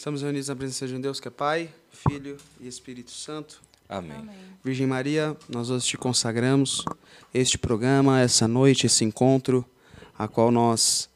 [0.00, 3.60] Estamos reunidos na presença de um Deus que é Pai, Filho e Espírito Santo.
[3.86, 4.16] Amém.
[4.16, 4.34] Amém.
[4.64, 6.82] Virgem Maria, nós hoje te consagramos
[7.34, 9.62] este programa, essa noite, esse encontro,
[10.18, 11.10] a qual nós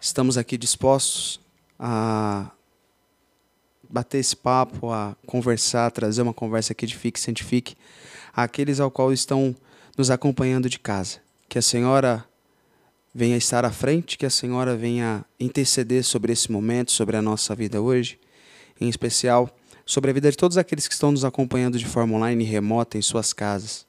[0.00, 1.38] estamos aqui dispostos
[1.78, 2.50] a
[3.90, 7.76] bater esse papo, a conversar, trazer uma conversa que edifique santifique
[8.32, 9.54] àqueles ao qual estão
[9.98, 11.18] nos acompanhando de casa.
[11.46, 12.24] Que a Senhora
[13.14, 17.54] venha estar à frente, que a Senhora venha interceder sobre esse momento, sobre a nossa
[17.54, 18.18] vida hoje,
[18.80, 19.54] em especial
[19.84, 22.96] sobre a vida de todos aqueles que estão nos acompanhando de forma online e remota
[22.96, 23.86] em suas casas.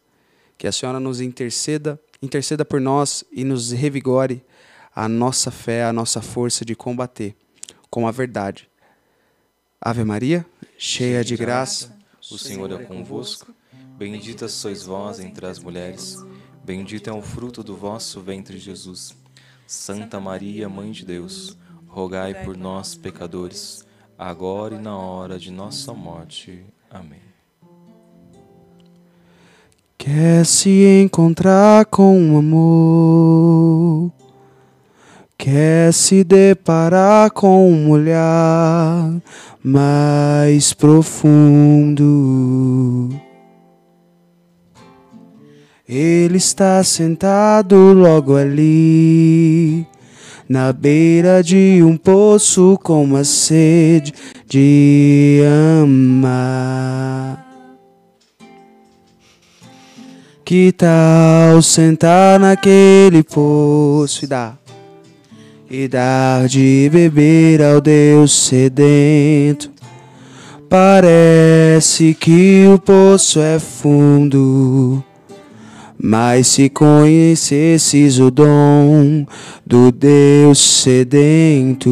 [0.57, 4.43] Que a Senhora nos interceda, interceda por nós e nos revigore
[4.95, 7.35] a nossa fé, a nossa força de combater
[7.89, 8.69] com a verdade.
[9.79, 10.45] Ave Maria,
[10.77, 11.95] cheia de graça,
[12.31, 13.53] O Senhor é convosco.
[13.97, 16.17] Bendita sois vós entre as mulheres.
[16.63, 19.15] Bendito é o fruto do vosso ventre, Jesus.
[19.67, 23.85] Santa Maria, Mãe de Deus, rogai por nós, pecadores,
[24.21, 26.63] agora e na hora de nossa morte.
[26.91, 27.19] Amém.
[29.97, 34.11] Quer se encontrar com o amor,
[35.35, 39.11] quer se deparar com um olhar
[39.63, 42.09] mais profundo.
[45.87, 49.87] Ele está sentado logo ali,
[50.47, 54.13] na beira de um poço com uma sede
[54.47, 55.41] de
[55.81, 57.45] amar.
[60.43, 64.59] Que tal sentar naquele poço e dar,
[65.69, 69.71] e dar de beber ao Deus sedento?
[70.67, 75.03] Parece que o poço é fundo,
[76.03, 79.25] mas se conhecesses o dom
[79.65, 81.89] do Deus sedento,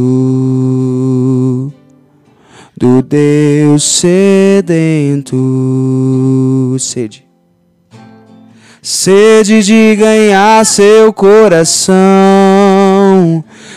[2.76, 5.36] do Deus sedento,
[6.80, 7.30] sede
[8.82, 11.94] sede de ganhar seu coração,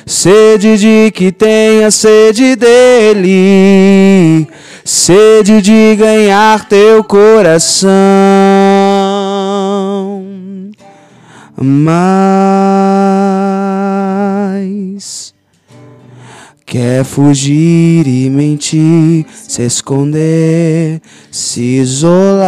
[0.06, 4.47] sede de que tenha sede dele,
[4.84, 7.91] sede de ganhar teu coração.
[11.56, 12.52] Mas
[16.72, 22.42] Quer fugir e mentir, se esconder, se isolar.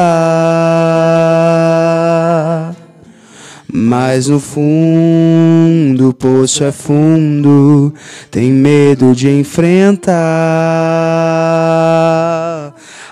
[3.70, 7.92] Mas no fundo o poço é fundo,
[8.30, 10.14] tem medo de enfrentar.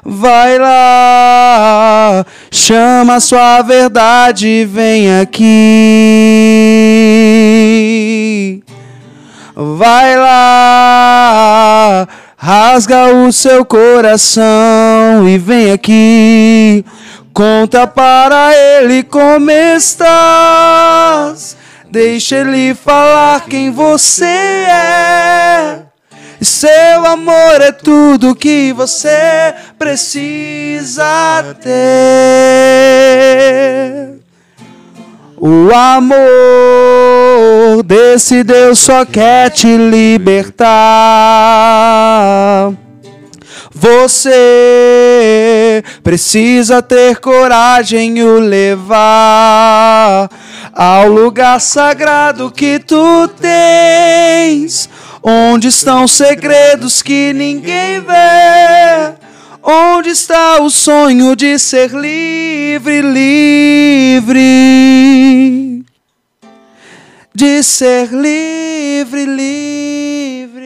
[0.03, 1.82] Vai lá,
[2.51, 5.43] chama sua verdade vem aqui.
[9.55, 16.85] Vai lá, rasga o seu coração e vem aqui.
[17.33, 21.57] Conta para ele como estás.
[21.91, 25.42] Deixa ele falar quem você é.
[26.43, 31.73] Seu amor é tudo que você precisa ter.
[35.37, 36.17] O amor
[37.85, 40.73] desse Deus só quer te libertar.
[43.75, 50.29] Você precisa ter coragem e o levar
[50.73, 54.89] ao lugar sagrado que tu tens,
[55.23, 59.15] onde estão segredos que ninguém vê.
[59.63, 64.43] Onde está o sonho de ser livre, livre?
[67.33, 70.63] De ser livre, livre.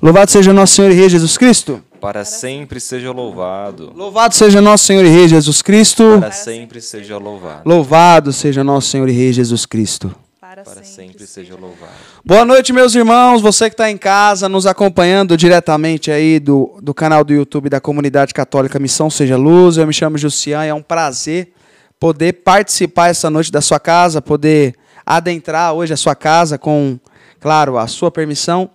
[0.00, 1.82] Louvado seja nosso Senhor e Rei Jesus Cristo.
[2.00, 3.92] Para sempre seja louvado.
[3.96, 6.18] Louvado seja nosso Senhor e Rei Jesus Cristo.
[6.20, 7.62] Para sempre seja louvado.
[7.68, 10.14] Louvado seja nosso Senhor e Rei Jesus Cristo.
[10.56, 11.92] Para, Para sempre seja louvado.
[12.24, 13.42] Boa noite, meus irmãos.
[13.42, 17.78] Você que está em casa, nos acompanhando diretamente aí do, do canal do YouTube da
[17.78, 19.76] Comunidade Católica Missão Seja Luz.
[19.76, 21.52] Eu me chamo Jussian e é um prazer
[22.00, 24.74] poder participar essa noite da sua casa, poder
[25.04, 26.98] adentrar hoje a sua casa com,
[27.38, 28.70] claro, a sua permissão.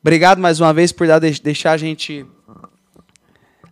[0.00, 2.24] Obrigado mais uma vez por dar, deixar a gente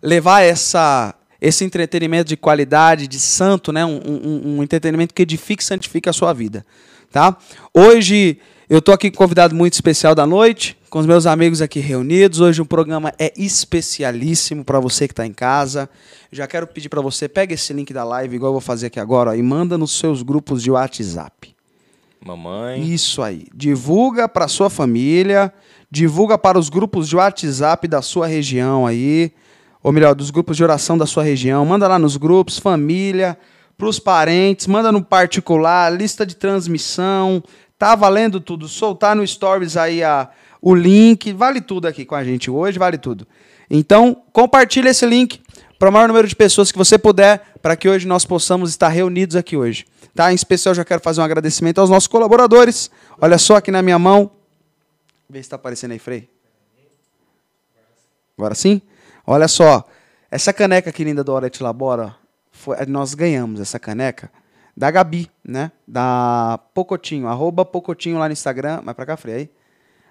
[0.03, 3.85] levar essa, esse entretenimento de qualidade, de santo, né?
[3.85, 6.67] um, um, um entretenimento que edifique e santifique a sua vida.
[7.11, 7.37] Tá?
[7.73, 8.39] Hoje
[8.69, 11.81] eu tô aqui com um convidado muito especial da noite, com os meus amigos aqui
[11.81, 12.41] reunidos.
[12.41, 15.89] Hoje o programa é especialíssimo para você que está em casa.
[16.31, 19.01] Já quero pedir para você, pega esse link da live, igual eu vou fazer aqui
[19.01, 21.55] agora, ó, e manda nos seus grupos de WhatsApp.
[22.23, 22.83] Mamãe.
[22.93, 23.47] Isso aí.
[23.55, 25.51] Divulga para sua família,
[25.91, 29.33] divulga para os grupos de WhatsApp da sua região aí,
[29.83, 31.65] ou melhor, dos grupos de oração da sua região.
[31.65, 33.39] Manda lá nos grupos, família,
[33.79, 37.41] para os parentes, manda no particular, lista de transmissão.
[37.79, 38.67] Tá valendo tudo.
[38.67, 40.29] Soltar no Stories aí a,
[40.61, 41.33] o link.
[41.33, 43.25] Vale tudo aqui com a gente hoje, vale tudo.
[43.71, 45.41] Então, compartilha esse link
[45.79, 48.89] para o maior número de pessoas que você puder, para que hoje nós possamos estar
[48.89, 49.87] reunidos aqui hoje.
[50.13, 50.33] Tá?
[50.33, 52.91] Em especial, já quero fazer um agradecimento aos nossos colaboradores.
[53.21, 54.29] Olha só aqui na minha mão.
[55.31, 56.29] Vê se está aparecendo aí, Frei.
[58.37, 58.83] Agora sim?
[59.25, 59.87] Olha só.
[60.29, 62.17] Essa caneca aqui linda do Orete Labora,
[62.59, 64.31] foi, nós ganhamos essa caneca
[64.77, 65.73] da Gabi, né?
[65.87, 68.81] Da Pocotinho, arroba Pocotinho lá no Instagram.
[68.85, 69.51] Vai pra cá, Frei, aí.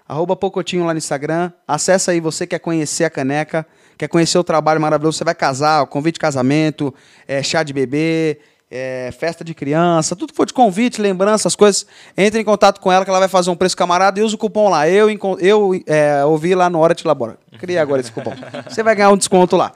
[0.06, 1.52] Arroba Pocotinho lá no Instagram.
[1.66, 3.66] Acessa aí, você quer conhecer a caneca,
[3.96, 5.18] quer conhecer o trabalho maravilhoso.
[5.18, 6.94] Você vai casar, convite de casamento,
[7.26, 8.40] é, chá de bebê,
[8.70, 11.86] é, festa de criança, tudo que for de convite, lembrança, as coisas,
[12.16, 14.38] entre em contato com ela que ela vai fazer um preço camarada e usa o
[14.38, 14.88] cupom lá.
[14.88, 15.08] Eu,
[15.40, 17.38] eu é, ouvi lá no Hora de Labora.
[17.58, 18.34] Criei agora esse cupom.
[18.68, 19.72] Você vai ganhar um desconto lá.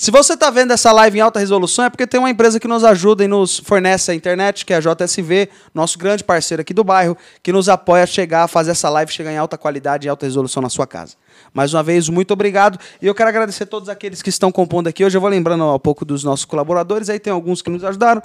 [0.00, 2.68] Se você está vendo essa live em alta resolução, é porque tem uma empresa que
[2.68, 6.72] nos ajuda e nos fornece a internet, que é a JSV, nosso grande parceiro aqui
[6.72, 10.06] do bairro, que nos apoia a chegar a fazer essa live chegar em alta qualidade
[10.06, 11.16] e alta resolução na sua casa.
[11.52, 12.78] Mais uma vez, muito obrigado.
[13.02, 15.04] E eu quero agradecer a todos aqueles que estão compondo aqui.
[15.04, 18.22] Hoje eu vou lembrando um pouco dos nossos colaboradores, aí tem alguns que nos ajudaram.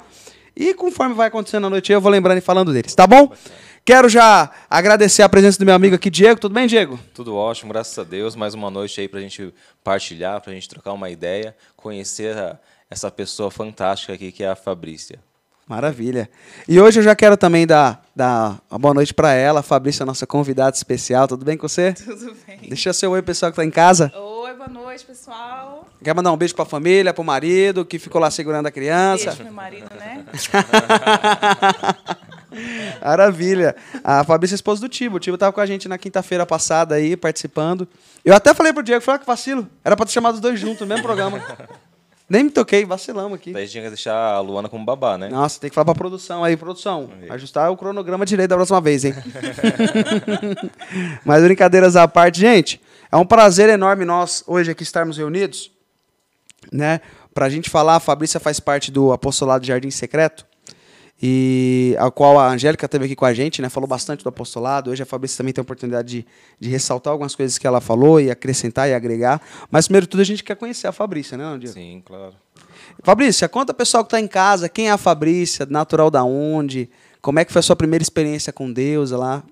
[0.56, 3.32] E conforme vai acontecendo a noite, eu vou lembrando e falando deles, tá bom?
[3.86, 6.40] Quero já agradecer a presença do meu amigo aqui, Diego.
[6.40, 6.98] Tudo bem, Diego?
[7.12, 8.34] Tudo ótimo, graças a Deus.
[8.34, 9.52] Mais uma noite aí para a gente
[9.82, 12.58] partilhar, para a gente trocar uma ideia, conhecer a,
[12.88, 15.18] essa pessoa fantástica aqui que é a Fabrícia.
[15.68, 16.30] Maravilha.
[16.66, 20.06] E hoje eu já quero também dar, dar uma boa noite para ela, a Fabrícia,
[20.06, 21.28] nossa convidada especial.
[21.28, 21.92] Tudo bem com você?
[22.04, 22.60] Tudo bem.
[22.66, 24.10] Deixa seu oi, pessoal que está em casa.
[24.16, 25.86] Oi, boa noite, pessoal.
[26.02, 28.70] Quer mandar um beijo para a família, para o marido, que ficou lá segurando a
[28.70, 29.26] criança?
[29.26, 30.24] Beijo, meu marido, né?
[33.02, 33.74] Maravilha.
[34.02, 35.16] A Fabrícia é esposa do Tibo.
[35.16, 37.88] O Tibo estava com a gente na quinta-feira passada aí, participando.
[38.24, 39.68] Eu até falei pro Diego, falei, ah, que vacilo.
[39.84, 41.42] Era para ter chamado os dois juntos no mesmo programa.
[42.28, 43.52] Nem me toquei, vacilamos aqui.
[43.52, 45.28] Daí tinha que deixar a Luana como babá, né?
[45.28, 47.10] Nossa, tem que falar pra produção aí, produção.
[47.28, 49.14] Ajustar o cronograma direito da próxima vez, hein?
[51.22, 52.80] Mas brincadeiras à parte, gente,
[53.12, 55.70] é um prazer enorme nós hoje aqui estarmos reunidos,
[56.72, 57.02] né?
[57.34, 60.46] Pra gente falar, a Fabrícia faz parte do Apostolado Jardim Secreto
[61.26, 63.70] e a qual a Angélica esteve aqui com a gente, né?
[63.70, 64.90] Falou bastante do apostolado.
[64.90, 66.26] Hoje a Fabrícia também tem a oportunidade de,
[66.60, 69.40] de ressaltar algumas coisas que ela falou e acrescentar e agregar.
[69.70, 71.72] Mas primeiro de tudo a gente quer conhecer a Fabrícia, né, Diego?
[71.72, 72.34] Sim, claro.
[73.02, 76.90] Fabrícia, conta pessoal que está em casa, quem é a Fabrícia, natural da onde,
[77.22, 79.42] como é que foi a sua primeira experiência com Deus lá?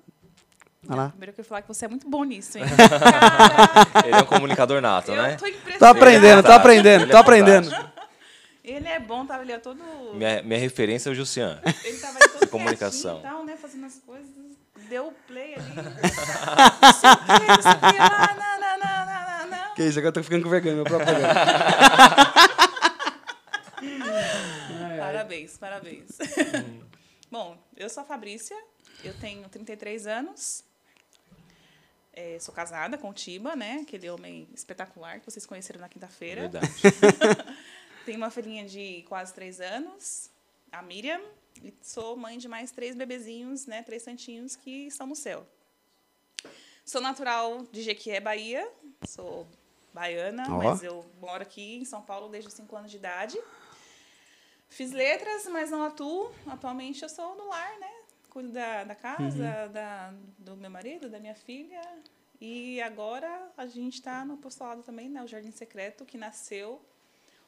[0.87, 1.09] Olha lá.
[1.09, 2.65] Primeiro que eu ia falar que você é muito bom nisso, hein?
[4.05, 5.37] Ele é um comunicador nato, eu né?
[5.37, 5.79] Tô.
[5.79, 7.92] Tô aprendendo, tô aprendendo, Ele tô é aprendendo.
[8.63, 9.83] Ele é bom, tava ali ó, todo.
[10.13, 11.61] Minha, minha referência é o Jussian.
[11.83, 13.19] Ele tava ali todo comunicação.
[13.19, 13.57] e tal, né?
[13.57, 14.29] Fazendo as coisas.
[14.87, 15.75] Deu o play ali.
[15.75, 15.83] Não
[16.93, 19.75] sei o quê, não sei o quê, lá, não, não, não, não, não, não.
[19.75, 21.33] Que isso, agora eu tô ficando com vergonha, meu próprio programa.
[24.97, 26.17] Parabéns, parabéns.
[27.31, 28.55] Bom, eu sou a Fabrícia,
[29.03, 30.63] eu tenho 33 anos.
[32.11, 33.79] É, sou casada com o Tiba, né?
[33.81, 36.41] Aquele homem espetacular que vocês conheceram na quinta-feira.
[36.41, 36.71] Verdade.
[38.05, 40.29] Tenho uma filhinha de quase três anos,
[40.71, 41.21] a Miriam,
[41.63, 43.81] e sou mãe de mais três bebezinhos, né?
[43.81, 45.47] Três santinhos que estão no céu.
[46.83, 48.69] Sou natural de Jequié, Bahia.
[49.07, 49.47] Sou
[49.93, 53.39] baiana, mas eu moro aqui em São Paulo desde os cinco anos de idade.
[54.67, 56.33] Fiz letras, mas não atuo.
[56.47, 57.91] Atualmente eu sou do lar, né?
[58.29, 61.81] Cuido da, da casa, da, do meu marido, da minha filha.
[62.41, 65.23] E agora a gente está no apostolado também, né?
[65.23, 66.83] O Jardim Secreto, que nasceu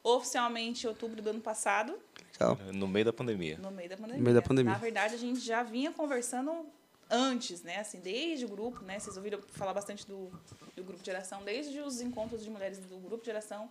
[0.08, 1.98] oficialmente em outubro do ano passado,
[2.38, 2.56] Tchau.
[2.74, 3.58] No meio da pandemia.
[3.58, 4.18] no meio da pandemia.
[4.18, 4.74] No meio da pandemia.
[4.74, 6.66] Na verdade, a gente já vinha conversando
[7.10, 7.78] antes, né?
[7.80, 9.00] Assim, desde o grupo, né?
[9.00, 10.30] Vocês ouviram falar bastante do,
[10.76, 13.70] do grupo de oração, desde os encontros de mulheres do grupo de oração,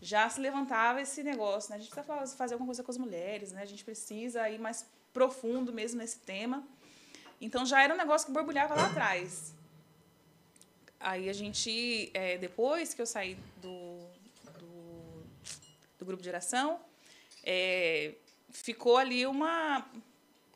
[0.00, 1.76] já se levantava esse negócio, né?
[1.76, 3.62] A gente precisa fa- fazer alguma coisa com as mulheres, né?
[3.62, 6.62] A gente precisa ir mais profundo mesmo nesse tema.
[7.40, 9.52] Então já era um negócio que borbulhava lá atrás.
[11.00, 13.91] Aí a gente, é, depois que eu saí do,
[16.02, 16.80] do grupo de oração,
[17.44, 18.14] é,
[18.50, 19.86] ficou ali uma,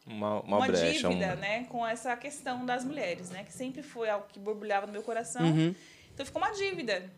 [0.06, 1.08] Uma, uma, uma, brecha.
[1.08, 1.36] dívida, um...
[1.36, 5.02] né, com essa questão das mulheres, né, que sempre foi algo que borbulhava no meu
[5.02, 5.42] coração.
[5.42, 5.74] Uhum.
[6.12, 7.10] Então ficou uma dívida.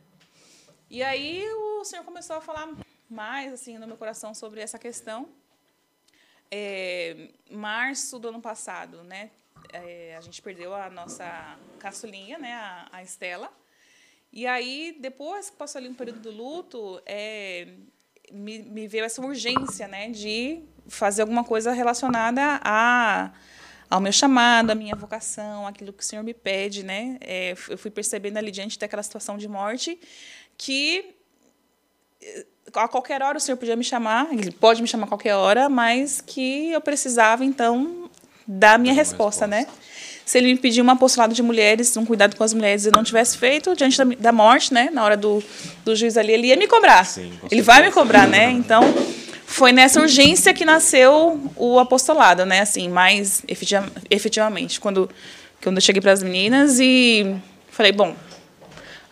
[0.90, 1.47] E aí
[1.80, 2.68] o senhor começou a falar
[3.08, 5.28] mais assim no meu coração sobre essa questão.
[6.50, 9.30] É, março do ano passado, né,
[9.73, 13.52] é, a gente perdeu a nossa caçulinha, né, a, a Estela.
[14.32, 17.68] E aí depois que passou ali um período do luto, é,
[18.32, 23.30] me, me veio essa urgência, né, de fazer alguma coisa relacionada a
[23.90, 27.16] ao meu chamado, à minha vocação, aquilo que o Senhor me pede, né?
[27.23, 29.99] É, eu fui percebendo ali diante daquela situação de morte
[30.58, 31.14] que
[32.20, 35.35] eh, a qualquer hora o Senhor podia me chamar, ele pode me chamar a qualquer
[35.35, 38.11] hora, mas que eu precisava então
[38.47, 39.66] dar a minha resposta, resposta, né?
[40.28, 42.92] Se ele me pedir um apostolado de mulheres, um cuidado com as mulheres, e eu
[42.92, 44.90] não tivesse feito diante da, da morte, né?
[44.92, 45.42] Na hora do,
[45.87, 47.02] do juiz ali, ele ia me cobrar.
[47.06, 48.50] Sim, ele vai me cobrar, né?
[48.50, 48.82] Então
[49.47, 52.61] foi nessa urgência que nasceu o apostolado, né?
[52.61, 53.42] Assim, mais
[54.11, 55.08] efetivamente, quando
[55.62, 57.35] quando eu cheguei para as meninas e
[57.70, 58.14] falei, bom,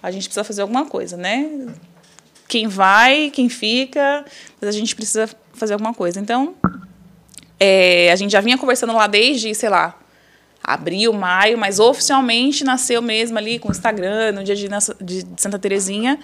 [0.02, 1.66] a gente precisa fazer alguma coisa, né?
[2.46, 4.22] Quem vai, quem fica,
[4.60, 6.20] mas a gente precisa fazer alguma coisa.
[6.20, 6.54] Então,
[7.58, 9.98] é, a gente já vinha conversando lá desde, sei lá,
[10.66, 14.68] abril, maio, mas oficialmente nasceu mesmo ali com o Instagram, no dia de,
[15.00, 16.18] de Santa Terezinha.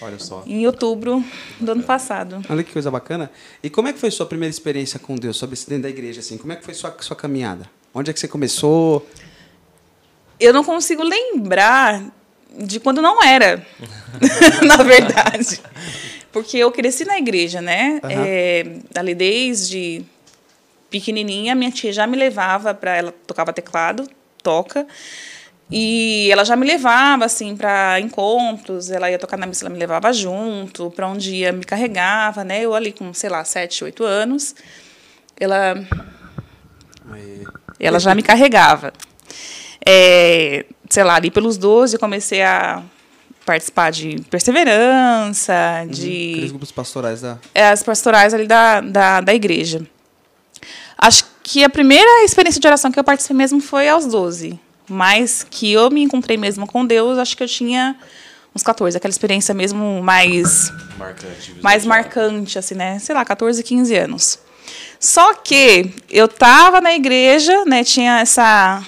[0.00, 0.44] Olha só.
[0.46, 1.22] Em outubro
[1.58, 2.40] do ano passado.
[2.48, 3.30] Olha que coisa bacana.
[3.62, 6.20] E como é que foi sua primeira experiência com Deus, sobre esse dentro da igreja?
[6.20, 6.38] Assim?
[6.38, 7.68] Como é que foi sua, sua caminhada?
[7.92, 9.06] Onde é que você começou?
[10.38, 12.02] Eu não consigo lembrar
[12.56, 13.66] de quando não era,
[14.66, 15.60] na verdade.
[16.32, 18.00] Porque eu cresci na igreja, né?
[18.02, 18.10] Uhum.
[18.10, 20.04] É, ali desde
[20.90, 24.08] pequenininha, minha tia já me levava para ela tocava teclado,
[24.42, 24.86] toca.
[25.70, 29.78] E ela já me levava assim para encontros, ela ia tocar na missa, ela me
[29.78, 32.60] levava junto, para um dia me carregava, né?
[32.60, 34.54] Eu ali com, sei lá, sete, oito anos,
[35.38, 35.74] ela
[37.12, 37.44] Aí.
[37.78, 38.92] ela já me carregava.
[39.86, 42.82] É, sei lá, ali pelos 12 eu comecei a
[43.46, 49.20] participar de perseverança, uhum, de aqueles grupos pastorais da é, as pastorais ali da, da,
[49.20, 49.86] da igreja.
[51.00, 55.46] Acho que a primeira experiência de oração que eu participei mesmo foi aos 12 mas
[55.48, 57.96] que eu me encontrei mesmo com Deus, acho que eu tinha
[58.54, 62.98] uns 14, aquela experiência mesmo mais marcante, mais marcante assim, né?
[62.98, 64.38] Sei lá, 14, 15 anos.
[64.98, 68.82] Só que eu estava na igreja, né, tinha essa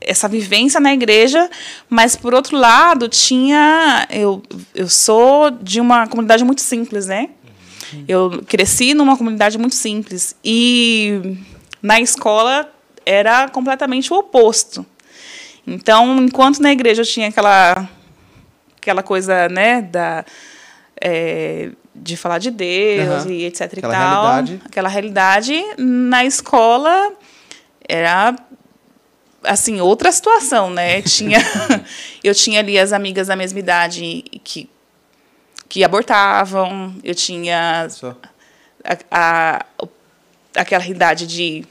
[0.00, 1.48] essa vivência na igreja,
[1.88, 4.42] mas por outro lado tinha eu
[4.74, 7.30] eu sou de uma comunidade muito simples, né?
[8.08, 11.36] Eu cresci numa comunidade muito simples e
[11.82, 12.70] na escola
[13.04, 14.84] era completamente o oposto.
[15.66, 17.88] Então, enquanto na igreja eu tinha aquela,
[18.80, 20.24] aquela coisa, né, da,
[21.00, 23.30] é, de falar de Deus uhum.
[23.30, 24.60] e etc aquela e tal, realidade.
[24.64, 27.12] aquela realidade, na escola
[27.88, 28.36] era
[29.42, 31.02] assim outra situação, né?
[31.02, 31.38] Tinha,
[32.22, 34.68] eu tinha ali as amigas da mesma idade que
[35.68, 37.88] que abortavam, eu tinha
[38.84, 39.66] a, a,
[40.54, 41.64] aquela realidade de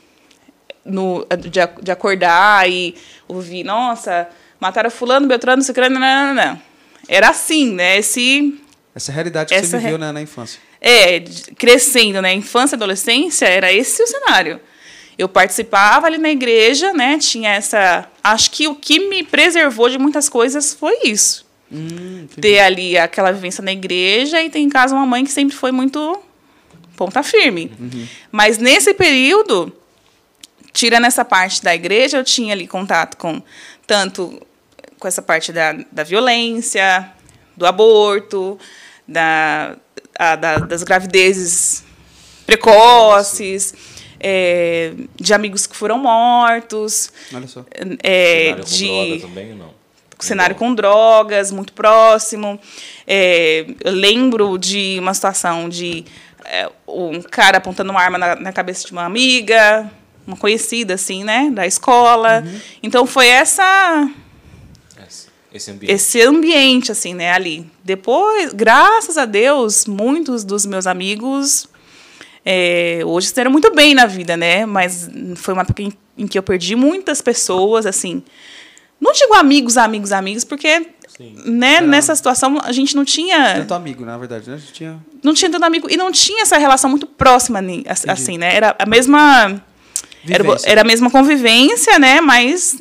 [0.84, 2.96] no, de, de acordar e
[3.28, 6.62] ouvir, nossa, mataram fulano, Beltrano, Cicrano, não, não, não.
[7.08, 7.98] Era assim, né?
[7.98, 8.60] Esse,
[8.94, 9.98] essa realidade que essa você viveu re...
[9.98, 10.60] na, na infância.
[10.80, 11.20] É,
[11.58, 12.34] crescendo, né?
[12.34, 14.60] Infância e adolescência, era esse o cenário.
[15.18, 17.18] Eu participava ali na igreja, né?
[17.18, 18.08] Tinha essa.
[18.24, 21.45] Acho que o que me preservou de muitas coisas foi isso.
[21.76, 25.56] Hum, ter ali aquela vivência na igreja e ter em casa uma mãe que sempre
[25.56, 26.22] foi muito
[26.96, 27.72] ponta firme.
[27.78, 28.08] Uhum.
[28.32, 29.76] Mas nesse período,
[30.72, 33.42] tirando essa parte da igreja, eu tinha ali contato com
[33.86, 34.42] tanto
[34.98, 37.12] com essa parte da, da violência,
[37.58, 38.58] do aborto,
[39.06, 39.76] da,
[40.18, 41.84] a, da das gravidezes
[42.46, 43.74] precoces,
[44.20, 47.12] é, de amigos que foram mortos.
[47.34, 47.66] Olha só.
[48.02, 49.75] É, de, também, não?
[50.20, 52.60] Cenário com drogas, muito próximo.
[53.06, 56.06] É, eu lembro de uma situação de
[56.46, 59.90] é, um cara apontando uma arma na, na cabeça de uma amiga,
[60.26, 61.50] uma conhecida, assim, né?
[61.52, 62.44] Da escola.
[62.46, 62.60] Uhum.
[62.82, 64.10] Então, foi essa...
[65.54, 65.94] Esse ambiente.
[65.94, 67.32] Esse ambiente, assim, né?
[67.32, 67.66] Ali.
[67.82, 71.70] Depois, graças a Deus, muitos dos meus amigos
[72.46, 74.68] é, hoje estão muito bem na vida, né?
[74.68, 78.22] Mas foi uma época em, em, que eu perdi muitas pessoas, assim.
[79.00, 80.88] Não digo amigos, amigos, amigos, porque
[81.18, 81.36] Sim.
[81.46, 83.56] né, nessa situação a gente não tinha.
[83.56, 84.56] Tanto amigo, na verdade, né?
[84.56, 85.00] A gente tinha.
[85.24, 85.88] Não tinha tanto amigo.
[85.90, 87.60] E não tinha essa relação muito próxima,
[88.08, 88.56] assim, né?
[88.56, 89.62] Era a mesma
[90.30, 92.20] era, era a mesma convivência, né?
[92.20, 92.78] Mas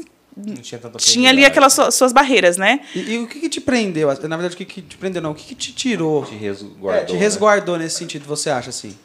[0.63, 2.81] tinha, tinha, ali aquelas suas barreiras, né?
[2.95, 4.09] E, e, o que, que, te prendeu?
[4.09, 5.33] Na verdade, o que, que te prendeu, não?
[5.33, 6.25] O que, que te tirou?
[6.25, 6.93] Te resguardou.
[6.93, 7.19] É, te né?
[7.19, 7.85] resguardou né?
[7.85, 8.97] nesse sentido, você acha assim?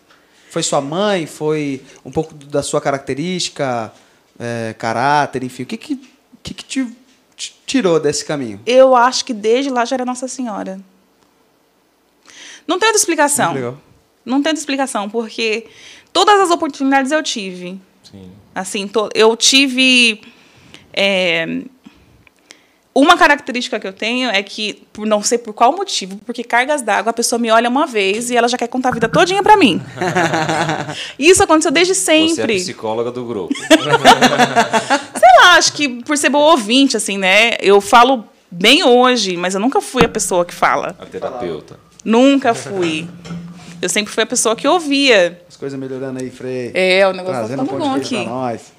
[0.50, 1.28] Foi sua mãe?
[1.28, 3.94] Foi um pouco da sua característica,
[4.40, 5.64] é, caráter, enfim?
[5.64, 6.02] O que, que,
[6.42, 6.88] que, que te
[7.66, 8.60] tirou desse caminho?
[8.66, 10.80] Eu acho que desde lá já era Nossa Senhora.
[12.68, 13.54] Não tem outra explicação.
[14.26, 15.68] Não tem outra explicação, porque
[16.14, 17.80] todas as oportunidades eu tive.
[18.04, 18.32] Sim.
[18.54, 20.22] Assim, to, eu tive
[20.94, 21.64] é,
[22.94, 26.82] Uma característica que eu tenho é que, por não sei por qual motivo, porque cargas
[26.82, 29.42] d'água, a pessoa me olha uma vez e ela já quer contar a vida todinha
[29.42, 29.82] pra mim.
[31.18, 32.36] Isso aconteceu desde sempre.
[32.36, 33.54] Você é a psicóloga do grupo.
[35.50, 37.56] lá, acho que por ser boa ouvinte, assim, né?
[37.60, 40.96] Eu falo bem hoje, mas eu nunca fui a pessoa que fala.
[41.00, 41.80] A terapeuta.
[42.04, 43.08] Nunca fui.
[43.82, 45.42] Eu sempre fui a pessoa que ouvia.
[45.48, 46.72] As coisas melhorando aí, Frei.
[46.74, 48.26] É, o negócio tá ficando bom aqui.
[48.26, 48.74] nós.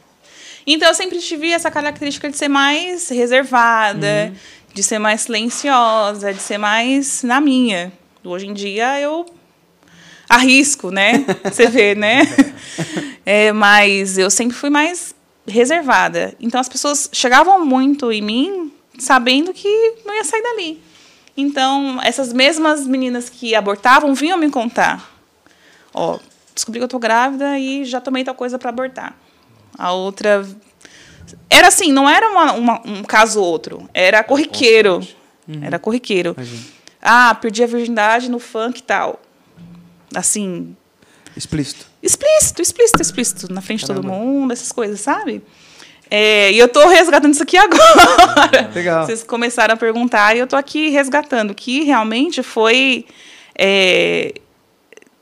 [0.67, 4.37] Então eu sempre tive essa característica de ser mais reservada, uhum.
[4.75, 7.93] de ser mais silenciosa, de ser mais na minha.
[8.23, 9.27] Hoje em dia eu
[10.29, 11.25] arrisco, né?
[11.45, 12.23] Você vê, né?
[13.25, 15.15] É, mas eu sempre fui mais
[15.51, 16.35] reservada.
[16.41, 20.83] Então as pessoas chegavam muito em mim sabendo que não ia sair dali.
[21.37, 25.11] Então, essas mesmas meninas que abortavam vinham me contar.
[25.95, 26.19] Ó,
[26.55, 29.17] descobri que eu tô grávida e já tomei tal coisa para abortar.
[29.79, 30.47] A outra.
[31.49, 33.89] Era assim, não era uma, uma, um caso outro.
[33.95, 35.01] Era corriqueiro.
[35.49, 35.65] Uhum.
[35.65, 36.35] Era corriqueiro.
[36.37, 36.63] Imagina.
[37.01, 39.21] Ah, perdi a virgindade no funk e tal.
[40.15, 40.77] Assim.
[41.37, 41.87] Explícito.
[42.03, 43.53] Explícito, explícito, explícito.
[43.53, 44.03] Na frente Caramba.
[44.03, 45.43] de todo mundo, essas coisas, sabe?
[46.11, 48.71] É, e eu estou resgatando isso aqui agora.
[48.75, 49.07] Legal.
[49.07, 53.07] Vocês começaram a perguntar e eu estou aqui resgatando, que realmente foi.
[53.57, 54.35] É,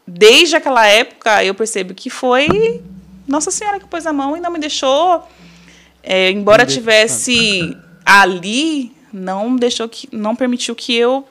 [0.07, 2.83] desde aquela época, eu percebo que foi
[3.27, 5.29] Nossa Senhora que pôs a mão e não me deixou.
[6.03, 11.27] É, embora tivesse ali, não deixou que, não permitiu que eu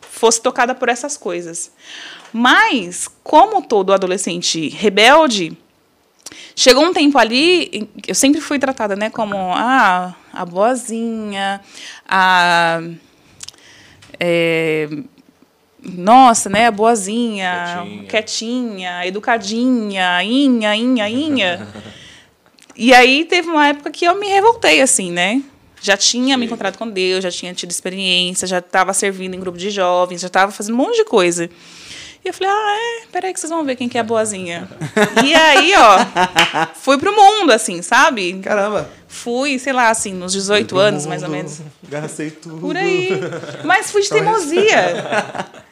[0.00, 1.72] fosse tocada por essas coisas.
[2.32, 5.56] Mas, como todo adolescente rebelde,
[6.54, 11.60] Chegou um tempo ali, eu sempre fui tratada né, como ah, a boazinha,
[12.06, 12.82] a.
[14.18, 14.88] É,
[15.82, 21.68] nossa, né, boazinha, quietinha, quietinha educadinha, inha, inha, inha.
[22.76, 25.42] e aí teve uma época que eu me revoltei, assim, né?
[25.80, 26.40] Já tinha Sim.
[26.40, 30.20] me encontrado com Deus, já tinha tido experiência, já estava servindo em grupo de jovens,
[30.20, 31.48] já estava fazendo um monte de coisa.
[32.22, 34.68] E eu falei, ah, é, peraí que vocês vão ver quem que é a boazinha.
[35.24, 38.40] e aí, ó, fui pro mundo, assim, sabe?
[38.40, 38.90] Caramba.
[39.08, 41.60] Fui, sei lá, assim, nos 18 anos, mundo, mais ou menos.
[41.88, 42.58] Gastei tudo.
[42.58, 43.08] Por aí.
[43.64, 45.06] Mas fui de teimosia.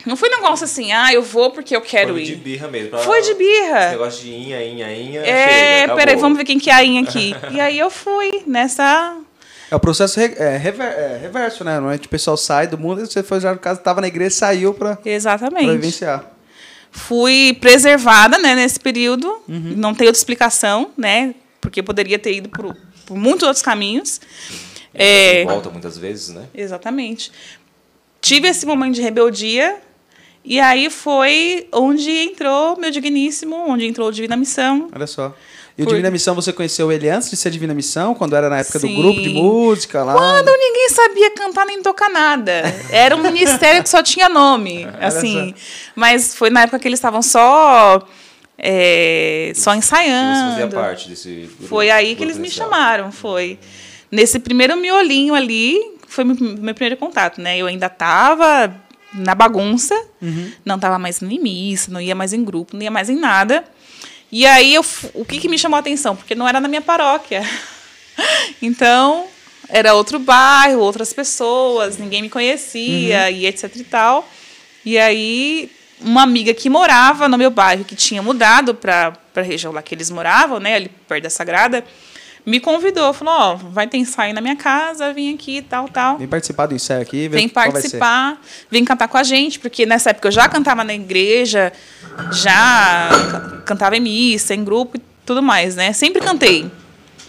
[0.06, 2.26] Não foi um negócio assim, ah, eu vou porque eu quero foi ir.
[2.26, 2.90] Foi de birra mesmo.
[2.90, 2.98] Pra...
[3.00, 3.80] Foi de birra.
[3.80, 5.20] Esse negócio de inha, inha, inha.
[5.20, 7.34] É, chega, peraí, vamos ver quem que é a inha aqui.
[7.52, 9.18] e aí eu fui nessa
[9.70, 11.74] é o processo re, é, rever, é, reverso, né?
[11.74, 14.30] Normalmente o pessoal sai do mundo e você foi já no caso, estava na igreja
[14.30, 14.98] saiu para
[15.74, 16.37] vivenciar
[16.90, 19.74] fui preservada né, nesse período, uhum.
[19.76, 21.34] não tem outra explicação, né?
[21.60, 24.20] Porque poderia ter ido por, por muitos outros caminhos.
[24.94, 26.46] É, volta muitas vezes, né?
[26.54, 27.30] Exatamente.
[28.20, 29.80] Tive esse momento de rebeldia
[30.44, 34.88] e aí foi onde entrou meu digníssimo, onde entrou o Divina Missão.
[34.94, 35.34] Olha só.
[35.78, 38.58] E o Divina Missão, você conheceu ele antes de ser Divina Missão, quando era na
[38.58, 38.96] época Sim.
[38.96, 40.12] do grupo de música lá?
[40.12, 42.62] Quando ninguém sabia cantar nem tocar nada.
[42.90, 45.54] Era um ministério que só tinha nome, assim.
[45.94, 48.04] Mas foi na época que eles estavam só
[48.58, 50.50] é, só ensaiando.
[50.50, 53.56] Você fazia parte desse grupo, Foi aí que eles me chamaram, foi.
[54.10, 57.56] Nesse primeiro miolinho ali, foi meu, meu primeiro contato, né?
[57.56, 58.74] Eu ainda estava
[59.14, 60.50] na bagunça, uhum.
[60.64, 63.64] não estava mais em missa, não ia mais em grupo, não ia mais em nada.
[64.30, 66.14] E aí, eu, o que, que me chamou a atenção?
[66.14, 67.42] Porque não era na minha paróquia.
[68.60, 69.28] Então,
[69.68, 73.30] era outro bairro, outras pessoas, ninguém me conhecia uhum.
[73.30, 74.28] e etc e tal.
[74.84, 79.72] E aí, uma amiga que morava no meu bairro, que tinha mudado para a região
[79.72, 81.84] lá que eles moravam, né, ali perto da Sagrada,
[82.48, 86.16] me convidou, falou, ó, oh, vai ter ensaio na minha casa, vim aqui, tal, tal.
[86.18, 87.28] Vem participar do ensaio aqui.
[87.28, 91.72] Vem participar, vem cantar com a gente, porque nessa época eu já cantava na igreja,
[92.32, 93.10] já
[93.66, 95.92] cantava em missa, em grupo e tudo mais, né?
[95.92, 96.70] Sempre cantei.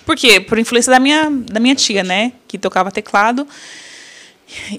[0.05, 0.39] Por quê?
[0.39, 2.31] Por influência da minha, da minha tia, né?
[2.47, 3.45] Que tocava teclado.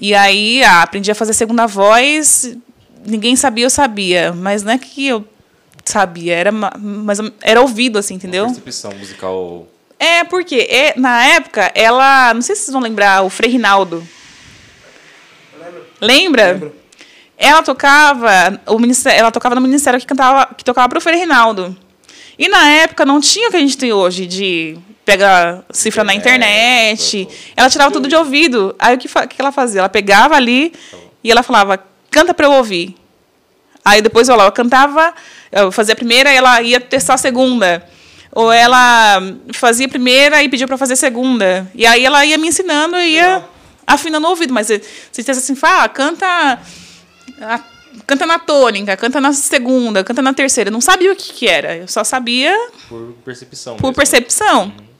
[0.01, 2.57] E aí, ah, aprendi a fazer segunda voz.
[3.05, 4.33] Ninguém sabia, eu sabia.
[4.33, 5.25] Mas não é que eu
[5.85, 8.45] sabia, era, mas era ouvido, assim, entendeu?
[8.45, 9.67] Uma percepção musical
[10.01, 12.33] é, porque é, na época, ela.
[12.33, 14.03] Não sei se vocês vão lembrar, o Frei Rinaldo.
[15.59, 15.85] Lembro.
[16.01, 16.51] Lembra?
[16.53, 16.75] Lembro.
[17.37, 18.59] Ela tocava.
[18.65, 21.77] O ministério, ela tocava no ministério que, cantava, que tocava para o Frei Rinaldo.
[22.35, 26.15] E na época não tinha o que a gente tem hoje de pegar cifra na
[26.15, 27.27] internet.
[27.55, 28.75] Ela tirava tudo de ouvido.
[28.79, 29.81] Aí o que, que ela fazia?
[29.81, 30.73] Ela pegava ali
[31.23, 32.95] e ela falava, canta para eu ouvir.
[33.85, 35.13] Aí depois ela cantava,
[35.51, 37.87] eu fazia a primeira, ela ia testar a segunda.
[38.31, 39.21] Ou ela
[39.53, 41.69] fazia primeira e pediu para fazer segunda.
[41.75, 43.53] E aí ela ia me ensinando e ia Legal.
[43.85, 44.53] afinando o ouvido.
[44.53, 44.81] Mas se
[45.13, 46.25] dissesse assim, ah, canta,
[47.41, 47.59] a,
[48.07, 50.69] canta na tônica, canta na segunda, canta na terceira.
[50.69, 51.75] Eu não sabia o que, que era.
[51.75, 52.55] Eu só sabia.
[52.87, 53.75] Por percepção.
[53.75, 53.95] Por mesmo.
[53.95, 54.63] percepção.
[54.63, 54.91] Uhum.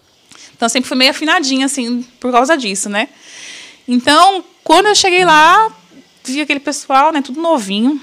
[0.56, 3.10] Então sempre fui meio afinadinha, assim, por causa disso, né?
[3.88, 5.72] Então, quando eu cheguei lá,
[6.24, 8.00] vi aquele pessoal, né, tudo novinho.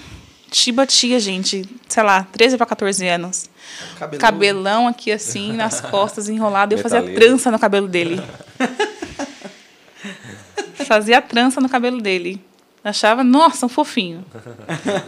[0.50, 3.50] Chiba tia, gente, sei lá, 13 para 14 anos.
[3.98, 4.18] Cabeludo.
[4.18, 6.74] Cabelão aqui assim, nas costas, enrolado.
[6.74, 8.22] Eu fazia trança no cabelo dele.
[10.86, 12.42] fazia trança no cabelo dele.
[12.82, 14.24] Achava, nossa, um fofinho.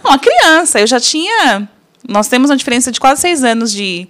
[0.05, 1.68] Uma criança, eu já tinha.
[2.07, 4.07] Nós temos uma diferença de quase seis anos de,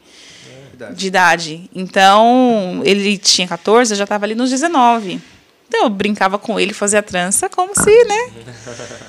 [0.73, 0.95] Idade.
[0.95, 1.71] de idade.
[1.75, 5.21] Então, ele tinha 14, eu já estava ali nos 19.
[5.69, 8.31] Então, eu brincava com ele, fazia trança como se, né?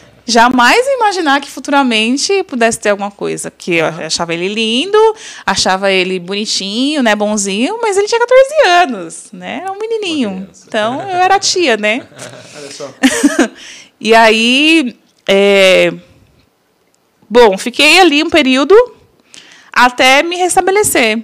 [0.26, 3.50] Jamais imaginar que futuramente pudesse ter alguma coisa.
[3.50, 4.98] Porque eu achava ele lindo,
[5.46, 7.16] achava ele bonitinho, né?
[7.16, 9.62] Bonzinho, mas ele tinha 14 anos, né?
[9.64, 10.48] Era um menininho.
[10.68, 12.08] Então, eu era tia, né?
[12.56, 12.94] Olha só.
[14.04, 15.94] E aí, é,
[17.30, 18.76] bom, fiquei ali um período
[19.72, 21.24] até me restabelecer.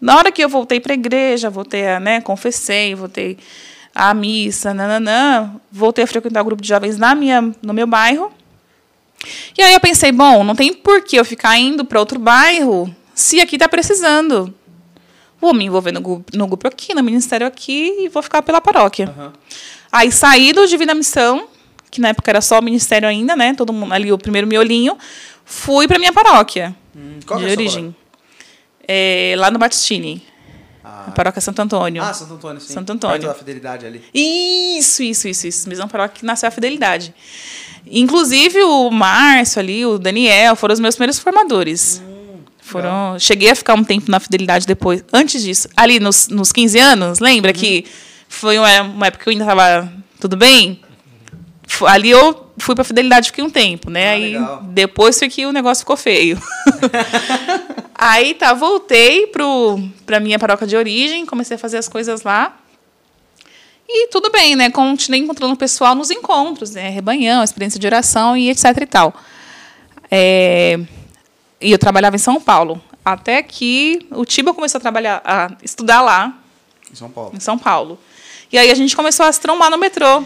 [0.00, 3.38] Na hora que eu voltei para a igreja, voltei a, né, confessei, voltei
[3.94, 8.32] à missa, nananã, voltei a frequentar o grupo de jovens na minha, no meu bairro.
[9.56, 12.94] E aí eu pensei, bom, não tem por que eu ficar indo para outro bairro
[13.14, 14.52] se aqui está precisando.
[15.40, 18.60] Vou me envolver no grupo, no grupo aqui, no ministério aqui e vou ficar pela
[18.60, 19.12] paróquia.
[19.16, 19.32] Aham.
[19.92, 21.48] Aí saí do Divina Missão,
[21.90, 23.54] que na época era só o ministério ainda, né?
[23.54, 24.96] Todo mundo ali, o primeiro miolinho.
[25.44, 27.94] Fui para minha paróquia Hum, qual de é origem.
[28.88, 30.24] É, lá no Batistini,
[30.82, 32.02] Ah, a paróquia Santo Antônio.
[32.02, 32.72] ah, Santo Antônio, sim.
[32.72, 33.18] Santo Antônio.
[33.20, 34.02] Perto da Fidelidade ali.
[34.14, 35.68] Isso, isso, isso, isso.
[35.68, 37.14] Mesma paróquia que nasceu a Fidelidade.
[37.88, 42.02] Inclusive o Márcio ali, o Daniel, foram os meus primeiros formadores.
[42.60, 45.04] foram, cheguei a ficar um tempo na Fidelidade depois.
[45.12, 47.84] Antes disso, ali nos, nos 15 anos, lembra que
[48.28, 50.80] foi uma, uma época que eu ainda estava tudo bem?
[51.86, 54.08] Ali eu fui para Fidelidade fiquei um tempo, né?
[54.08, 54.62] Ah, Aí legal.
[54.64, 56.40] depois foi que o negócio ficou feio.
[57.94, 62.56] Aí tá, voltei pro para minha paróquia de origem, comecei a fazer as coisas lá.
[63.88, 64.70] E tudo bem, né?
[64.70, 66.88] Continuei encontrando o pessoal nos encontros, né?
[66.90, 69.14] Rebanhão, experiência de oração e etc e tal.
[70.10, 70.78] É,
[71.60, 72.82] E eu trabalhava em São Paulo.
[73.04, 76.34] Até que o Tiba começou a trabalhar, a estudar lá,
[76.92, 77.30] Em São Paulo.
[77.34, 77.98] em São Paulo.
[78.52, 80.24] E aí a gente começou a se trombar no metrô.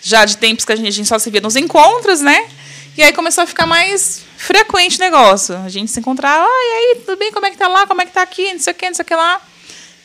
[0.00, 2.48] Já de tempos que a gente, a gente só se via nos encontros, né?
[2.96, 5.56] E aí começou a ficar mais frequente o negócio.
[5.58, 7.32] A gente se encontrava, ah, e aí, tudo bem?
[7.32, 7.86] Como é que tá lá?
[7.86, 8.52] Como é que tá aqui?
[8.52, 9.40] Não sei o que, não sei o que lá.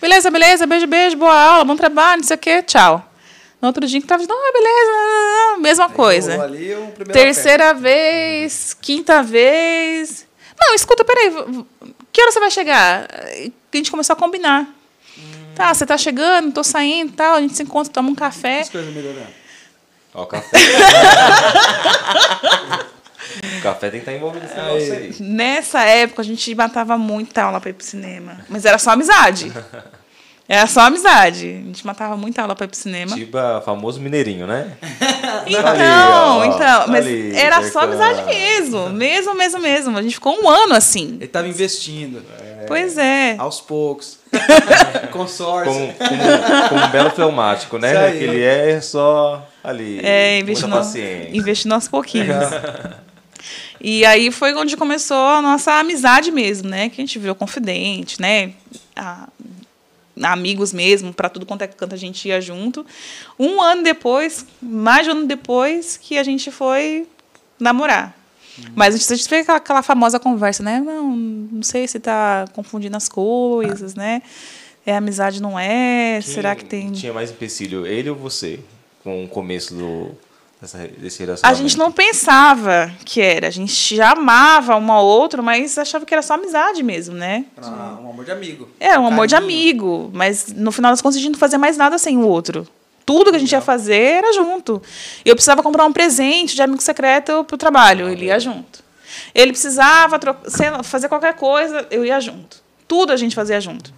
[0.03, 3.09] Beleza, beleza, beijo, beijo, boa aula, bom trabalho, não sei o que, tchau.
[3.61, 6.43] No outro dia que tava dizendo, ah, beleza, mesma coisa.
[6.43, 10.27] Ali um Terceira vez, quinta vez.
[10.59, 11.31] Não, escuta, peraí.
[12.11, 13.07] Que hora você vai chegar?
[13.09, 14.67] A gente começou a combinar.
[15.55, 17.35] Tá, você tá chegando, tô saindo e tal.
[17.35, 18.59] A gente se encontra, toma um café.
[18.59, 19.27] As coisas melhorando.
[20.13, 20.57] Ó, o café.
[23.57, 25.15] o café tem que estar envolvido nesse negócio aí.
[25.19, 28.39] Nessa época, a gente matava muita aula pra ir pro cinema.
[28.49, 29.51] Mas era só amizade.
[30.47, 31.47] Era só amizade.
[31.47, 33.15] A gente matava muita aula pra ir pro cinema.
[33.15, 34.71] Tiba, famoso mineirinho, né?
[35.45, 36.87] Então, Ali, ó, então.
[36.87, 38.89] Mas ali, era só amizade mesmo.
[38.91, 39.97] Mesmo, mesmo, mesmo.
[39.97, 41.17] A gente ficou um ano assim.
[41.19, 42.23] Ele tava investindo.
[42.65, 43.35] Pois é.
[43.37, 44.19] Aos poucos.
[45.11, 45.73] Consórcio.
[45.73, 48.11] Como, como, como um belo fleumático, né?
[48.11, 49.99] Que ele é só ali.
[50.03, 51.37] É, investindo, paciência.
[51.37, 52.27] investindo aos pouquinhos.
[53.83, 56.87] E aí foi onde começou a nossa amizade mesmo, né?
[56.89, 58.53] Que a gente virou confidente, né?
[58.95, 59.27] A-
[60.21, 62.85] amigos mesmo, para tudo quanto é canto a gente ia junto.
[63.37, 67.05] Um ano depois, mais de um ano depois, que a gente foi
[67.59, 68.15] namorar.
[68.75, 70.79] Mas a gente fez aquela, aquela famosa conversa, né?
[70.79, 74.21] Não, não sei se tá confundindo as coisas, né?
[74.85, 76.19] É amizade, não é?
[76.23, 76.91] Quem Será que tem.
[76.91, 78.59] Tinha mais empecilho, ele ou você?
[79.03, 80.11] Com o começo do,
[80.63, 81.61] dessa, desse A relacionamento?
[81.61, 83.47] gente não pensava que era.
[83.47, 87.45] A gente já amava um ao outro, mas achava que era só amizade mesmo, né?
[87.57, 88.69] Ah, um amor de amigo.
[88.79, 89.51] É, um amor de Carinho.
[89.51, 90.11] amigo.
[90.13, 92.67] Mas no final das contas a gente não fazia mais nada sem o outro.
[93.05, 94.81] Tudo que a gente ia fazer era junto.
[95.25, 98.81] Eu precisava comprar um presente de amigo secreto pro trabalho, ele ia junto.
[99.35, 100.17] Ele precisava
[100.83, 102.63] fazer qualquer coisa, eu ia junto.
[102.87, 103.93] Tudo a gente fazia junto.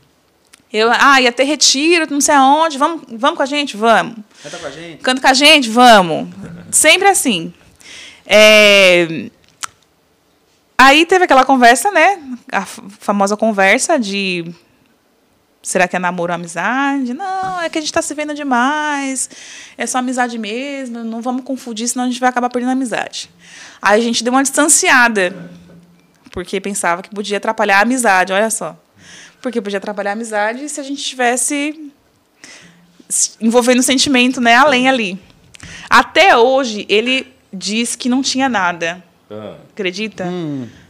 [0.74, 3.78] Eu, ah, ia ter retiro, não sei aonde, vamos, vamos com a gente?
[3.78, 4.16] Vamos.
[4.44, 4.98] Canta com a gente.
[4.98, 5.70] Canta com a gente?
[5.70, 6.28] Vamos.
[6.76, 7.54] Sempre assim.
[8.26, 9.30] É,
[10.78, 12.22] Aí teve aquela conversa, né?
[12.52, 14.54] A famosa conversa de.
[15.64, 17.14] Será que é namoro ou amizade?
[17.14, 19.30] Não, é que a gente está se vendo demais.
[19.78, 21.04] É só amizade mesmo.
[21.04, 23.32] Não vamos confundir, senão a gente vai acabar perdendo a amizade.
[23.82, 25.50] Aí a gente deu uma distanciada.
[26.30, 28.78] Porque pensava que podia atrapalhar a amizade, olha só.
[29.42, 31.92] Porque podia atrapalhar a amizade se a gente tivesse
[33.08, 35.20] se envolvendo sentimento, né, além ali.
[35.98, 39.02] Até hoje ele diz que não tinha nada.
[39.32, 40.28] Ah, Acredita?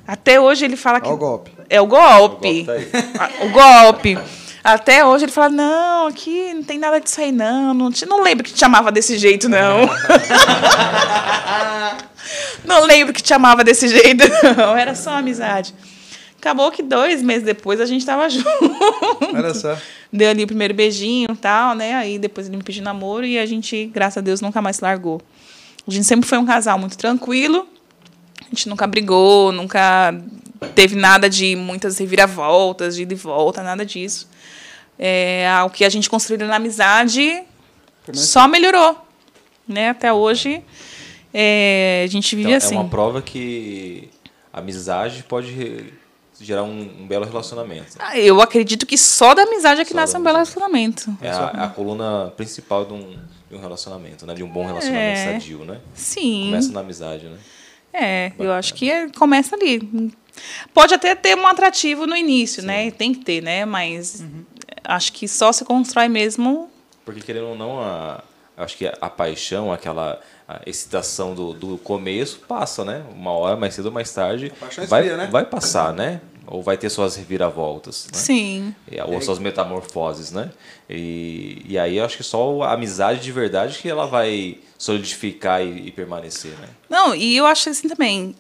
[0.08, 1.52] Até hoje ele fala que Olha o golpe.
[1.70, 2.64] é o o golpe.
[2.64, 2.90] golpe tá aí.
[3.20, 4.18] Ah, O golpe.
[4.64, 7.72] Até hoje ele fala: não, aqui não tem nada disso aí, não.
[7.74, 9.82] Não, te- não lembro que te chamava desse jeito, não.
[12.66, 14.24] não lembro que te chamava desse jeito,
[14.58, 14.76] não.
[14.76, 15.74] Era só amizade.
[16.40, 18.48] Acabou que dois meses depois a gente tava junto.
[19.36, 19.78] Olha só.
[20.16, 21.94] Deu ali o primeiro beijinho e tal, né?
[21.96, 24.84] Aí depois ele me pediu namoro e a gente, graças a Deus, nunca mais se
[24.84, 25.22] largou.
[25.88, 27.68] A gente sempre foi um casal muito tranquilo.
[28.42, 30.14] A gente nunca brigou, nunca
[30.74, 34.30] teve nada de muitas reviravoltas, de ida e volta, nada disso.
[34.98, 37.44] É, o que a gente construiu na amizade
[38.14, 38.98] só melhorou.
[39.68, 39.90] Né?
[39.90, 40.64] Até hoje,
[41.34, 42.76] é, a gente vive Então, assim.
[42.76, 44.10] É uma prova que
[44.54, 45.94] a amizade pode
[46.46, 47.96] gerar um, um belo relacionamento.
[48.00, 51.16] Ah, Eu acredito que só da amizade é que Só nasce um belo relacionamento.
[51.22, 53.18] É a, a coluna principal de um,
[53.50, 54.34] de um relacionamento, né?
[54.34, 55.34] De um bom relacionamento É.
[55.34, 55.80] sadio, né?
[55.94, 56.46] Sim.
[56.46, 57.38] Começa na amizade, né?
[57.94, 60.12] É, eu acho que é- começa ali.
[60.74, 62.92] Pode até ter um atrativo no início, né?
[62.92, 63.64] Tem que ter, né?
[63.66, 64.24] Mas
[64.84, 66.70] acho que só se constrói mesmo.
[67.06, 68.22] Porque querendo ou não, a,
[68.58, 73.04] acho que a, a paixão, aquela a excitação do, do começo passa, né?
[73.16, 75.28] Uma hora, mais cedo ou mais tarde, paixão vai, esfria, né?
[75.32, 76.22] vai passar, né?
[76.48, 78.18] Ou vai ter suas reviravoltas, né?
[78.20, 78.76] Sim.
[78.92, 80.52] E- Ou suas metamorfoses, né?
[80.90, 85.62] E, e aí eu acho que só a amizade de verdade que ela vai solidificar
[85.64, 86.68] e, e permanecer, né?
[86.90, 88.36] Não, e eu acho assim também.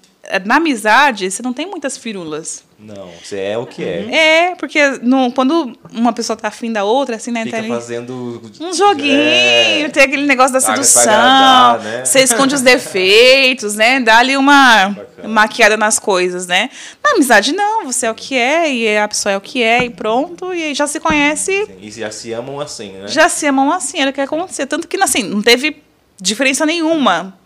[0.46, 2.64] Na amizade, você não tem muitas firulas.
[2.80, 4.16] Não, você é o que é.
[4.52, 7.46] É, porque no, quando uma pessoa tá afim da outra, assim, né?
[7.46, 8.42] Fica tá fazendo...
[8.60, 9.90] Um joguinho, É.
[9.90, 11.04] tem aquele negócio da sedução.
[11.04, 12.06] agradar, né?
[12.06, 14.00] Você esconde os defeitos, né?
[14.00, 15.28] Dá ali uma Bacana.
[15.30, 16.70] maquiada nas coisas, né?
[17.04, 17.86] Na amizade, não.
[17.86, 20.54] Você é o que é, e a pessoa é o que é, e pronto.
[20.54, 23.08] E aí já se conhece, E já se amam assim, né?
[23.08, 24.66] já se amam assim, era o que ia acontecer.
[24.66, 25.82] Tanto que, assim, não teve
[26.20, 27.38] diferença nenhuma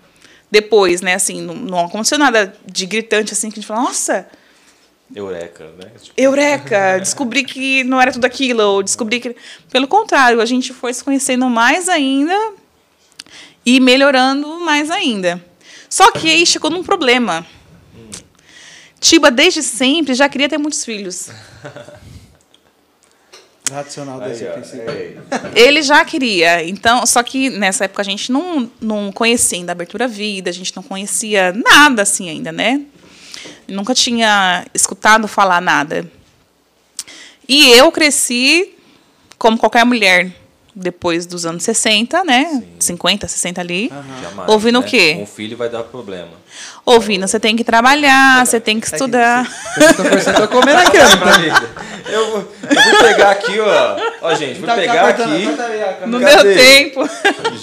[0.51, 1.13] depois, né?
[1.13, 4.27] Assim, não, não aconteceu nada de gritante, assim, que a gente fala, nossa,
[5.13, 5.91] Eureka, né?
[6.01, 6.99] Tipo, Eureka!
[7.01, 9.35] Descobri que não era tudo aquilo, ou descobri que.
[9.71, 12.35] Pelo contrário, a gente foi se conhecendo mais ainda
[13.65, 15.43] e melhorando mais ainda.
[15.89, 17.45] Só que aí chegou num problema.
[18.99, 21.29] Tiba, desde sempre, já queria ter muitos filhos.
[23.69, 24.89] Racional desse princípio.
[24.89, 25.59] é.
[25.59, 26.63] Ele já queria.
[26.63, 30.53] Então, só que nessa época a gente não, não conhecia ainda a abertura vida, a
[30.53, 32.81] gente não conhecia nada assim ainda, né?
[33.67, 36.09] Nunca tinha escutado falar nada.
[37.47, 38.75] E eu cresci
[39.37, 40.31] como qualquer mulher
[40.79, 42.63] depois dos anos 60, né?
[42.79, 43.91] 50, 60 ali.
[44.23, 44.85] Jamais, Ouvindo né?
[44.85, 45.17] o quê?
[45.21, 46.31] Um filho vai dar problema.
[46.85, 49.45] Ouvindo, você tem que trabalhar, você tem que estudar.
[49.75, 51.39] Vocês estão conversando, tô comendo aqui, ó.
[51.39, 53.97] Mim, eu, vou- eu vou pegar aqui, ó.
[54.23, 55.45] Ó, gente, vou Tá- tá pegar aqui.
[55.45, 56.07] corta aí a câmera.
[56.07, 56.55] Não Cadê?
[56.55, 57.09] deu tempo.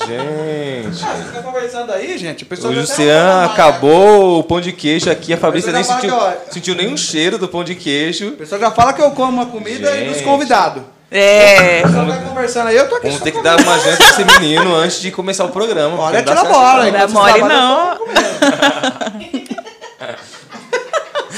[0.07, 1.05] Gente.
[1.05, 2.45] Ah, vocês estão conversando aí, gente?
[2.45, 5.33] O, O já tá Lucian falando, acabou o pão de queijo aqui.
[5.33, 6.15] A Fabrícia nem sentiu,
[6.51, 8.29] sentiu nenhum cheiro do pão de queijo.
[8.29, 10.25] O pessoal já fala que eu como a comida e dos Gente.
[10.25, 10.83] convidados.
[11.11, 11.83] É.
[11.83, 14.25] Tá conversando aí, eu tô aqui Vamos só ter que dar uma janta pra esse
[14.41, 15.99] menino antes de começar o programa.
[15.99, 16.91] Olha, tira a certo, bola.
[16.91, 17.99] Não mole, não.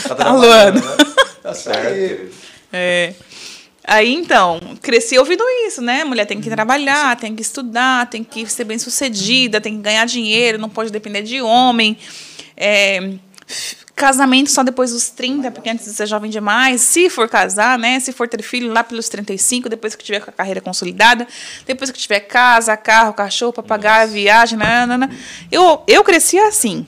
[0.08, 0.80] Tá trabalhando,
[1.42, 1.86] Tá certo.
[1.86, 1.94] aí.
[2.08, 2.30] querido.
[2.72, 3.12] É.
[3.84, 6.04] Aí, então, cresci ouvindo isso, né?
[6.04, 10.04] Mulher tem que trabalhar, tem que estudar, tem que ser bem sucedida, tem que ganhar
[10.04, 11.96] dinheiro, não pode depender de homem.
[12.54, 13.12] É,
[13.98, 16.80] casamento só depois dos 30, porque antes de ser jovem demais.
[16.80, 18.00] Se for casar, né?
[18.00, 21.26] Se for ter filho lá pelos 35, depois que tiver com a carreira consolidada,
[21.66, 25.10] depois que tiver casa, carro, cachorro, papagaio, viagem, nanana.
[25.52, 26.86] Eu, eu cresci assim.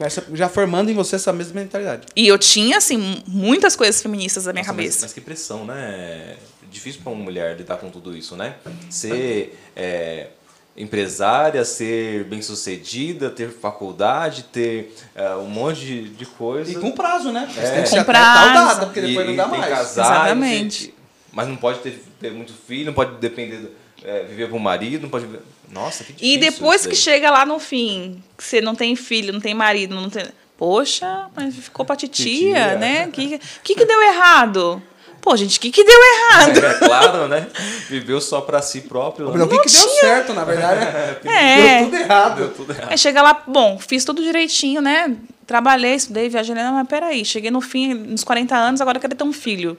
[0.00, 2.06] Essa- Já formando em você essa mesma mentalidade.
[2.16, 5.00] E eu tinha, assim, muitas coisas feministas na minha Nossa, mas- cabeça.
[5.02, 6.36] Mas, que pressão, né?
[6.70, 8.54] Difícil para uma mulher lidar com tudo isso, né?
[8.88, 10.28] Ser é,
[10.76, 16.70] empresária, ser bem-sucedida, ter faculdade, ter é, um monte de, de coisa.
[16.70, 17.48] E com prazo, né?
[17.52, 17.70] Você É.
[17.72, 18.54] tem que Com prazo.
[18.54, 19.72] data, porque depois E- não dá e tem mais.
[19.72, 20.82] que casar, Exatamente.
[20.84, 20.94] e tem-
[21.32, 23.70] mas não pode ter, ter muito filho, não pode depender, do-
[24.04, 25.40] é, viver com o marido, não pode viver...
[25.70, 29.32] Nossa, que difícil E depois que chega lá no fim, que você não tem filho,
[29.32, 30.24] não tem marido, não tem.
[30.58, 32.76] Poxa, mas ficou pra titia, Titia.
[32.76, 33.06] né?
[33.06, 34.82] O que, que, que deu errado?
[35.20, 36.64] Pô, gente, o que, que deu errado?
[36.64, 37.46] É claro, né?
[37.88, 39.28] Viveu só pra si próprio.
[39.28, 39.46] O né?
[39.46, 40.80] que, que deu certo, na verdade?
[41.28, 41.80] É.
[41.80, 42.36] Deu tudo errado.
[42.36, 42.90] Deu tudo errado.
[42.90, 45.14] Aí chega lá, bom, fiz tudo direitinho, né?
[45.46, 49.14] Trabalhei, estudei, viajei, não, mas peraí, cheguei no fim, nos 40 anos, agora eu quero
[49.14, 49.76] ter um filho.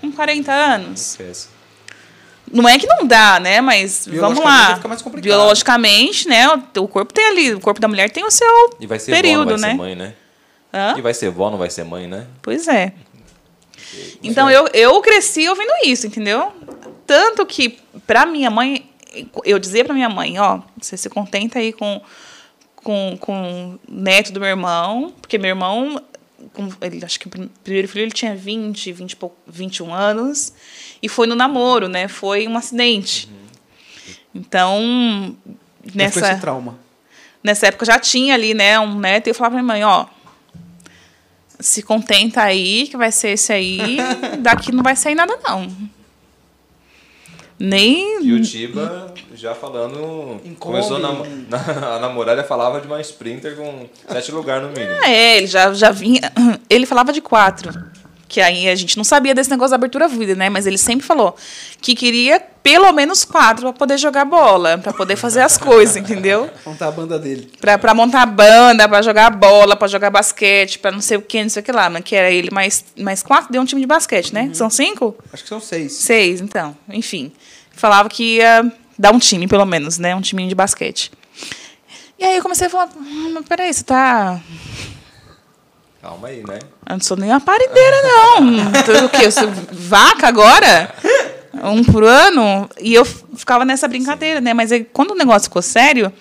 [0.00, 1.12] Com 40 anos.
[1.12, 1.48] Esquece.
[2.52, 3.60] Não é que não dá, né?
[3.60, 4.76] Mas vamos lá.
[4.76, 5.24] fica mais complicado.
[5.24, 6.48] Biologicamente, né?
[6.48, 9.12] O, o corpo tem ali, o corpo da mulher tem o seu E vai ser
[9.12, 9.70] período, vó, não vai né?
[9.70, 10.14] ser mãe, né?
[10.72, 10.94] Hã?
[10.96, 12.26] E vai ser vó, não vai ser mãe, né?
[12.42, 12.92] Pois é.
[14.22, 16.52] Então eu, eu cresci ouvindo isso, entendeu?
[17.06, 18.88] Tanto que pra minha mãe,
[19.44, 22.00] eu dizia pra minha mãe, ó, você se contenta aí com,
[22.74, 26.00] com, com o neto do meu irmão, porque meu irmão
[26.52, 29.92] com- ele, acho que o prim- primeiro filho ele tinha 20, 20 e pouco- 21
[29.94, 30.52] anos.
[31.02, 32.08] E foi no namoro, né?
[32.08, 33.28] Foi um acidente.
[34.34, 35.36] Então,
[35.84, 36.78] Ficou esse nessa, trauma.
[37.42, 39.26] nessa época eu já tinha ali, né, um neto.
[39.28, 40.06] E eu falava pra minha mãe, ó...
[41.58, 43.96] Se contenta aí, que vai ser esse aí.
[44.40, 45.68] Daqui não vai sair nada, não.
[47.58, 48.22] Nem...
[48.22, 50.40] E o Tiba já falando.
[50.44, 51.46] Em começou a, nam Kombi.
[51.48, 55.02] na- a namorar, já falava de uma Sprinter com sete lugares no mínimo.
[55.04, 56.20] É, ele já, já vinha.
[56.68, 57.72] Ele falava de quatro.
[58.28, 60.50] Que aí a gente não sabia desse negócio da abertura vida, né?
[60.50, 61.36] Mas ele sempre falou
[61.80, 66.50] que queria pelo menos quatro para poder jogar bola, para poder fazer as coisas, entendeu?
[66.66, 67.52] Montar a banda dele.
[67.60, 71.40] Pra, pra montar banda, pra jogar bola, pra jogar basquete, pra não sei o que,
[71.40, 71.88] não sei o que lá.
[71.88, 74.50] Mas que era ele mais, mais quatro, deu um time de basquete, né?
[74.52, 75.16] São cinco?
[75.32, 75.92] Acho que são seis.
[75.92, 76.76] Seis, então.
[76.88, 77.30] Enfim.
[77.70, 80.16] Falava que ia dar um time, pelo menos, né?
[80.16, 81.12] Um timinho de basquete.
[82.18, 84.40] E aí eu comecei a falar, hum, peraí, você tá
[86.06, 86.60] Calma aí, né?
[86.88, 89.06] Eu não sou nem uma parideira, não.
[89.06, 89.26] O quê?
[89.26, 90.94] Eu sou vaca agora?
[91.64, 92.70] Um por ano?
[92.80, 94.54] E eu ficava nessa brincadeira, né?
[94.54, 96.12] Mas aí, quando o negócio ficou sério.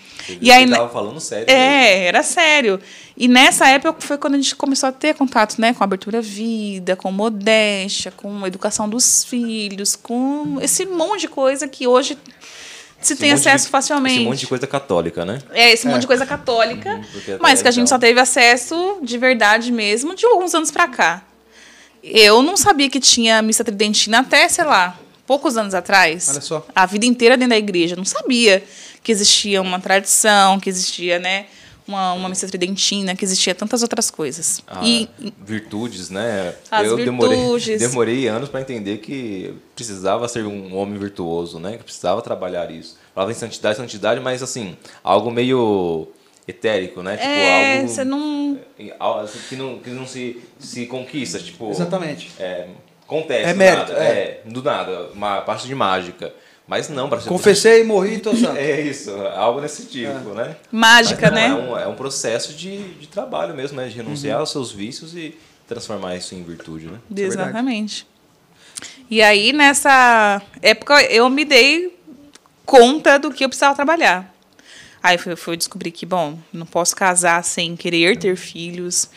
[0.41, 1.45] E aí, tava falando sério.
[1.45, 1.61] mesmo.
[1.61, 2.79] é, era sério.
[3.15, 5.71] E nessa época foi quando a gente começou a ter contato, né?
[5.71, 11.67] Com a abertura vida, com modéstia, com educação dos filhos, com esse monte de coisa
[11.67, 12.17] que hoje
[13.07, 14.15] se tem monte de- acesso facilmente.
[14.17, 15.39] Esse monte de coisa católica, né?
[15.51, 18.99] É, esse monte de coisa católica, até mas que a gente então- só teve acesso
[19.01, 21.23] de verdade mesmo de alguns anos pra cá.
[22.03, 26.29] Eu não sabia que tinha missa tridentina até, sei lá, poucos anos atrás.
[26.29, 26.65] Olha só.
[26.75, 27.95] A vida inteira dentro da igreja.
[27.95, 28.63] Não sabia
[29.01, 31.45] que existia uma tradição, que existia, né,
[31.87, 34.61] uma, uma missa tridentina, que existia tantas outras coisas.
[34.67, 35.09] Ah, E
[35.43, 36.55] virtudes, né?
[36.71, 37.79] As eu demorei, virtudes.
[37.87, 41.77] demorei anos para entender que precisava ser um homem virtuoso, né?
[41.77, 42.97] Que precisava trabalhar isso.
[43.13, 46.07] Falava em santidade, santidade, mas assim, algo meio
[46.47, 47.17] etérico, né?
[47.17, 48.59] Tipo, é, algo você não.
[48.99, 51.69] algo assim, que não, que não se, se conquista, tipo...
[51.69, 52.31] Exatamente.
[52.39, 52.67] É,
[53.03, 54.41] acontece É do mérito, nada, é.
[54.45, 56.33] do nada, uma parte de mágica.
[56.67, 58.57] Mas não, para Confessei, morri, tô santo.
[58.57, 60.55] É isso, algo desse tipo, né?
[60.71, 61.47] Mágica, não, né?
[61.47, 63.87] É um, é um processo de, de trabalho mesmo, né?
[63.87, 64.41] De renunciar Uhum.
[64.41, 66.99] aos seus vícios e transformar isso em virtude, né?
[67.15, 67.21] é.
[67.21, 68.07] Exatamente.
[69.09, 71.95] E aí, nessa época, eu me dei
[72.65, 74.33] conta do que eu precisava trabalhar.
[75.01, 79.07] Aí foi, foi descobrir que, bom, não posso casar sem querer ter filhos.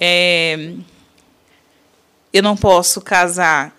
[0.00, 0.74] É,
[2.32, 3.76] eu não posso casar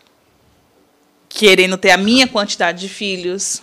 [1.29, 3.61] querendo ter a minha quantidade de filhos.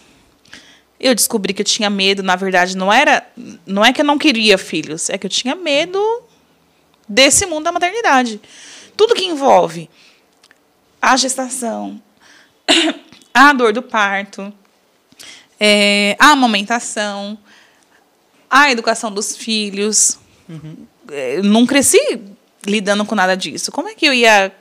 [0.99, 3.29] Eu descobri que eu tinha medo, na verdade, não era,
[3.67, 6.01] não é que eu não queria filhos, é que eu tinha medo
[7.07, 8.41] desse mundo da maternidade.
[8.97, 9.91] Tudo que envolve
[11.03, 12.01] a gestação,
[13.35, 14.51] a dor do parto,
[15.61, 17.39] é, a amamentação,
[18.49, 20.19] a educação dos filhos.
[21.11, 22.23] É, Eu não cresci
[22.65, 23.71] lidando com nada disso.
[23.71, 24.53] Como é que eu ia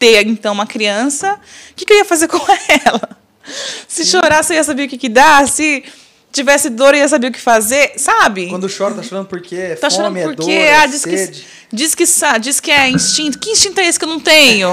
[0.00, 1.38] ter, então, uma criança?
[1.70, 3.16] O que, que eu ia fazer com ela?
[3.86, 5.46] Se chorasse, eu ia saber o que, que dá.
[5.46, 5.84] Se
[6.32, 7.92] tivesse dor, eu ia saber o que fazer.
[7.96, 8.48] Sabe?
[8.76, 9.56] Chora, tá chorando por quê?
[9.56, 10.52] É Tá fome, achando é por dor, quê?
[10.52, 11.10] é Ah, diz que,
[11.72, 12.04] diz, que,
[12.40, 13.38] diz que é instinto.
[13.38, 14.70] Que instinto é esse que eu não tenho?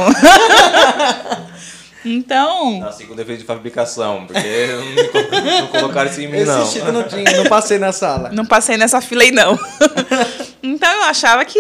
[2.06, 4.68] então, Nasci com defeito de fabricação, porque
[5.32, 6.88] não, não colocaram isso em mim, Esse não.
[6.88, 8.30] eu não tinha, não passei na sala.
[8.32, 9.60] não passei nessa fila aí, não.
[10.64, 11.60] então, eu achava que...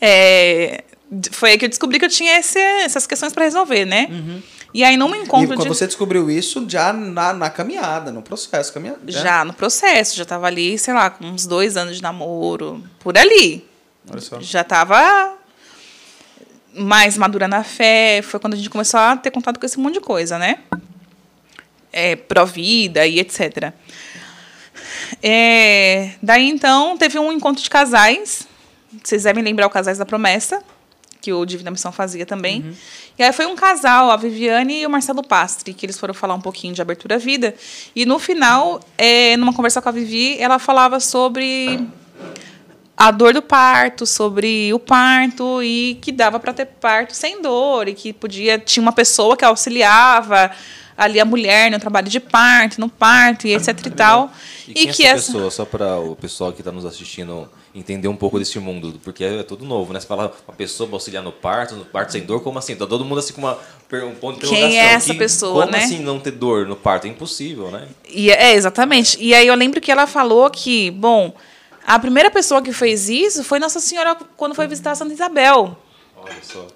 [0.00, 0.84] é,
[1.32, 4.08] foi aí que eu descobri que eu tinha esse- essas questões para resolver, né?
[4.72, 5.14] E aí, num Uhum.
[5.14, 5.68] E encontro quando de...
[5.68, 8.98] você descobriu isso, já na, na caminhada, no processo, caminhada.
[9.06, 13.16] Já no processo, já estava ali, sei lá, com uns dois anos de namoro, por
[13.16, 13.64] ali.
[14.10, 14.40] Olha só.
[14.40, 15.34] já estava
[16.76, 18.20] mais madura na fé.
[18.22, 20.58] Foi quando a gente começou a ter contato com esse monte de coisa, né?
[21.92, 23.72] É, pró-vida e etc.
[25.22, 28.46] É, daí, então, teve um encontro de casais.
[29.02, 30.62] Vocês devem lembrar o Casais da Promessa,
[31.24, 32.76] que o Divina Missão fazia também.
[33.18, 36.34] E aí foi um casal, a Viviane e o Marcelo Pastre, que eles foram falar
[36.34, 37.54] um pouquinho de abertura à vida.
[37.96, 41.80] E no final, é, numa conversa com a Vivi, ela falava sobre
[42.94, 47.88] a dor do parto, sobre o parto e que dava para ter parto sem dor
[47.88, 50.50] e que podia tinha uma pessoa que auxiliava
[50.96, 54.30] ali a mulher no trabalho de parto, no parto e etc e tal.
[54.68, 58.14] E, quem é essa pessoa, só para o pessoal que está nos assistindo entender um
[58.16, 59.98] pouco desse mundo, porque é tudo novo, né?
[60.00, 62.76] Você fala uma pessoa pra auxiliar no parto, no parto sem dor, como assim?
[62.76, 63.58] Tá todo mundo assim com uma,
[64.04, 65.84] um ponto de Quem é essa Que- pessoa, como né?
[65.84, 67.06] assim não ter dor no parto?
[67.06, 67.88] É impossível, né?
[68.08, 69.16] E, é, exatamente.
[69.20, 71.34] E aí eu lembro que ela falou que, bom,
[71.84, 75.76] a primeira pessoa que fez isso foi Nossa Senhora quando foi visitar Santa Isabel.
[76.16, 76.66] Olha só.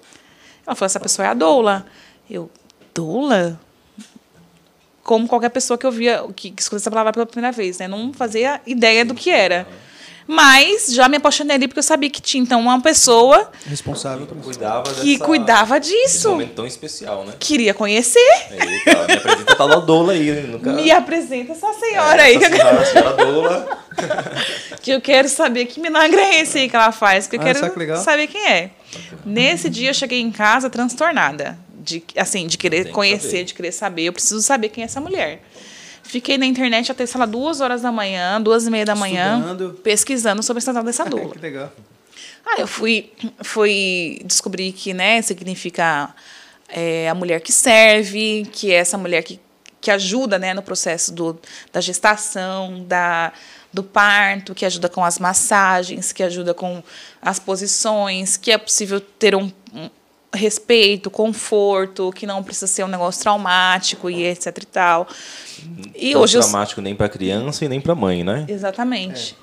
[0.67, 1.85] Ela falou, essa pessoa é a doula.
[2.29, 2.51] Eu,
[2.93, 3.59] doula?
[5.09, 7.87] Como qualquer pessoa que eu via, que, que escuta essa palavra pela primeira vez, né?
[7.87, 9.65] Não fazia ideia do que era.
[10.27, 14.35] Mas já me apaixonei ali porque eu sabia que tinha então uma pessoa Responsável por
[14.37, 14.43] isso.
[14.45, 16.29] Cuidava que dessa- cuidava disso.
[16.29, 17.33] momento tão especial, né?
[17.39, 18.19] Queria conhecer.
[18.51, 20.31] Eita, me apresenta da Dola aí.
[20.31, 20.41] né?
[20.41, 20.71] Nunca...
[20.71, 23.79] Me apresenta essa senhora É, aí, essa que senhora, a senhora Dola.
[24.83, 27.45] que eu quero saber que milagre é esse aí que ela faz, que eu Ah,
[27.45, 28.69] quero que saber quem é.
[29.25, 31.57] Nesse dia eu cheguei em casa transtornada,
[31.89, 33.43] de assim, de querer conhecer, saber.
[33.43, 34.03] de querer saber.
[34.03, 35.41] Eu preciso saber quem é essa mulher.
[36.03, 39.39] Fiquei na internet até, sei lá, duas horas da manhã, duas e meia da manhã,
[39.39, 39.73] Estudando.
[39.83, 41.33] pesquisando sobre essa tal dessa doula.
[41.33, 41.71] que legal.
[42.45, 43.11] Ah, eu fui,
[43.43, 46.15] fui descobrir que, né, significa
[46.67, 49.39] é, a mulher que serve, que é essa mulher que,
[49.79, 51.39] que ajuda, né, no processo do,
[51.71, 53.31] da gestação, da,
[53.71, 56.81] do parto, que ajuda com as massagens, que ajuda com
[57.21, 59.51] as posições, que é possível ter um
[60.33, 65.07] respeito, conforto, que não precisa ser um negócio traumático e etc e tal.
[65.95, 68.45] E Não hoje eu, traumático nem pra criança e nem pra mãe, né?
[68.47, 69.35] Exatamente.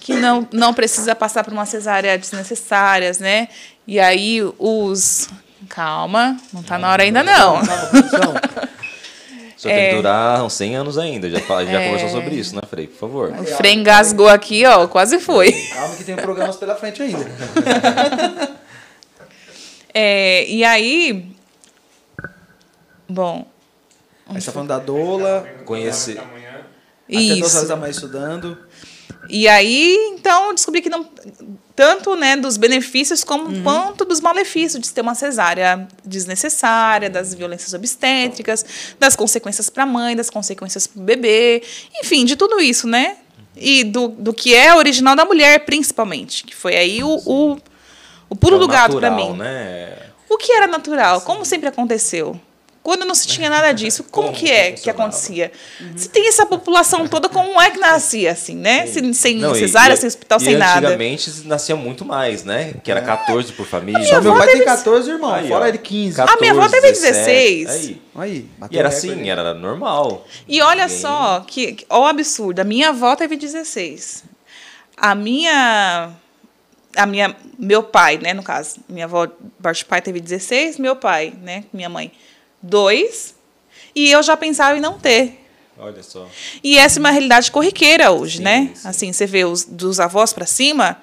[0.00, 3.48] Que não, não precisa passar por uma cesárea desnecessárias, né?
[3.86, 5.28] E aí os.
[5.68, 7.64] Calma, não tá na hora ainda, não.
[7.64, 8.34] Calma, produção.
[9.56, 11.30] Só tem que durar uns 100 anos ainda.
[11.30, 12.88] Já, fala- já conversou sobre isso, né, Frei?
[12.88, 13.30] Por favor.
[13.38, 15.52] O Frei engasgou aqui, ó, quase foi.
[15.52, 17.24] Calma que tem programas pela frente ainda.
[19.94, 21.30] É, e aí.
[23.08, 23.46] Bom,
[24.34, 26.18] Aí você tá falando da doula, Conhecer.
[26.18, 28.58] Até duas horas da manhã estudando.
[29.28, 31.08] E aí, então, eu descobri que não.
[31.74, 37.72] Tanto né, dos benefícios como quanto dos malefícios de ter uma cesárea desnecessária, das violências
[37.72, 41.62] obstétricas, das consequências para a mãe, das consequências para o bebê,
[41.98, 43.16] enfim, de tudo isso, né?
[43.56, 46.44] E do, do que é original da mulher, principalmente.
[46.44, 47.58] Que foi aí o, o,
[48.32, 49.32] o pulo É o do gato para mim.
[49.34, 49.92] Né?
[50.28, 51.20] O que era natural?
[51.20, 52.40] Como sempre aconteceu?
[52.82, 55.52] Quando não se tinha nada disso, como, Como que é que acontecia?
[55.94, 58.88] Se tem essa população toda, como é que nascia assim, né?
[58.88, 60.88] Sem, sem Não, cesárea, e- sem hospital, e sem nada.
[60.88, 62.74] Antigamente nascia muito mais, né?
[62.82, 64.04] Que era 14 por família.
[64.04, 65.68] Só meu pai tem teve- 14 irmãos, Aí, fora ó.
[65.68, 66.22] ele 15.
[66.22, 67.70] A minha avó teve 17, 16.
[67.70, 68.02] Aí.
[68.16, 70.26] Aí, E era assim, era normal.
[70.48, 72.58] E olha Ninguém- só, que, que- ó o absurdo.
[72.58, 74.24] A minha avó teve 16.
[74.96, 76.10] A minha.
[76.96, 78.76] A minha, meu pai, né, no caso.
[78.88, 79.26] Minha avó,
[79.62, 82.12] parte pai, teve 16, meu pai, né, minha mãe,
[82.62, 83.34] 2.
[83.94, 85.38] E eu já pensava em não ter.
[85.78, 86.28] Olha só.
[86.62, 88.70] E essa é uma realidade corriqueira hoje, Sim, né?
[88.74, 88.88] sim.
[88.88, 91.00] Assim, você vê os dos avós para cima,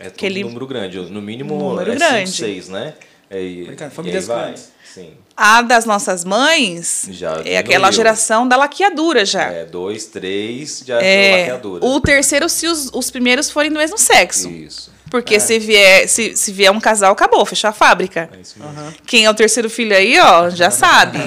[0.00, 0.98] É Aquele- número grande.
[0.98, 2.30] No mínimo Número é grande.
[2.30, 2.94] 5, 6, né?
[3.30, 4.72] E, e famílias grandes.
[4.92, 5.14] Sim.
[5.34, 9.44] a das nossas mães Já é aquela geração da laqueadura já.
[9.50, 11.84] É, dois, três, já É, é, laqueadura.
[11.86, 14.50] o terceiro se os, os primeiros forem do mesmo sexo.
[14.50, 14.92] Isso.
[15.12, 18.30] Porque se, vier, se, se vier um casal, acabou, fechou a fábrica.
[18.32, 18.94] É isso mesmo.
[19.06, 21.18] Quem é o terceiro filho aí, ó, já sabe.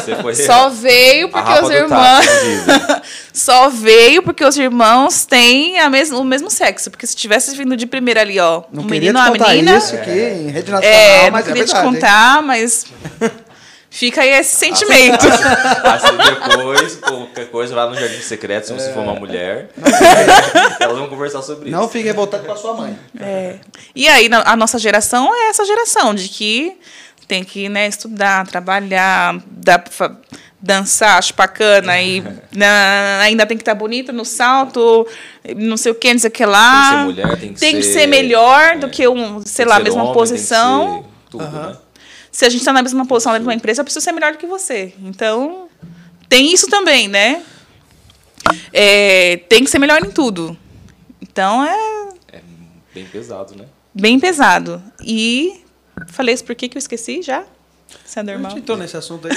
[0.00, 2.24] Você foi Só veio porque os irmãos.
[2.24, 3.02] dizem.
[3.34, 6.90] Só veio porque os irmãos têm a mes o mesmo sexo.
[6.90, 9.50] Porque se tivesse vindo de primeira ali, ó, Não um menino te ou uma contar
[9.50, 9.76] menina.
[9.76, 11.86] isso aqui em rede nacional, É, não mas é queria te verdade.
[11.86, 11.92] hein?
[11.94, 12.86] contar, mas
[13.92, 15.26] fica aí esse sentimento.
[15.84, 19.68] Assim, depois, qualquer coisa, vai no Jardim Secreto, se você for uma mulher.
[20.80, 21.90] Elas vão conversar sobre Não isso.
[21.90, 22.98] fique revoltado com a sua mãe.
[23.20, 23.56] É.
[23.94, 26.76] E aí, a nossa geração é essa geração de que
[27.28, 29.36] tem que né, estudar, trabalhar,
[29.90, 30.16] fa-
[30.60, 32.22] dançar, chupacana e
[32.52, 35.06] na- ainda tem que estar bonita no salto,
[35.56, 36.90] não sei o que, não sei o que lá.
[36.90, 38.90] Tem que ser mulher, tem que Tem ser- melhor do é.
[38.90, 40.86] que um, sei Tem que lá, a ser mesma homem, posição.
[40.88, 41.76] Tem que ser tudo, né?
[42.32, 44.32] Se a gente está na mesma posição dentro de uma empresa, eu preciso ser melhor
[44.32, 44.94] do que você.
[45.02, 45.68] Então,
[46.30, 47.42] tem isso também, né?
[48.72, 50.56] É, tem que ser melhor em tudo.
[51.20, 52.40] Então, é É
[52.94, 53.66] bem pesado, né?
[53.94, 54.82] bem pesado.
[55.04, 55.62] E
[56.08, 57.44] falei isso por que que eu esqueci já?
[58.04, 58.50] Isso é A normal.
[58.50, 59.34] gente entrou nesse assunto aí.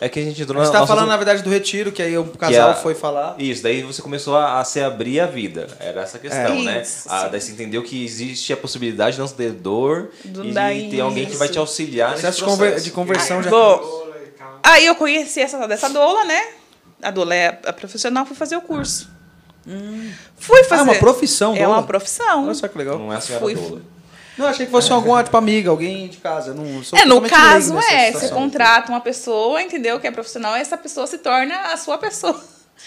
[0.00, 2.16] É que a gente entrou A gente tá falando, na verdade, do retiro, que aí
[2.18, 3.36] o casal a- foi falar.
[3.38, 5.68] Isso, daí você começou a, a se abrir a vida.
[5.78, 6.62] Era essa a questão, É.
[6.62, 6.82] né?
[6.82, 7.28] Isso, Ah, sim.
[7.30, 10.88] daí você entendeu que existe a possibilidade de não ter dor Do- e da de
[10.90, 11.60] ter alguém que vai te isso.
[11.60, 12.64] auxiliar nesse Processo de, processo.
[12.70, 13.50] conver- de conversão já.
[13.50, 14.08] Bom, Doula
[14.64, 16.40] e aí eu conheci essa dessa doula, né?
[17.02, 19.08] A doula é a profissional, fui fazer o curso.
[20.38, 20.80] Fui Ah, fazer.
[20.80, 21.82] é uma profissão, É uma doula?
[21.86, 22.44] profissão.
[22.46, 22.98] Olha só que legal.
[22.98, 23.82] Não é a senhora Fui- doula.
[24.38, 26.54] Não, achei que fosse alguma, tipo, amiga, alguém de casa.
[26.54, 28.06] Não, sou É, no caso, é.
[28.12, 28.38] Você situação.
[28.38, 29.98] contrata uma pessoa, entendeu?
[29.98, 32.40] Que é profissional, e essa pessoa se torna a sua pessoa.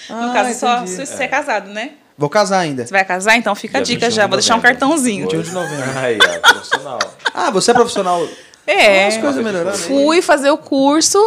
[0.09, 1.91] Ah, no caso, só se você é casado, né?
[2.17, 2.85] Vou casar ainda.
[2.85, 4.23] Você vai casar, então fica a Dia dica 21 já.
[4.23, 5.23] de Vou deixar um cartãozinho.
[5.29, 5.99] 21 de novembro.
[5.99, 6.99] Aí, ó, profissional.
[7.33, 8.27] Ah, você é profissional.
[8.65, 9.07] É.
[9.07, 9.71] As coisas melhorando.
[9.75, 9.77] aí.
[9.77, 11.17] Fui fazer o curso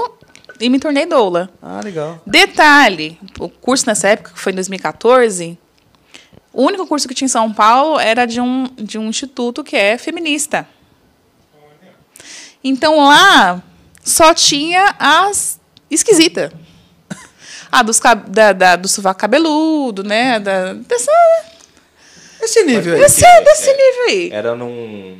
[0.60, 1.50] e me tornei doula.
[1.60, 2.20] Ah, legal.
[2.24, 5.58] Detalhe, o curso nessa época, que foi em 2014,
[6.54, 9.76] o único curso que tinha em São Paulo era de um, de um instituto que
[9.76, 10.66] é feminista.
[12.62, 13.62] Então lá
[14.02, 16.50] só tinha as esquisitas.
[17.70, 17.98] A dos,
[18.28, 20.38] da, da- do sovaco cabeludo, né?
[20.38, 21.10] Da, dessa,
[22.40, 23.00] Esse nível aí.
[23.00, 24.30] Mas- Desse, desse nível aí.
[24.32, 25.18] Era num.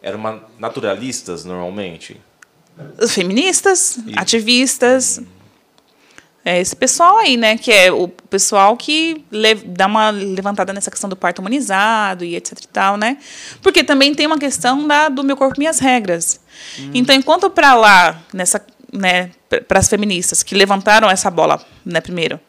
[0.00, 2.20] Era uma naturalistas, normalmente.
[3.08, 5.20] Feministas, ativistas.
[6.44, 7.56] É esse pessoal aí, né?
[7.56, 9.24] Que é o pessoal que
[9.66, 13.18] dá uma levantada nessa questão do parto humanizado e etc e tal, né?
[13.60, 16.40] Porque também tem uma questão da, do meu corpo, minhas regras.
[16.92, 19.30] Então, enquanto para lá, nessa, né,
[19.68, 22.40] para as feministas que levantaram essa bola, né, primeiro,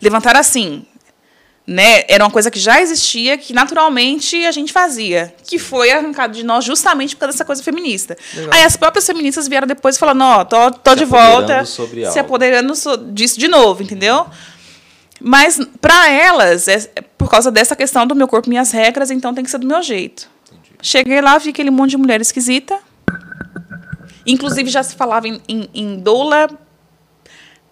[0.00, 0.86] levantaram assim,
[1.66, 2.04] né?
[2.08, 6.44] Era uma coisa que já existia, que naturalmente a gente fazia, que foi arrancado de
[6.44, 8.16] nós justamente por causa dessa coisa feminista.
[8.52, 12.06] Aí as próprias feministas vieram depois falando, ó, tô, tô Se de volta, sobre se
[12.06, 12.20] algo.
[12.20, 14.26] apoderando so- disso de novo, entendeu?
[15.20, 16.78] Mas para elas, é,
[17.18, 19.82] por causa dessa questão do meu corpo, minhas regras, então tem que ser do meu
[19.82, 20.28] jeito.
[20.82, 22.78] Cheguei lá, vi aquele monte de mulher esquisita.
[24.26, 26.48] Inclusive já se falava em, em, em doula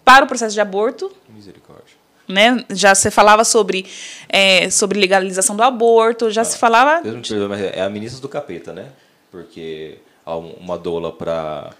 [0.03, 1.95] para o processo de aborto Misericórdia.
[2.27, 2.63] Né?
[2.69, 3.85] Já se falava sobre,
[4.29, 7.01] é, sobre legalização do aborto, já se falava.
[7.01, 8.87] Deus me perdoe, mas é a ministra do capeta, né?
[9.31, 11.71] Porque há um- uma doula para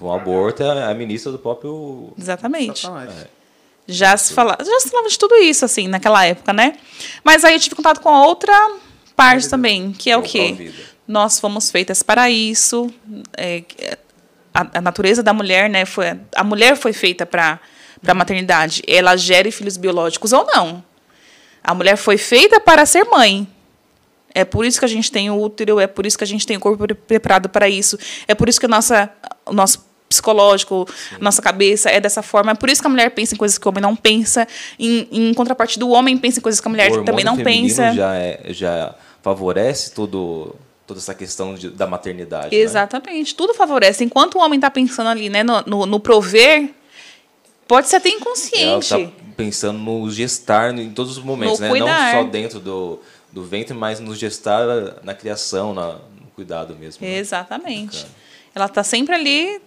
[0.00, 2.12] um aborto é a ministra do próprio.
[2.18, 2.82] Exatamente.
[2.82, 3.10] Satanás.
[3.90, 6.76] Já se falava, já se falava de tudo isso, assim, naquela época, né?
[7.24, 8.52] Mas aí eu tive contato com outra
[9.16, 10.72] parte também, que é o quê?
[11.06, 12.92] Nós fomos feitas para isso.
[13.36, 13.62] é,
[14.52, 15.86] a, a natureza da mulher, né?
[15.86, 17.58] Foi, a mulher foi feita para
[18.06, 18.82] a maternidade.
[18.86, 20.84] Ela gere filhos biológicos ou não.
[21.62, 23.46] A mulher foi feita para ser mãe.
[24.34, 26.46] É por isso que a gente tem o útero, é por isso que a gente
[26.46, 27.98] tem o corpo pre- preparado para isso.
[28.28, 29.10] É por isso que a nossa,
[29.46, 32.52] o nosso psicológico, a nossa cabeça é dessa forma.
[32.52, 34.46] É por isso que a mulher pensa em coisas que o homem não pensa.
[34.78, 37.92] Em, em contrapartida, o homem pensa em coisas que a mulher também não pensa.
[37.94, 40.54] Já, é- já favorece todo,
[40.86, 42.54] toda essa questão de- da maternidade.
[42.54, 42.62] né?
[42.62, 43.34] Exatamente.
[43.34, 44.04] Tudo favorece.
[44.04, 46.70] Enquanto o homem está pensando ali, né, no, no, no prover,
[47.68, 48.94] pode ser até Ela inconsciente.
[48.94, 51.70] está pensando no gestar em todos os momentos, No né?
[51.70, 52.14] cuidar.
[52.14, 52.98] Não só dentro do,
[53.30, 54.66] do ventre, mas no gestar
[55.04, 57.06] na criação, na, no cuidado mesmo.
[57.06, 57.16] né?
[57.18, 57.98] Exatamente.
[57.98, 58.14] Bacana.
[58.54, 59.60] Ela está sempre ali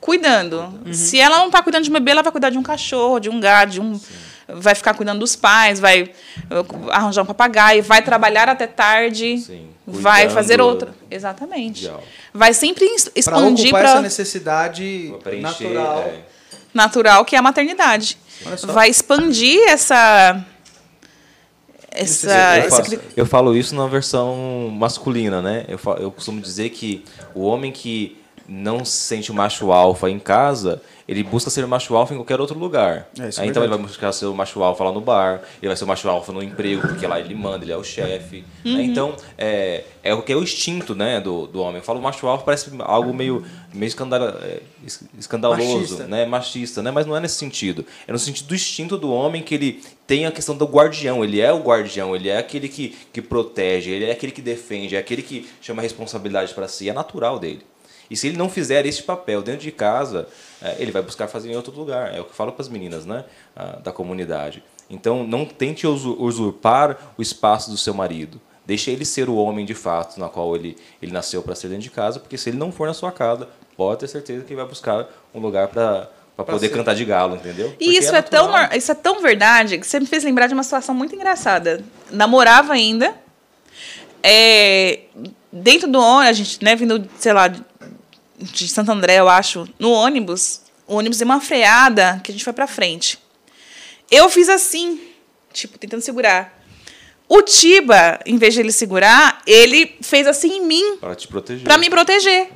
[0.00, 0.58] cuidando.
[0.84, 0.92] Uhum.
[0.92, 3.30] Se ela não está cuidando de um bebê, ela vai cuidar de um cachorro, de
[3.30, 3.98] um gado, de um
[4.46, 9.70] vai ficar cuidando dos pais, vai uh, arranjar um papagaio, vai trabalhar até tarde, Sim.
[9.86, 10.94] vai fazer outra.
[11.10, 11.90] Exatamente.
[12.32, 15.98] Vai sempre Para expandir ocupar essa para necessidade natural.
[16.00, 16.33] é.
[16.74, 18.18] Natural que é a maternidade.
[18.74, 20.44] Vai expandir essa
[21.90, 22.26] essa,
[22.58, 25.64] eu, essa falo, eu falo isso na versão masculina, né?
[25.68, 27.04] Eu, fa- eu costumo dizer que
[27.34, 32.14] o homem que não se sente macho alfa em casa, ele busca ser macho alfa
[32.14, 33.08] em qualquer outro lugar.
[33.18, 33.70] É, isso é Aí, então ele verdade.
[33.70, 36.32] vai buscar ser o macho alfa lá no bar, ele vai ser o macho alfa
[36.32, 38.44] no emprego, porque lá ele manda, ele é o chefe.
[38.64, 38.82] né?
[38.82, 41.76] Então, é, é o que é o instinto né, do, do homem.
[41.76, 43.92] Eu falo macho alfa, parece algo meio, meio
[44.42, 46.06] é, es- escandaloso, Machista.
[46.06, 46.24] né?
[46.26, 46.90] machista, né?
[46.90, 47.84] mas não é nesse sentido.
[48.06, 51.24] É no sentido do instinto do homem que ele tem a questão do guardião.
[51.24, 54.96] Ele é o guardião, ele é aquele que, que protege, ele é aquele que defende,
[54.96, 56.88] é aquele que chama a responsabilidade para si.
[56.88, 57.62] É natural dele.
[58.10, 61.50] E se ele não fizer esse papel dentro de casa, é, ele vai buscar fazer
[61.50, 62.14] em outro lugar.
[62.14, 63.24] É o que eu falo para as meninas né,
[63.56, 64.62] ah, da comunidade.
[64.88, 68.40] Então, não tente usu- usurpar o espaço do seu marido.
[68.66, 71.82] Deixe ele ser o homem de fato, na qual ele, ele nasceu para ser dentro
[71.82, 74.60] de casa, porque se ele não for na sua casa, pode ter certeza que ele
[74.60, 76.74] vai buscar um lugar para poder ser.
[76.74, 77.68] cantar de galo, entendeu?
[77.68, 78.68] E Porque isso é, tão, natural.
[78.68, 81.82] nor- isso é tão verdade que você me fez lembrar de uma situação muito engraçada.
[82.10, 83.14] Namorava ainda.
[84.22, 85.00] é,
[85.52, 87.52] dentro do ônibus, a gente, né, vindo, sei lá,
[88.38, 92.44] de- Santo André, eu acho, no ônibus, o ônibus deu uma freada que a gente
[92.44, 93.18] foi pra frente.
[94.10, 95.00] Eu fiz assim,
[95.52, 96.62] tipo, tentando segurar.
[97.28, 101.64] O Tiba, em vez de ele segurar, ele fez assim em mim, Para te proteger.
[101.64, 102.50] pra me proteger.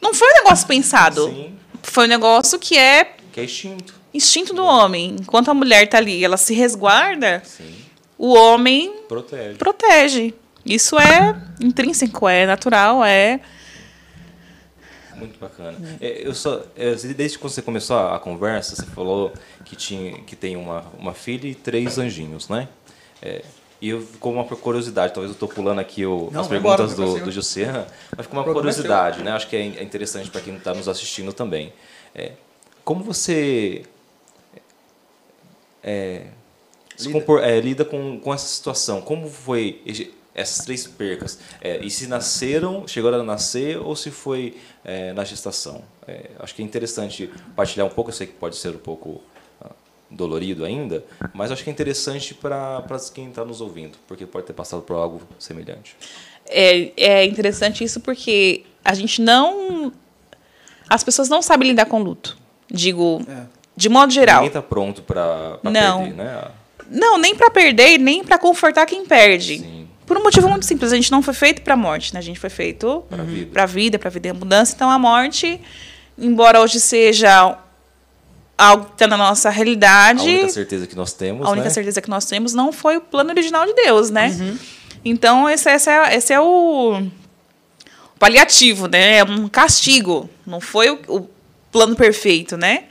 [0.00, 1.26] Não foi um negócio pensado.
[1.28, 3.94] Sim, Foi um negócio que é que é instinto.
[4.14, 5.16] instinto do homem.
[5.20, 7.74] Enquanto a mulher tá ali, ela se resguarda, Sim,
[8.16, 9.54] o homem protege.
[9.58, 10.34] protege.
[10.64, 13.40] Isso é intrínseco, é natural, é.
[15.18, 15.76] Muito bacana.
[16.00, 19.32] É, Eu só, é, desde que você começou a, conversa, você falou
[19.64, 22.68] que, tinha, que tem uma, uma filha e três anjinhos, né?
[23.20, 23.42] É,
[23.80, 27.18] e eu ficou uma curiosidade, talvez eu estou pulando aqui o, Não, as perguntas embora,
[27.20, 29.32] do, do José, mas ficou uma é curiosidade, né?
[29.32, 31.72] Acho que é é interessante para quem está nos assistindo também.
[32.84, 33.84] Como você
[35.82, 36.26] é,
[36.96, 37.20] se Lida.
[37.20, 39.00] compor- é, lida com, com essa situação?
[39.00, 39.80] Como foi
[40.38, 41.38] essas três percas?
[41.60, 45.82] É, e se nasceram, chegaram a nascer ou se foi é, na gestação?
[46.06, 49.20] É, acho que é interessante partilhar um pouco, eu sei que pode ser um pouco
[49.60, 49.70] ah,
[50.10, 52.82] dolorido ainda, mas acho que é interessante para
[53.12, 55.96] quem está nos ouvindo, porque pode ter passado por algo semelhante.
[56.46, 59.92] É, é interessante isso porque a gente não.
[60.88, 62.38] As pessoas não sabem lidar com luto.
[62.70, 63.42] Digo, É.
[63.76, 64.36] de modo geral.
[64.36, 65.98] Ninguém está pronto para Não.
[66.04, 66.44] perder, né?
[66.90, 69.58] Não, nem para perder, nem para confortar quem perde.
[69.58, 69.77] Sim.
[70.08, 72.18] Por um motivo muito simples, a gente não foi feito para a morte, né?
[72.18, 73.50] A gente foi feito Pra vida.
[73.52, 74.74] para a vida, para a vida em abundância.
[74.74, 75.60] Então a morte,
[76.16, 77.58] embora hoje seja
[78.56, 81.70] algo que está na nossa A realidade, única certeza que nós temos, a única né?
[81.70, 84.30] certeza que nós temos não foi o plano original de Deus, né?
[85.04, 87.02] Então, esse, esse, é, esse é o
[88.18, 89.18] paliativo, né?
[89.18, 90.28] É um castigo.
[90.46, 91.28] Não foi o, o
[91.70, 92.84] plano perfeito, né?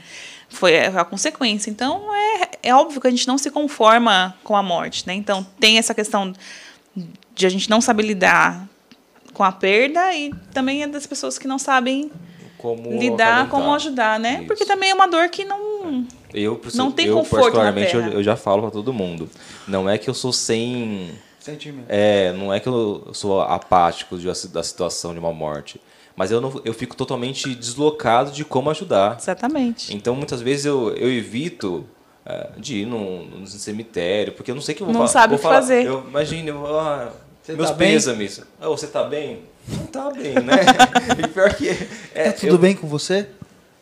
[0.50, 1.70] Foi a consequência.
[1.70, 5.16] Então, é, é óbvio que a gente não se conforma com a morte, né?
[5.16, 6.32] Então, tem essa questão
[7.38, 8.68] de a gente não saber lidar
[9.34, 12.12] com a perda e também é das pessoas que não sabem
[12.58, 13.50] Como lidar, acalentar.
[13.50, 14.38] como ajudar, né?
[14.40, 14.48] Isso.
[14.48, 16.06] Porque também é uma dor que não...
[16.34, 18.14] Eu, Não tem eu, conforto na particularmente, eu, Terra.
[18.16, 19.30] eu já falo pra todo mundo.
[19.68, 21.12] Não é que eu sou sem...
[21.40, 21.86] Sentimento.
[21.88, 25.80] É, não é que eu sou apático de- da situação de uma morte.
[26.16, 29.16] Mas eu, não, eu fico totalmente deslocado de como ajudar.
[29.18, 29.96] Exatamente.
[29.96, 31.86] Então, muitas vezes eu, eu evito
[32.26, 35.08] é, de ir num, num cemitério, porque eu não sei o que eu vou Não
[35.08, 35.12] falar.
[35.14, 35.86] sabe vou o que falar- fazer.
[35.86, 37.12] Eu, imagine, eu, ah,
[37.48, 38.42] Você meus tá pêsames.
[38.60, 39.42] Ah, você tá bem?
[39.68, 40.54] Não tá bem, né?
[41.24, 41.70] e pior que...
[42.14, 43.28] É, Tá tudo eu- bem com você?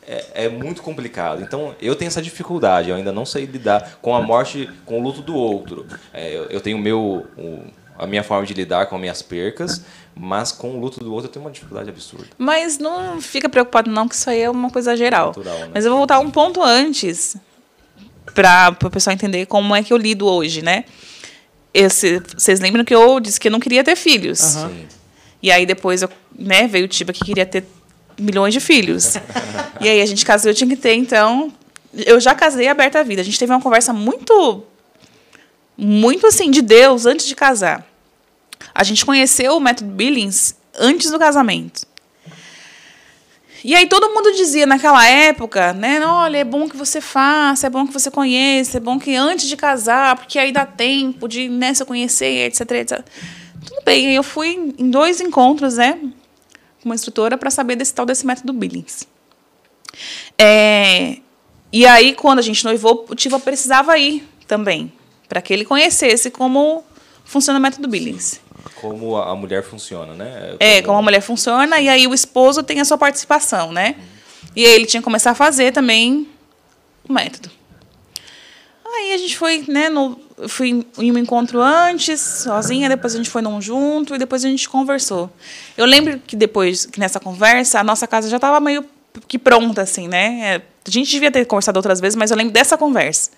[0.08, 1.42] é, é muito complicado.
[1.42, 2.90] Então, eu tenho essa dificuldade.
[2.90, 5.86] Eu ainda não sei lidar com a morte, com o luto do outro.
[6.14, 7.64] É, eu, eu tenho o meu, o-
[7.98, 9.84] a minha forma de lidar com as minhas percas,
[10.16, 12.28] mas com o luto do outro eu tenho uma dificuldade absurda.
[12.38, 15.28] Mas não fica preocupado não, que isso aí é uma coisa geral.
[15.28, 15.70] Natural, né?
[15.74, 17.36] Mas eu vou voltar um ponto antes
[18.34, 20.84] para o pessoal entender como é que eu lido hoje, né?
[21.78, 24.40] Esse, vocês lembram que eu disse que eu não queria ter filhos.
[24.40, 24.88] Sim.
[25.44, 27.66] E aí depois eu, né, veio o Tiba que queria ter
[28.18, 29.16] milhões de filhos.
[29.82, 31.52] e aí a gente casou, eu tinha que ter, então.
[31.94, 33.22] Eu já casei aberta à vida.
[33.22, 34.64] A gente teve uma conversa muito.
[35.78, 37.86] Muito assim, de Deus antes de casar.
[38.74, 41.86] A gente conheceu o método Billings antes do casamento.
[43.64, 46.06] E aí todo mundo dizia naquela época, né?
[46.06, 49.48] Olha, é bom que você faça, é bom que você conheça, é bom que antes
[49.48, 53.02] de casar, porque aí dá tempo de né, se conhecer, etc, etc.
[53.66, 55.94] Tudo bem, eu fui em dois encontros, né?
[56.82, 59.08] Com uma instrutora para saber desse tal desse método Billings.
[60.38, 61.18] É,
[61.72, 64.92] e aí, quando a gente noivou, o Tiva precisava ir também,
[65.28, 66.84] para que ele conhecesse como
[67.24, 68.40] funciona o método Billings.
[68.76, 70.56] Como a mulher funciona, né?
[70.60, 73.96] É, como a mulher funciona, e aí o esposo tem a sua participação, né?
[74.56, 76.28] E aí ele tinha que começar a fazer também
[77.08, 77.50] o método.
[78.86, 83.18] Aí a gente foi, né, no, eu fui em um encontro antes, sozinha, depois a
[83.18, 85.30] gente foi num junto e depois a gente conversou.
[85.78, 88.86] Eu lembro que depois, que nessa conversa, a nossa casa já estava meio
[89.28, 90.56] que pronta, assim, né?
[90.56, 93.32] É, A gente devia ter conversado outras vezes, mas eu lembro dessa conversa.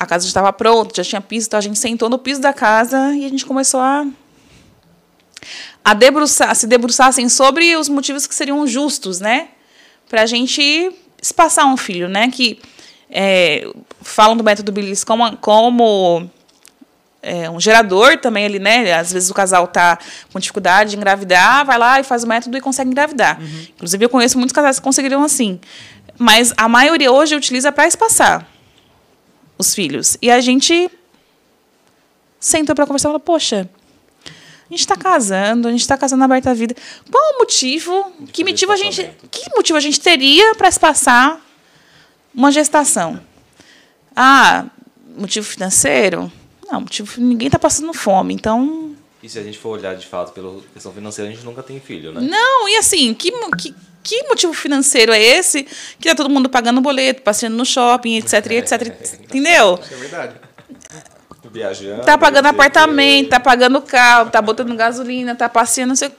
[0.00, 2.54] A casa já estava pronta, já tinha piso, então a gente sentou no piso da
[2.54, 4.06] casa e a gente começou a
[5.84, 9.48] a debruçar, a se debruçar assim, sobre os motivos que seriam justos, né?
[10.08, 10.90] Para a gente
[11.20, 12.30] espaçar um filho, né?
[12.30, 12.58] Que
[13.10, 13.70] é,
[14.00, 16.30] falam do método Billis como, como
[17.22, 18.94] é, um gerador também ali, né?
[18.94, 19.98] Às vezes o casal tá
[20.32, 23.38] com dificuldade de engravidar, vai lá e faz o método e consegue engravidar.
[23.74, 25.60] Inclusive, eu conheço muitos casais que conseguiriam assim.
[26.18, 28.46] Mas a maioria hoje utiliza para espaçar
[29.60, 30.16] os filhos.
[30.20, 30.90] E a gente
[32.38, 33.68] sentou para conversar e falou, poxa,
[34.26, 36.74] a gente está casando, a gente está casando aberta a vida.
[37.10, 38.12] Qual o motivo?
[38.32, 41.40] Que motivo a gente, que motivo a gente teria para espaçar
[42.34, 43.20] uma gestação?
[44.14, 44.66] Ah,
[45.16, 46.30] motivo financeiro?
[46.70, 48.89] Não, motivo ninguém está passando fome, então
[49.22, 51.78] E se a gente for olhar de fato pela questão financeira, a gente nunca tem
[51.78, 52.20] filho, né?
[52.22, 52.68] não.
[52.68, 55.66] E assim, que, que, que motivo financeiro é esse
[55.98, 58.82] que tá todo mundo pagando boleto, passeando no shopping, etc, etc,
[59.20, 59.78] entendeu?
[59.82, 60.34] Isso é verdade.
[61.52, 62.02] Viajando.
[62.02, 66.12] Tá pagando apartamento, tá pagando carro, tá botando gasolina, tá passeando, não sei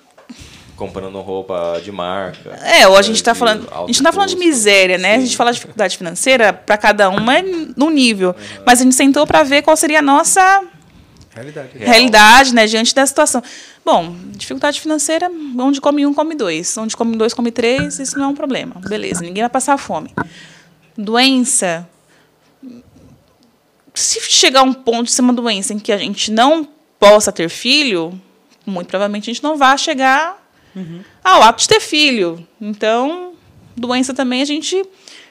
[0.81, 2.57] Comprando roupa de marca.
[2.63, 3.67] É, ou a gente está de falando.
[3.71, 5.13] A gente não tá falando de miséria, né?
[5.13, 5.25] A Sim.
[5.25, 7.43] gente fala de dificuldade financeira para cada uma é
[7.77, 8.35] num nível.
[8.65, 10.63] Mas a gente sentou para ver qual seria a nossa
[11.33, 11.77] Realidade.
[11.77, 11.89] Real.
[11.89, 13.41] realidade, né, diante da situação.
[13.85, 16.77] Bom, dificuldade financeira, onde come um, come dois.
[16.77, 18.75] Onde come dois, come três, isso não é um problema.
[18.87, 20.13] Beleza, ninguém vai passar fome.
[20.97, 21.87] Doença.
[23.93, 26.67] Se chegar a um ponto de ser uma doença em que a gente não
[26.99, 28.19] possa ter filho,
[28.65, 30.37] muito provavelmente a gente não vai chegar
[31.23, 32.45] ao ato de ter filho.
[32.59, 33.33] Então,
[33.75, 34.81] doença também a gente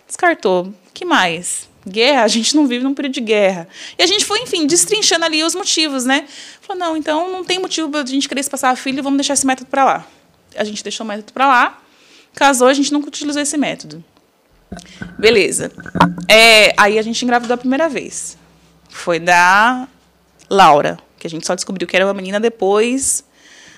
[0.07, 0.74] descartou.
[0.92, 1.70] que mais?
[1.87, 3.66] Guerra, a gente não vive num período de guerra.
[3.99, 6.26] E a gente foi, enfim, destrinchando ali os motivos, né?
[6.61, 9.35] Falou, não, então não tem motivo para a gente querer se passar filho, vamos deixar
[9.35, 10.07] esse método para lá.
[10.57, 11.83] A gente deixou o método para lá,
[12.35, 14.05] casou, a gente nunca utilizou esse método.
[15.18, 15.72] Beleza.
[16.28, 18.37] É, aí a gente engravidou a primeira vez.
[18.89, 19.89] Foi da
[20.49, 23.24] Laura, que a gente só descobriu que era uma menina depois,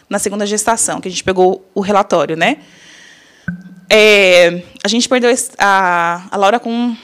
[0.08, 2.58] na segunda gestação, que a gente pegou o relatório, né?
[3.88, 6.96] É, a gente perdeu a, a Laura com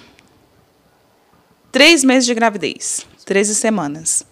[1.73, 3.07] três meses de gravidez.
[3.25, 4.25] 13 semanas.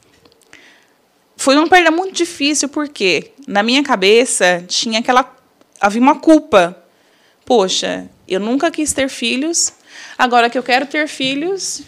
[1.36, 5.36] Foi uma perda muito difícil porque na minha cabeça tinha aquela
[5.80, 6.76] havia uma culpa.
[7.44, 9.72] Poxa, eu nunca quis ter filhos,
[10.18, 11.82] agora que eu quero ter filhos,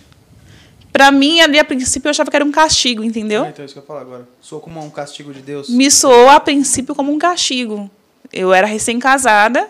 [0.92, 3.44] para mim ali a princípio eu achava que era um castigo, entendeu?
[3.44, 4.28] Ah, então é isso que eu falo agora.
[4.40, 5.68] Sou como um castigo de Deus.
[5.68, 7.90] Me soou a princípio como um castigo.
[8.32, 9.68] Eu era recém-casada,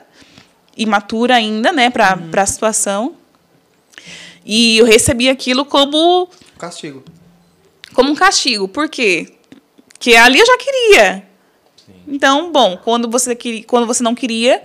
[0.76, 2.30] imatura ainda, né, para uhum.
[2.34, 3.16] a situação.
[4.48, 6.26] E eu recebi aquilo como
[6.58, 7.04] castigo.
[7.92, 8.66] Como um castigo.
[8.66, 9.34] Por quê?
[9.90, 11.28] Porque ali eu já queria.
[11.76, 11.92] Sim.
[12.08, 14.62] Então, bom, quando você queria, quando você não queria,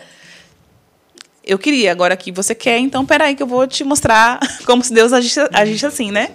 [1.43, 1.91] eu queria.
[1.91, 5.41] Agora que você quer, então peraí que eu vou te mostrar como se Deus agisse,
[5.51, 6.31] agisse assim, né?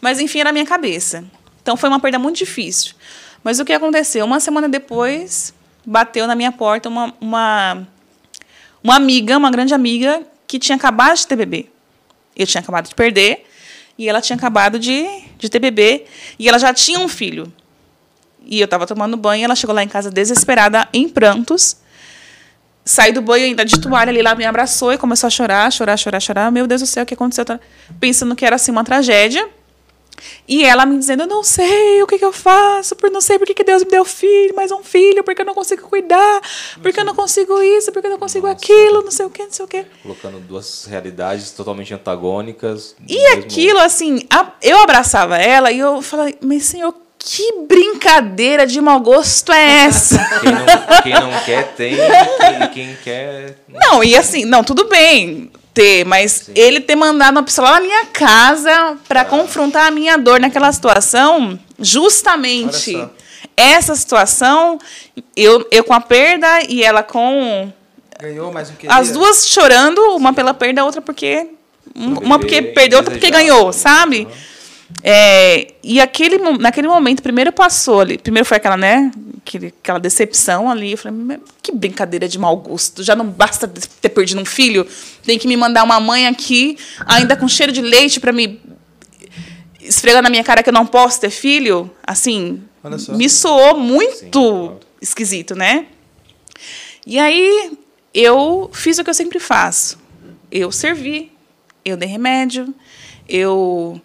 [0.00, 1.22] Mas enfim, era a minha cabeça.
[1.60, 2.94] Então foi uma perda muito difícil.
[3.44, 4.24] Mas o que aconteceu?
[4.24, 5.52] Uma semana depois,
[5.84, 7.86] bateu na minha porta uma, uma,
[8.82, 11.75] uma amiga, uma grande amiga, que tinha acabado de ter bebê.
[12.36, 13.46] Eu tinha acabado de perder
[13.98, 15.06] e ela tinha acabado de,
[15.38, 16.04] de ter bebê
[16.38, 17.52] e ela já tinha um filho.
[18.44, 21.76] E eu estava tomando banho, ela chegou lá em casa desesperada, em prantos.
[22.84, 25.96] Saí do banho ainda de toalha ali, lá me abraçou e começou a chorar, chorar,
[25.96, 26.52] chorar, chorar.
[26.52, 27.44] Meu Deus do céu, o que aconteceu?
[27.98, 29.48] Pensando que era assim uma tragédia.
[30.48, 33.38] E ela me dizendo, eu não sei o que, que eu faço, por não sei
[33.38, 36.40] por que, que Deus me deu filho, mais um filho, porque eu não consigo cuidar,
[36.82, 38.58] porque eu não consigo isso, porque eu não consigo Nossa.
[38.58, 39.84] aquilo, não sei o que, não sei o que.
[40.02, 42.94] Colocando duas realidades totalmente antagônicas.
[43.08, 43.42] E mesmo...
[43.42, 44.20] aquilo, assim,
[44.62, 50.18] eu abraçava ela e eu falei, mas senhor, que brincadeira de mau gosto é essa?
[50.40, 53.58] Quem não, quem não quer tem, quem, quem quer.
[53.68, 56.52] Não, e assim, não, tudo bem ter, mas Sim.
[56.54, 59.24] ele ter mandado uma pessoa lá na minha casa para ah.
[59.26, 62.98] confrontar a minha dor naquela situação, justamente
[63.54, 64.78] essa situação,
[65.36, 67.70] eu, eu com a perda e ela com.
[68.18, 71.46] Ganhou mais um que As duas chorando, uma pela perda, a outra porque.
[71.94, 74.20] Uma porque perdeu, outra porque ganhou, sabe?
[74.20, 74.30] Uhum.
[75.02, 79.10] É, e aquele, naquele momento, primeiro passou ali, primeiro foi aquela, né,
[79.46, 84.08] aquele, aquela decepção ali, eu falei, que brincadeira de mau gosto, já não basta ter
[84.08, 84.86] perdido um filho,
[85.24, 86.76] tem que me mandar uma mãe aqui,
[87.06, 88.60] ainda com cheiro de leite para me
[89.80, 92.62] esfregar na minha cara que eu não posso ter filho, assim,
[93.10, 94.80] me soou muito Sim, claro.
[95.00, 95.86] esquisito, né?
[97.06, 97.78] E aí
[98.12, 99.98] eu fiz o que eu sempre faço,
[100.50, 101.32] eu servi,
[101.84, 102.74] eu dei remédio,
[103.28, 104.00] eu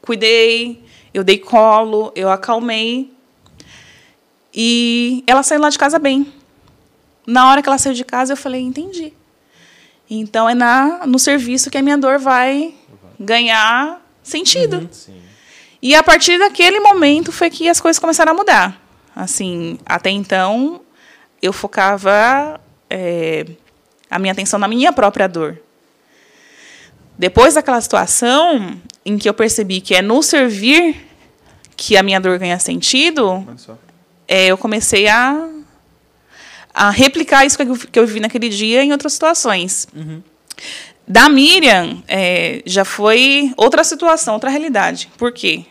[0.00, 3.11] cuidei, eu dei colo, eu acalmei.
[4.54, 6.32] E ela saiu lá de casa bem.
[7.26, 9.12] Na hora que ela saiu de casa, eu falei, entendi.
[10.10, 12.74] Então é na no serviço que a minha dor vai
[13.18, 14.78] ganhar sentido.
[15.08, 15.20] Uhum,
[15.80, 18.80] e a partir daquele momento foi que as coisas começaram a mudar.
[19.16, 20.80] Assim, até então
[21.40, 23.46] eu focava é,
[24.10, 25.58] a minha atenção na minha própria dor.
[27.18, 30.96] Depois daquela situação, em que eu percebi que é no servir
[31.76, 33.44] que a minha dor ganha sentido,
[34.26, 35.48] é, eu comecei a,
[36.72, 39.86] a replicar isso que eu, que eu vi naquele dia em outras situações.
[39.94, 40.22] Uhum.
[41.06, 45.10] Da Miriam, é, já foi outra situação, outra realidade.
[45.18, 45.66] Por quê?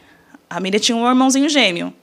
[0.49, 1.93] A Miriam tinha um irmãozinho gêmeo.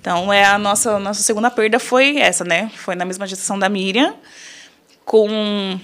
[0.00, 2.70] Então, é a nossa, nossa segunda perda foi essa, né?
[2.76, 4.14] Foi na mesma gestação da Miriam.
[5.04, 5.78] Com,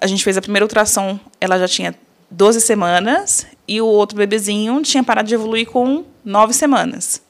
[0.00, 1.94] a gente fez a primeira ultrassom, ela já tinha
[2.30, 7.22] 12 semanas e o outro bebezinho tinha parado de evoluir com 9 semanas.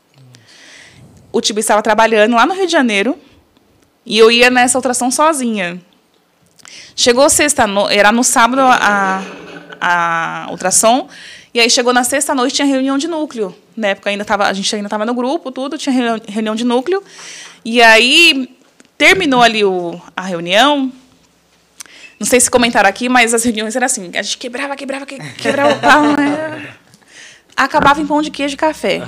[1.32, 3.18] O Tibi estava trabalhando lá no Rio de Janeiro
[4.04, 5.80] e eu ia nessa ultrassom sozinha.
[6.94, 7.88] Chegou sexta, no...
[7.88, 9.22] era no sábado a,
[9.80, 11.08] a ultrassom,
[11.52, 13.54] e aí chegou na sexta noite tinha reunião de núcleo.
[13.76, 17.02] Na época ainda tava, a gente ainda estava no grupo, tudo, tinha reunião de núcleo.
[17.64, 18.56] E aí
[18.96, 20.92] terminou ali o, a reunião,
[22.18, 25.74] não sei se comentaram aqui, mas as reuniões eram assim: a gente quebrava, quebrava, quebrava
[25.74, 26.02] o pau.
[26.02, 26.74] Né?
[27.61, 29.02] Acabava em pão de queijo e café.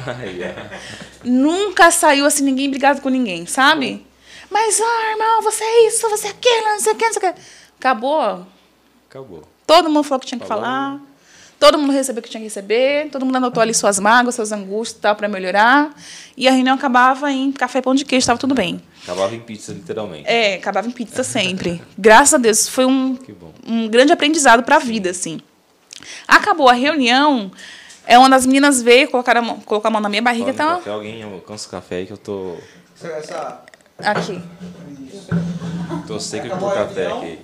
[1.24, 4.04] Nunca saiu assim, ninguém brigado com ninguém, sabe?
[4.50, 7.30] Mas, ah, irmão, você é isso, você é aquilo, não sei o que, não sei
[7.30, 7.40] o que.
[7.78, 8.46] Acabou.
[9.08, 9.42] Acabou.
[9.66, 10.64] Todo mundo falou o que tinha que Falou.
[10.64, 11.00] falar.
[11.58, 14.52] Todo mundo recebeu o que tinha que receber, todo mundo anotou ali suas mágoas, suas
[14.52, 15.94] angústias e tal para melhorar.
[16.36, 18.82] E a reunião acabava em café e pão de queijo, estava tudo bem.
[19.02, 20.28] Acabava em pizza, literalmente.
[20.28, 21.80] É, acabava em pizza sempre.
[21.96, 23.16] Graças a Deus, foi um,
[23.66, 25.40] um grande aprendizado para a vida, assim.
[26.28, 27.50] Acabou a reunião,
[28.06, 30.52] é uma das meninas veio colocar a mão, colocar a mão na minha barriga.
[30.52, 30.76] Tá...
[30.76, 32.56] Café, alguém alcança o café aí que eu tô...
[33.98, 34.40] Aqui.
[36.06, 37.38] Tô seco por café aqui.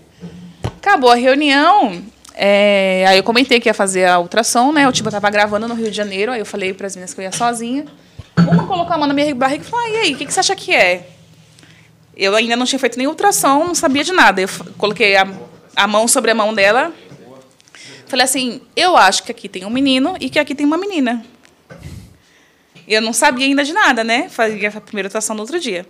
[0.79, 2.03] Acabou a reunião,
[2.41, 4.87] é, aí eu comentei que ia fazer a ultrassom, né?
[4.87, 7.21] O tipo tava gravando no Rio de Janeiro, aí eu falei para as meninas que
[7.21, 7.85] eu ia sozinha.
[8.37, 10.33] Uma colocou a mão na minha barriga e falou: ah, e aí, o que, que
[10.33, 11.09] você acha que é?
[12.17, 14.41] Eu ainda não tinha feito nem ultrassom, não sabia de nada.
[14.41, 14.49] Eu
[14.79, 15.27] coloquei a,
[15.75, 16.93] a mão sobre a mão dela.
[18.09, 21.25] Falei assim: eu acho que aqui tem um menino e que aqui tem uma menina.
[22.87, 24.29] Eu não sabia ainda de nada, né?
[24.31, 25.87] Fazia a primeira atuação no outro dia.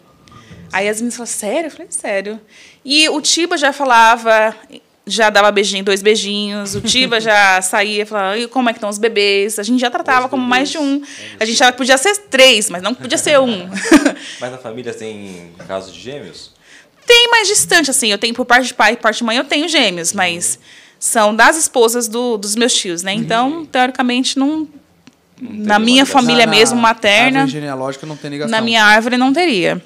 [0.72, 1.66] Aí as meninas falaram, sério?
[1.68, 2.40] Eu falei, sério.
[2.84, 4.54] E o Tiba já falava,
[5.06, 6.74] já dava beijinho, dois beijinhos.
[6.74, 9.58] O Tiba já saía e falava, e como é que estão os bebês?
[9.60, 10.58] A gente já tratava Os como bebês.
[10.58, 11.02] mais de um.
[11.38, 13.68] A gente achava que podia ser três, mas não podia ser um.
[14.40, 16.52] Mas na família tem casos de gêmeos?
[17.06, 18.12] tem mais distante, assim.
[18.12, 20.58] Eu tenho por parte de pai e parte de mãe, eu tenho gêmeos, mas
[20.98, 23.12] são das esposas do, dos meus tios, né?
[23.12, 24.66] Então, teoricamente, não.
[25.40, 27.40] Não Na minha família Na- mesmo, na materna.
[27.40, 28.50] árvore genealógica não tem ligação.
[28.50, 29.80] Na minha árvore não teria.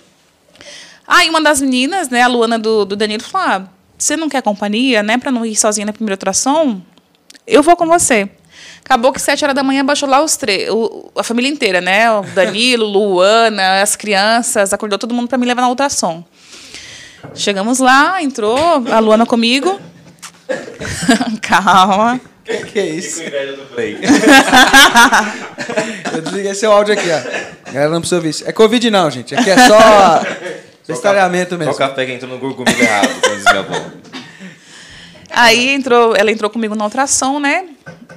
[1.07, 3.63] Aí uma das meninas, né, a Luana do, do Danilo, falou: ah,
[3.99, 6.81] você não quer companhia, né, para não ir sozinha na primeira ultrassom?
[7.47, 8.31] Eu vou com você.
[8.85, 10.69] Acabou que sete horas da manhã baixou lá os três,
[11.17, 12.11] a família inteira, né?
[12.11, 16.25] O Danilo, Luana, as crianças, acordou todo mundo para me levar na ultrassom.
[17.35, 18.57] Chegamos lá, entrou
[18.91, 19.79] a Luana comigo.
[21.43, 22.21] Calma.
[22.45, 23.21] Que, que é isso?
[23.21, 23.99] Com inveja do Clay.
[26.13, 27.69] Eu desliguei seu áudio aqui, ó.
[27.69, 28.49] A galera não precisa ouvir isso.
[28.49, 29.35] É Covid não, gente.
[29.35, 30.23] Aqui é só
[30.89, 31.73] estalhamento Só mesmo.
[31.73, 33.91] o café que entrou no gurgumilho errado, como diz minha avó.
[35.31, 37.67] Aí entrou, ela entrou comigo na ultrassom, né?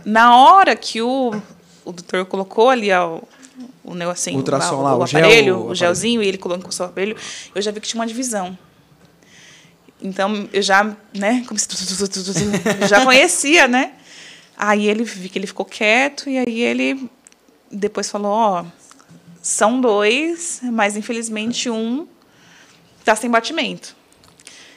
[0.04, 1.34] Na hora que o,
[1.86, 3.20] o doutor colocou ali ó,
[3.84, 5.76] o negocinho, Ultrassom o, lá, o o gel, aparelho, o o, aparelho.
[5.76, 7.16] gelzinho, e ele colocou o aparelho,
[7.54, 8.58] eu já vi que tinha uma divisão.
[10.02, 11.46] Então, eu já, né,
[12.88, 13.94] já conhecia, né?
[14.58, 17.10] Aí ele vi que ele ficou quieto e aí ele
[17.72, 18.66] depois falou, ó,
[19.42, 22.08] são dois, mas infelizmente um
[23.04, 23.96] tá sem batimento.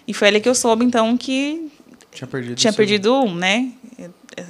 [0.06, 1.70] E foi ali que eu soube, então, que
[2.12, 2.56] Tinha perdido.
[2.56, 3.70] tinha perdido um, né?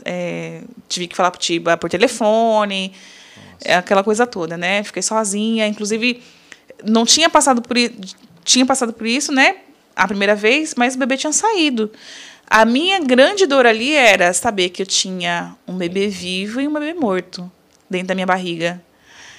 [0.05, 2.93] É, tive que falar pro Tiba por telefone,
[3.65, 4.83] é, aquela coisa toda, né?
[4.83, 6.23] Fiquei sozinha, inclusive
[6.85, 7.77] não tinha passado por
[8.45, 9.57] tinha passado por isso, né?
[9.99, 11.91] A primeira vez, mas o bebê tinha saído.
[12.49, 16.73] A minha grande dor ali era saber que eu tinha um bebê vivo e um
[16.73, 17.51] bebê morto
[17.91, 18.81] dentro da minha barriga.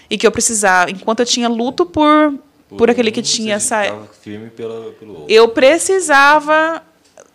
[0.09, 2.33] E que eu precisava, enquanto eu tinha luto por
[2.77, 5.33] por aquele que tinha saído, ficava firme pelo, pelo outro.
[5.33, 6.83] eu precisava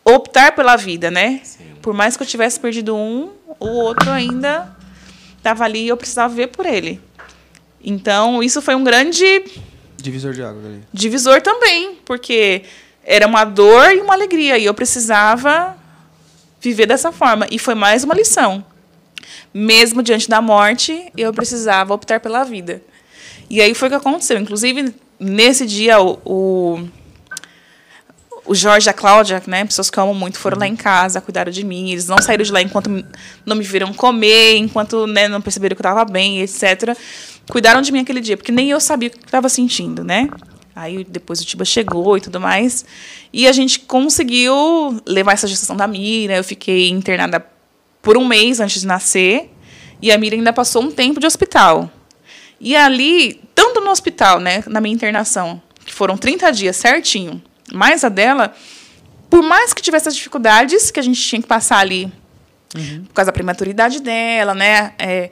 [0.05, 1.41] optar pela vida, né?
[1.43, 1.65] Sim.
[1.83, 4.77] Por mais que eu tivesse perdido um, o outro ainda
[5.37, 7.01] estava ali e eu precisava ver por ele.
[7.83, 9.45] Então, isso foi um grande
[9.97, 10.83] Divisor de água ali.
[10.93, 12.63] divisor também, porque
[13.05, 15.77] era uma dor e uma alegria e eu precisava
[16.61, 17.47] viver dessa forma.
[17.51, 18.65] E foi mais uma lição.
[19.53, 22.83] Mesmo diante da morte, eu precisava optar pela vida.
[23.49, 24.39] E aí foi o que aconteceu.
[24.39, 26.89] Inclusive, nesse dia, o,
[28.47, 31.21] o, Jorge e a Cláudia, né, pessoas que eu amo muito, foram lá em casa,
[31.21, 31.91] cuidaram de mim.
[31.91, 32.91] Eles não saíram de lá enquanto
[33.45, 36.97] não me viram comer, enquanto né, não perceberam que eu estava bem, etc.
[37.49, 40.29] Cuidaram de mim aquele dia, porque nem eu sabia o que estava sentindo, né?
[40.75, 42.85] Aí depois o Tiba chegou e tudo mais.
[43.33, 46.37] E a gente conseguiu levar essa gestação da Mira.
[46.37, 47.45] Eu fiquei internada
[48.03, 49.51] por um mês antes de nascer.
[50.03, 51.91] E a Mira ainda passou um tempo de hospital.
[52.61, 58.05] E ali, tanto no hospital, né, na minha internação, que foram 30 dias certinho, mais
[58.05, 58.55] a dela,
[59.29, 62.13] por mais que tivesse as dificuldades que a gente tinha que passar ali,
[63.07, 64.93] por causa da prematuridade dela, né?
[64.99, 65.31] é,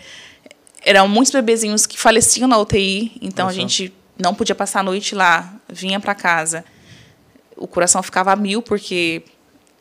[0.85, 3.61] eram muitos bebezinhos que faleciam na UTI, então a Olha só.
[3.61, 6.65] gente não podia passar a noite lá, vinha para casa.
[7.57, 9.23] O coração ficava a mil, porque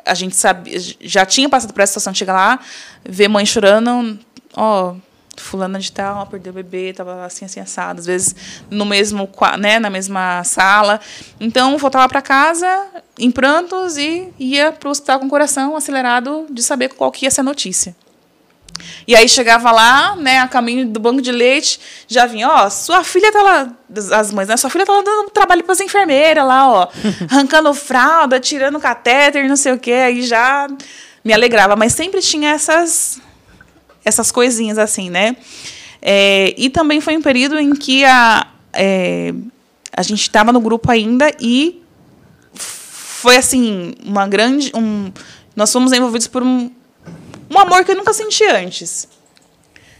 [0.05, 2.59] a gente sabia, já tinha passado por essa situação, chega lá,
[3.03, 4.19] ver mãe chorando,
[4.55, 4.95] ó,
[5.37, 7.99] fulana de tal, perdeu o bebê, tava assim, assim, assado.
[7.99, 8.35] Às vezes
[8.69, 9.29] no mesmo,
[9.59, 10.99] né, na mesma sala.
[11.39, 16.45] Então, voltava para casa em prantos e ia para o hospital com o coração acelerado
[16.49, 17.95] de saber qual que ia ser a notícia.
[19.07, 23.03] E aí chegava lá, né, a caminho do banco de leite, já vinha, ó, sua
[23.03, 23.69] filha tá lá,
[24.17, 26.87] as mães, né, sua filha tá lá dando trabalho para as enfermeiras lá, ó,
[27.29, 30.67] arrancando fralda, tirando catéter, não sei o quê, aí já
[31.23, 33.21] me alegrava, mas sempre tinha essas
[34.03, 35.35] essas coisinhas assim, né?
[36.01, 39.31] É, e também foi um período em que a, é,
[39.95, 41.83] a gente estava no grupo ainda e
[42.53, 45.11] foi assim uma grande um,
[45.55, 46.71] nós fomos envolvidos por um,
[47.51, 49.07] um amor que eu nunca senti antes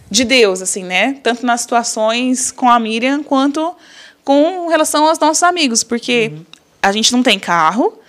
[0.10, 3.76] de Deus assim né tanto nas situações com a Miriam quanto
[4.24, 6.32] com relação aos nossos amigos porque
[6.82, 7.99] a gente não tem carro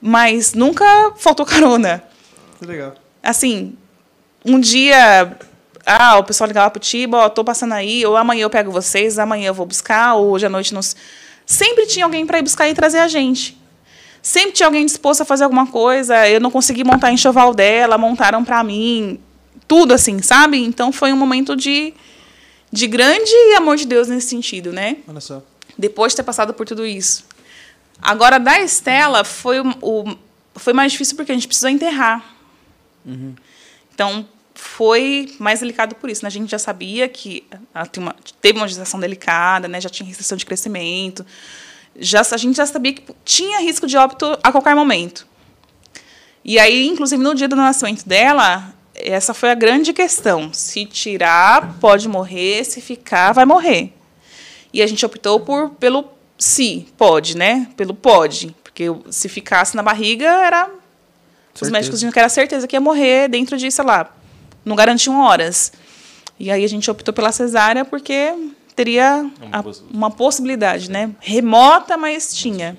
[0.00, 2.02] mas nunca faltou carona
[2.58, 2.94] Que legal.
[3.22, 3.76] assim,
[4.44, 5.36] um dia,
[5.86, 9.18] ah, o pessoal ligava pro Tiba, ó, tô passando aí, ou amanhã eu pego vocês,
[9.18, 10.96] amanhã eu vou buscar, ou hoje à noite nos.
[11.46, 13.56] Sempre tinha alguém para ir buscar e trazer a gente.
[14.22, 16.28] Sempre tinha alguém disposto a fazer alguma coisa.
[16.28, 19.18] Eu não consegui montar enxoval dela, montaram para mim.
[19.66, 20.58] Tudo assim, sabe?
[20.62, 21.92] Então foi um momento de,
[22.70, 24.98] de grande amor de Deus nesse sentido, né?
[25.08, 25.42] Olha só.
[25.76, 27.24] depois de ter passado por tudo isso.
[28.00, 30.16] Agora, da Estela, foi, o, o-
[30.56, 32.34] foi mais difícil porque a gente precisou enterrar.
[33.94, 36.22] Então, foi mais delicado por isso.
[36.22, 36.28] Né?
[36.28, 37.44] A gente já sabia que
[37.74, 39.80] ela uma, teve uma gestação delicada, né?
[39.80, 41.24] já tinha restrição de crescimento,
[41.98, 45.26] já, a gente já sabia que tinha risco de óbito a qualquer momento.
[46.44, 50.52] E aí, inclusive, no dia do nascimento dela, essa foi a grande questão.
[50.52, 53.92] Se tirar, pode morrer, se ficar, vai morrer.
[54.72, 56.04] E a gente optou por pelo
[56.38, 57.68] se, pode, né?
[57.76, 58.54] Pelo pode.
[58.64, 60.64] Porque se ficasse na barriga, era.
[60.64, 60.80] Certeza.
[61.60, 64.10] Os médicos diziam que era certeza que ia morrer dentro de, sei lá,
[64.64, 65.72] não garantiam horas.
[66.38, 68.34] E aí a gente optou pela cesárea porque
[68.74, 71.10] teria uma, a, uma possibilidade, né?
[71.20, 72.76] Remota, mas tinha.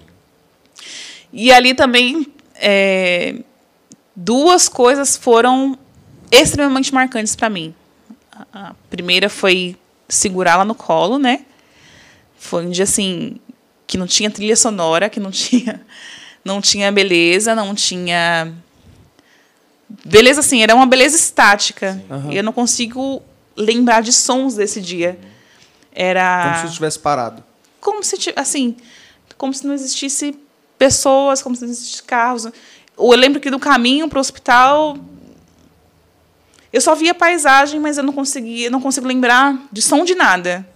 [1.31, 3.35] E ali também é,
[4.15, 5.77] duas coisas foram
[6.31, 7.73] extremamente marcantes para mim.
[8.51, 9.75] A primeira foi
[10.09, 11.45] segurá-la no colo, né?
[12.37, 13.39] Foi um dia assim
[13.85, 15.81] que não tinha trilha sonora, que não tinha
[16.43, 18.53] não tinha beleza, não tinha
[20.05, 22.01] beleza assim, era uma beleza estática.
[22.09, 22.31] Uhum.
[22.31, 23.21] Eu não consigo
[23.55, 25.17] lembrar de sons desse dia.
[25.93, 27.43] Era como se estivesse parado.
[27.79, 28.75] Como se assim,
[29.37, 30.35] como se não existisse
[30.77, 32.45] pessoas, como se não existisse carros.
[32.97, 34.97] Eu lembro que do caminho para o hospital
[36.73, 40.67] eu só via paisagem, mas eu não conseguia, não consigo lembrar de som de nada.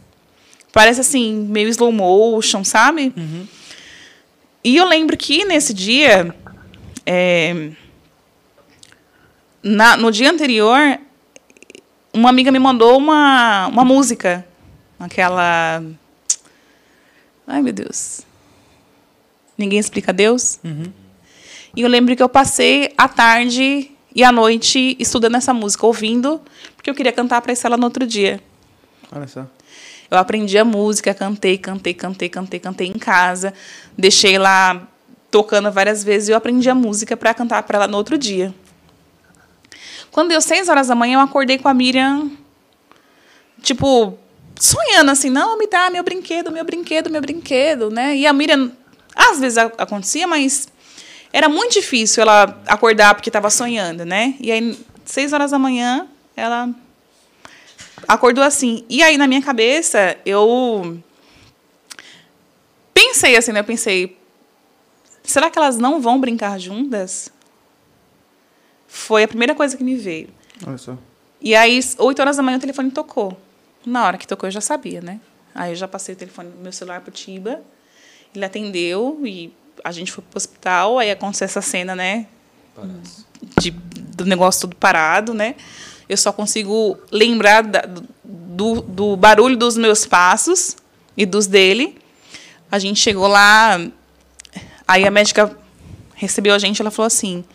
[0.72, 3.11] Parece assim, meio slow motion, sabe?
[3.18, 3.47] Uhum.
[4.63, 6.36] E eu lembro que nesse dia,
[7.03, 7.72] é,
[9.63, 10.99] na, no dia anterior,
[12.13, 14.45] uma amiga me mandou uma, uma música.
[15.00, 15.84] Aquela.
[17.45, 18.22] Ai, meu Deus.
[19.58, 20.60] Ninguém explica Deus.
[20.64, 20.91] Uhum.
[21.76, 26.41] E eu lembro que eu passei a tarde e a noite estudando essa música, ouvindo,
[26.76, 28.41] porque eu queria cantar para ela no outro dia.
[29.12, 29.45] Olha só.
[30.10, 33.54] Eu aprendi a música, cantei, cantei, cantei, cantei, cantei em casa,
[33.98, 34.88] deixei lá
[35.30, 38.54] tocando várias vezes e eu aprendi a música para cantar para ela no outro dia.
[40.12, 42.32] Quando deu seis horas da manhã, eu acordei com a Miriam,
[43.62, 44.18] tipo,
[44.60, 48.16] sonhando assim, não, me dá meu brinquedo, meu brinquedo, meu brinquedo, né?
[48.16, 48.72] E a Miriam,
[49.16, 50.68] às vezes acontecia, mas
[51.32, 54.36] era muito difícil ela acordar porque estava sonhando, né?
[54.39, 56.70] E aí, seis horas da manhã, ela
[58.08, 58.86] acordou assim.
[58.89, 61.01] E aí, na minha cabeça, eu
[62.93, 63.60] pensei assim, né?
[63.60, 64.18] Eu pensei,
[65.24, 67.30] será que elas não vão brincar juntas?
[68.88, 70.30] Foi a primeira coisa que me veio.
[70.66, 70.97] Olha só.
[71.39, 73.38] E aí, 8 horas da manhã, o telefone tocou.
[73.88, 75.22] Na hora que tocou, eu já sabia, né?
[75.56, 77.62] Aí eu já passei o telefone meu celular pro Tiba.
[78.36, 81.00] Ele atendeu e a gente foi pro hospital.
[81.00, 82.28] Aí aconteceu essa cena, né?
[83.58, 85.56] De, do negócio todo parado, né?
[86.10, 87.82] Eu só consigo lembrar da,
[88.26, 90.76] do, do barulho dos meus passos
[91.16, 91.98] e dos dele.
[92.70, 93.80] A gente chegou lá,
[94.86, 95.58] aí a médica
[96.14, 97.46] recebeu a gente, ela falou assim: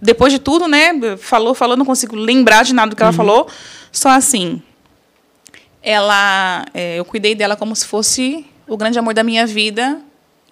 [0.00, 0.94] depois de tudo, né?
[1.18, 3.16] Falou, falou, não consigo lembrar de nada do que ela uhum.
[3.16, 3.48] falou.
[3.92, 4.62] Só assim.
[5.82, 10.00] Ela, é, eu cuidei dela como se fosse o grande amor da minha vida,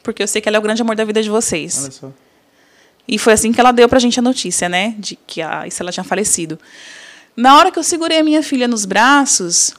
[0.02, 1.82] porque eu sei que ela é o grande amor da vida de vocês.
[1.82, 2.12] Olha só.
[3.06, 4.94] E foi assim que ela deu pra gente a notícia, né?
[4.98, 6.58] De que a ela tinha falecido.
[7.36, 9.74] Na hora que eu segurei a minha filha nos braços,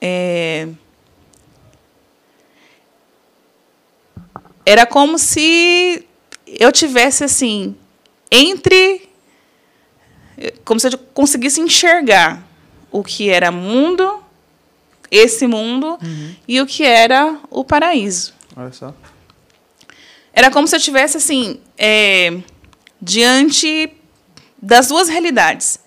[0.00, 0.68] é,
[4.64, 6.04] era como se
[6.46, 7.76] eu tivesse assim
[8.30, 9.08] entre
[10.64, 12.46] como se eu conseguisse enxergar
[12.90, 14.22] o que era mundo,
[15.10, 16.34] esse mundo, uhum.
[16.46, 18.34] e o que era o paraíso.
[18.56, 18.94] Olha só.
[20.32, 22.38] Era como se eu tivesse assim é,
[23.00, 23.92] diante
[24.60, 25.80] das duas realidades.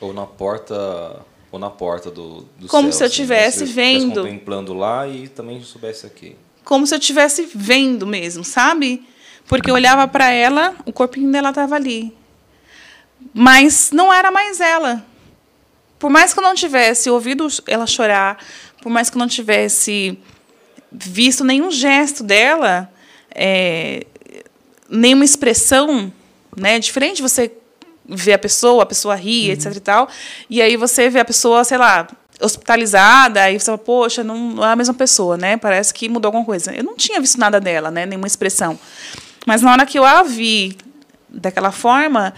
[0.00, 4.20] Ou na porta ou na porta do, do como céu, se eu estivesse assim, vendo
[4.20, 9.02] contemplando lá e também soubesse aqui como se eu estivesse vendo mesmo sabe
[9.48, 12.14] porque eu olhava para ela, o corpinho dela estava ali.
[13.32, 15.02] Mas não era mais ela.
[15.98, 18.38] Por mais que eu não tivesse ouvido ela chorar,
[18.82, 20.18] por mais que eu não tivesse
[20.90, 22.90] visto nenhum gesto dela,
[23.34, 24.06] é,
[24.88, 26.12] nenhuma expressão,
[26.56, 26.78] né?
[26.78, 27.52] Diferente de você
[28.06, 29.52] ver a pessoa, a pessoa rir, uhum.
[29.52, 30.08] etc e tal,
[30.48, 32.08] e aí você vê a pessoa, sei lá,
[32.40, 35.56] hospitalizada, aí você fala, poxa, não é a mesma pessoa, né?
[35.56, 36.72] Parece que mudou alguma coisa.
[36.74, 38.06] Eu não tinha visto nada dela, né?
[38.06, 38.78] Nenhuma expressão.
[39.46, 40.76] Mas na hora que eu a vi
[41.28, 42.32] daquela forma,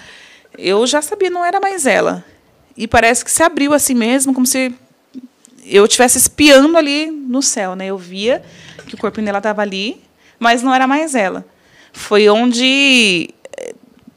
[0.56, 2.24] eu já sabia, não era mais ela.
[2.80, 4.72] E parece que se abriu assim mesmo, como se
[5.66, 7.84] eu estivesse espiando ali no céu, né?
[7.84, 8.42] Eu via
[8.86, 10.00] que o corpinho dela estava ali,
[10.38, 11.44] mas não era mais ela.
[11.92, 13.74] Foi onde eh,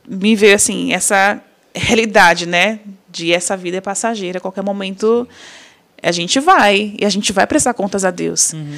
[0.08, 1.44] me veio assim essa
[1.76, 2.80] realidade, né?
[3.10, 4.38] De essa vida é passageira.
[4.38, 5.28] A qualquer momento
[6.02, 8.54] a gente vai e a gente vai prestar contas a Deus.
[8.54, 8.78] Uhum.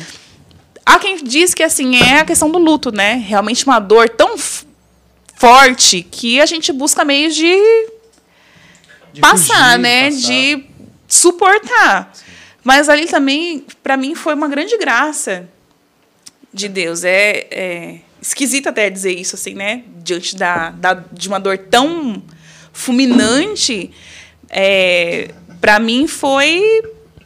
[0.84, 3.24] Há quem diz que assim é a questão do luto, né?
[3.24, 4.36] Realmente uma dor tão
[5.36, 7.56] forte que a gente busca meios de
[9.16, 10.12] de passar, fugir, né?
[10.12, 10.22] Passar.
[10.28, 10.66] De
[11.08, 12.12] suportar.
[12.14, 12.26] Sim.
[12.64, 15.48] Mas ali também, para mim, foi uma grande graça
[16.54, 17.04] de Deus.
[17.04, 19.84] É, é, esquisito até dizer isso, assim, né?
[19.98, 22.22] Diante da, da de uma dor tão
[22.74, 23.92] fulminante,
[24.50, 26.62] é, para mim foi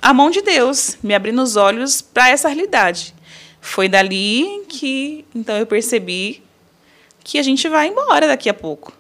[0.01, 3.15] a mão de Deus me abrindo os olhos para essa realidade.
[3.61, 6.43] Foi dali que então eu percebi
[7.23, 8.98] que a gente vai embora daqui a pouco.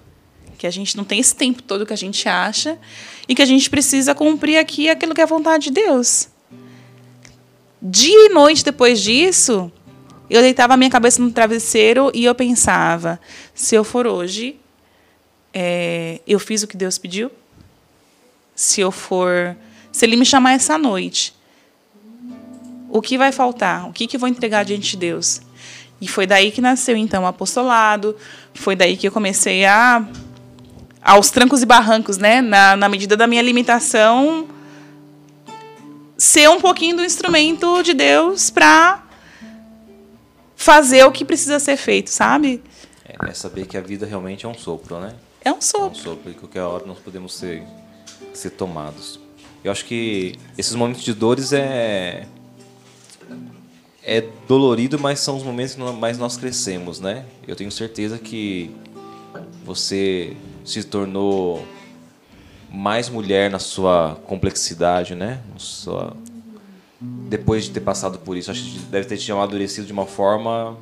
[0.59, 2.77] Que a gente não tem esse tempo todo que a gente acha
[3.27, 6.27] e que a gente precisa cumprir aqui aquilo que é a vontade de Deus.
[7.81, 9.71] Dia e noite depois disso,
[10.29, 13.19] eu deitava a minha cabeça no travesseiro e eu pensava:
[13.55, 14.59] se eu for hoje,
[15.53, 17.31] é, eu fiz o que Deus pediu?
[18.53, 19.55] Se eu for.
[19.93, 21.33] Se Ele me chamar essa noite,
[22.89, 23.87] o que vai faltar?
[23.87, 25.41] O que, que eu vou entregar diante de Deus?
[26.01, 28.15] E foi daí que nasceu, então, o apostolado.
[28.53, 30.05] Foi daí que eu comecei a.
[31.01, 32.41] aos trancos e barrancos, né?
[32.41, 34.47] Na, na medida da minha limitação,
[36.17, 39.03] ser um pouquinho do instrumento de Deus para
[40.55, 42.61] fazer o que precisa ser feito, sabe?
[43.05, 45.15] É, é, saber que a vida realmente é um sopro, né?
[45.43, 45.87] É um sopro.
[45.87, 47.63] É um sopro e qualquer hora nós podemos ser,
[48.33, 49.19] ser tomados.
[49.63, 52.27] Eu acho que esses momentos de dores é
[54.03, 57.25] é dolorido, mas são os momentos que mais nós crescemos, né?
[57.47, 58.71] Eu tenho certeza que
[59.63, 60.35] você
[60.65, 61.65] se tornou
[62.71, 65.41] mais mulher na sua complexidade, né?
[65.57, 66.15] Sua...
[67.01, 70.77] Depois de ter passado por isso, acho que deve ter te amadurecido de uma forma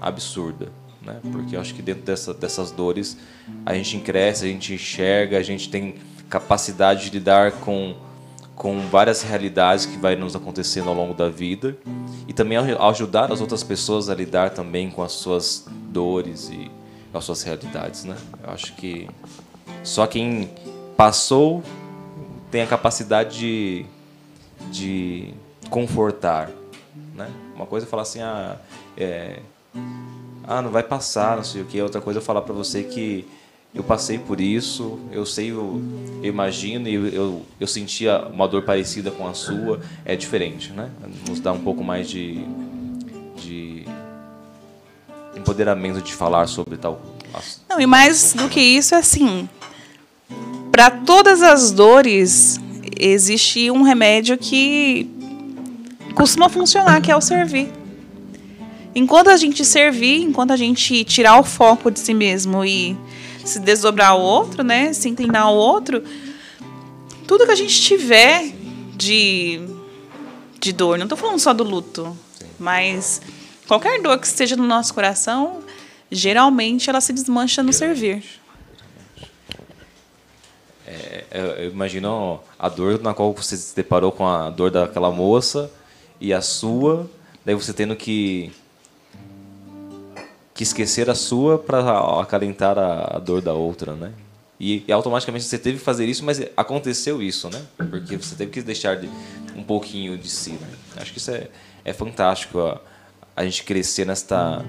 [0.00, 0.70] absurda,
[1.02, 1.20] né?
[1.32, 3.16] Porque acho que dentro dessa, dessas dores
[3.64, 5.96] a gente cresce, a gente enxerga, a gente tem
[6.28, 7.94] capacidade de lidar com
[8.58, 11.76] com várias realidades que vai nos acontecendo ao longo da vida
[12.26, 16.68] e também ajudar as outras pessoas a lidar também com as suas dores e
[17.12, 18.16] as suas realidades, né?
[18.42, 19.08] Eu acho que
[19.82, 20.50] só quem
[20.96, 21.62] passou
[22.50, 23.86] tem a capacidade de,
[24.70, 25.34] de
[25.70, 26.50] confortar,
[27.14, 27.30] né?
[27.54, 28.56] Uma coisa é falar assim, ah,
[28.96, 29.40] é,
[30.46, 31.80] ah, não vai passar, não sei o que.
[31.80, 33.26] Outra coisa é falar para você que
[33.74, 35.80] eu passei por isso, eu sei, eu,
[36.22, 40.90] eu imagino eu, eu, eu, sentia uma dor parecida com a sua, é diferente, né?
[41.28, 42.44] Nos dá um pouco mais de,
[43.36, 43.84] de
[45.38, 47.00] empoderamento de falar sobre tal.
[47.68, 49.48] Não, e mais do que isso, é assim,
[50.70, 52.60] para todas as dores
[52.98, 55.08] existe um remédio que
[56.14, 57.70] costuma funcionar, que é o servir.
[58.94, 62.96] Enquanto a gente servir, enquanto a gente tirar o foco de si mesmo e
[63.44, 64.92] se desdobrar ao outro, né?
[64.92, 66.02] Se inclinar ao outro,
[67.26, 68.52] tudo que a gente tiver
[68.96, 69.60] de,
[70.58, 72.16] de dor, não estou falando só do luto,
[72.58, 73.20] mas
[73.68, 75.62] qualquer dor que esteja no nosso coração,
[76.10, 78.24] geralmente ela se desmancha no servir.
[80.86, 85.10] É, é, eu imagino a dor na qual você se deparou com a dor daquela
[85.10, 85.70] moça
[86.18, 87.08] e a sua,
[87.44, 88.50] daí você tendo que
[90.54, 94.12] que esquecer a sua para acalentar a, dor da outra, né?
[94.58, 97.62] E, e, automaticamente você teve que fazer isso, mas aconteceu isso, né?
[97.76, 99.08] Porque você teve que deixar de,
[99.54, 100.50] um pouquinho de si.
[100.50, 100.68] Né?
[100.96, 101.46] Acho que isso é,
[101.84, 102.80] é fantástico a,
[103.38, 104.64] a gente crescer nesta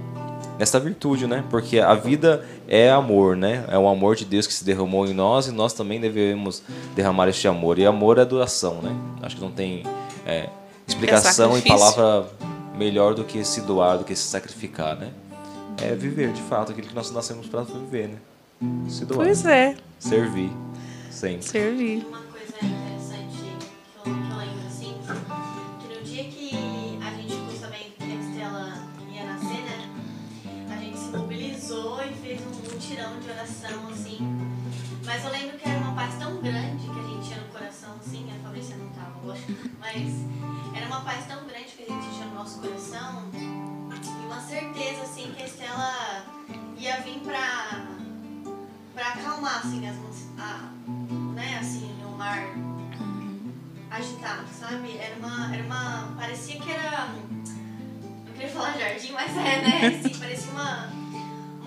[0.57, 1.43] nesta virtude, né?
[1.49, 3.63] Porque a vida é amor, né?
[3.70, 6.61] É o amor de Deus que se derramou em nós e nós também devemos
[6.95, 7.80] derramar este amor.
[7.80, 8.93] E amor é doação, né?
[9.22, 9.84] Acho que não tem
[10.26, 10.49] é,
[10.86, 12.28] explicação é em palavra
[12.78, 15.11] melhor do que se doar, do que se sacrificar, né?
[15.82, 18.17] é viver de fato aquilo que nós nascemos para viver, né?
[18.89, 19.26] Se doar.
[19.26, 19.76] Pois é.
[19.97, 20.51] Servir.
[21.09, 21.43] Sempre.
[21.43, 22.05] Servir.
[33.00, 34.17] Mutirão de oração, assim.
[35.05, 37.96] Mas eu lembro que era uma paz tão grande que a gente tinha no coração,
[38.00, 39.54] assim, a Fabrícia não tava, lógico.
[39.80, 40.12] Mas
[40.76, 43.30] era uma paz tão grande que a gente tinha no nosso coração
[44.26, 46.26] uma certeza assim que a Estela
[46.78, 47.88] ia vir pra,
[48.93, 49.96] pra acalmar assim as
[50.38, 50.70] a,
[51.34, 52.39] né, assim, o mar
[53.89, 54.97] agitado, sabe?
[54.97, 56.13] Era uma, era uma.
[56.17, 57.08] Parecia que era.
[57.08, 59.88] Não queria falar jardim, mas é, né?
[59.88, 60.89] Assim, parecia uma,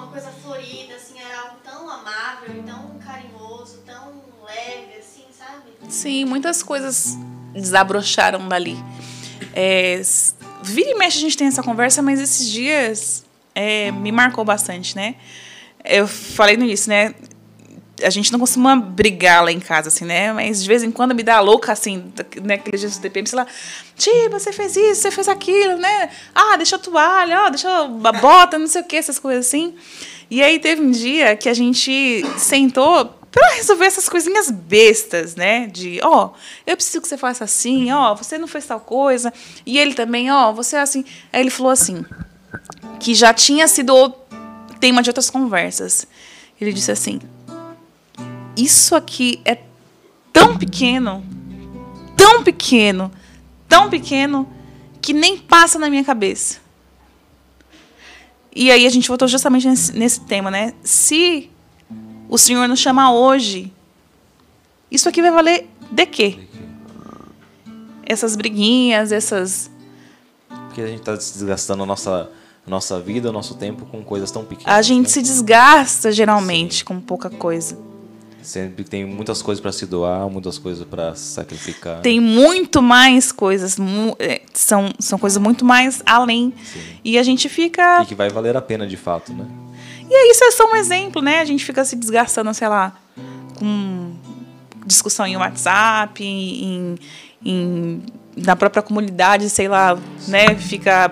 [0.03, 4.13] uma coisa florida, assim, era algo tão amável, tão carinhoso, tão
[4.45, 5.63] leve, assim, sabe?
[5.89, 7.17] Sim, muitas coisas
[7.55, 8.77] desabrocharam dali.
[9.55, 10.01] É,
[10.63, 13.25] Vira e mexe a gente tem essa conversa, mas esses dias
[13.55, 15.17] é, me marcou bastante, né?
[15.85, 17.15] Eu falei no início, né?
[18.03, 20.33] A gente não costuma brigar lá em casa, assim, né?
[20.33, 22.13] Mas de vez em quando me dá louca, assim,
[22.43, 23.47] naquele dia do TPM, sei lá,
[23.97, 26.09] tia, você fez isso, você fez aquilo, né?
[26.35, 29.75] Ah, deixa a toalha, ó, deixa a bota, não sei o que, essas coisas assim.
[30.31, 35.67] E aí teve um dia que a gente sentou para resolver essas coisinhas bestas, né?
[35.67, 36.31] De, ó, oh,
[36.67, 39.33] eu preciso que você faça assim, ó, oh, você não fez tal coisa.
[39.65, 41.05] E ele também, ó, oh, você é assim.
[41.33, 42.05] Aí ele falou assim,
[43.01, 44.15] que já tinha sido
[44.79, 46.07] tema de outras conversas.
[46.61, 47.21] Ele disse assim:
[48.57, 49.59] Isso aqui é
[50.33, 51.25] tão pequeno,
[52.17, 53.11] tão pequeno,
[53.69, 54.49] tão pequeno,
[55.01, 56.61] que nem passa na minha cabeça.
[58.55, 60.75] E aí a gente voltou justamente nesse, nesse tema, né?
[60.83, 61.51] Se
[62.29, 63.73] o Senhor nos chama hoje,
[64.91, 66.39] isso aqui vai valer de quê?
[68.05, 69.71] Essas briguinhas, essas.
[70.67, 72.31] Porque a gente está desgastando a nossa,
[72.67, 74.75] nossa vida, o nosso tempo com coisas tão pequenas.
[74.75, 75.09] A gente né?
[75.09, 76.85] se desgasta geralmente Sim.
[76.85, 77.79] com pouca coisa.
[78.43, 82.01] Sempre tem muitas coisas para se doar, muitas coisas para sacrificar.
[82.01, 83.77] Tem muito mais coisas,
[84.19, 86.53] é, são, são coisas muito mais além.
[86.65, 86.81] Sim.
[87.05, 88.03] E a gente fica.
[88.03, 89.47] E que vai valer a pena de fato, né?
[90.11, 91.39] E aí isso é só um exemplo, né?
[91.41, 92.95] A gente fica se desgastando, sei lá,
[93.59, 94.13] com
[94.85, 96.97] discussão em WhatsApp, em,
[97.43, 98.03] em
[98.37, 99.99] na própria comunidade, sei lá,
[100.29, 100.55] né?
[100.57, 101.11] Fica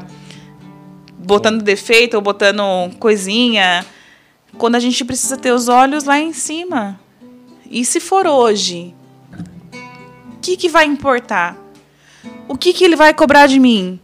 [1.19, 2.63] botando defeito ou botando
[2.99, 3.87] coisinha.
[4.59, 7.00] Quando a gente precisa ter os olhos lá em cima.
[7.71, 8.93] E se for hoje,
[10.35, 11.57] o que, que vai importar?
[12.49, 14.01] O que, que ele vai cobrar de mim?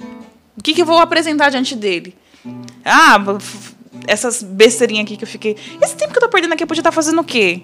[0.56, 2.16] O que, que eu vou apresentar diante dele?
[2.84, 3.18] Ah,
[4.06, 5.56] essas besteirinhas aqui que eu fiquei.
[5.82, 7.62] Esse tempo que eu tô perdendo aqui, eu podia estar tá fazendo o quê?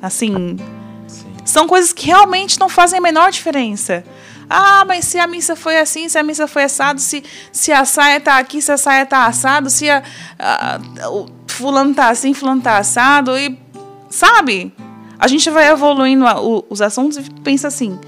[0.00, 0.56] Assim.
[1.06, 1.26] Sim.
[1.44, 4.04] São coisas que realmente não fazem a menor diferença.
[4.48, 7.22] Ah, mas se a missa foi assim, se a missa foi assado, se,
[7.52, 10.02] se a saia tá aqui, se a saia tá assado, se a,
[10.38, 13.58] a, o fulano tá assim, fulano tá assado, e
[14.08, 14.72] sabe?
[15.18, 16.24] A gente vai evoluindo
[16.68, 17.98] os assuntos e pensa assim: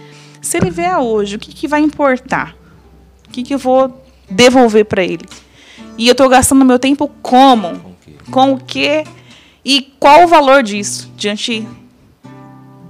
[0.40, 2.54] se ele vier hoje, o que, que vai importar?
[3.26, 5.26] O que, que eu vou devolver para ele?
[5.96, 7.96] E eu estou gastando meu tempo como?
[8.30, 9.04] Com o quê?
[9.64, 11.66] E qual o valor disso diante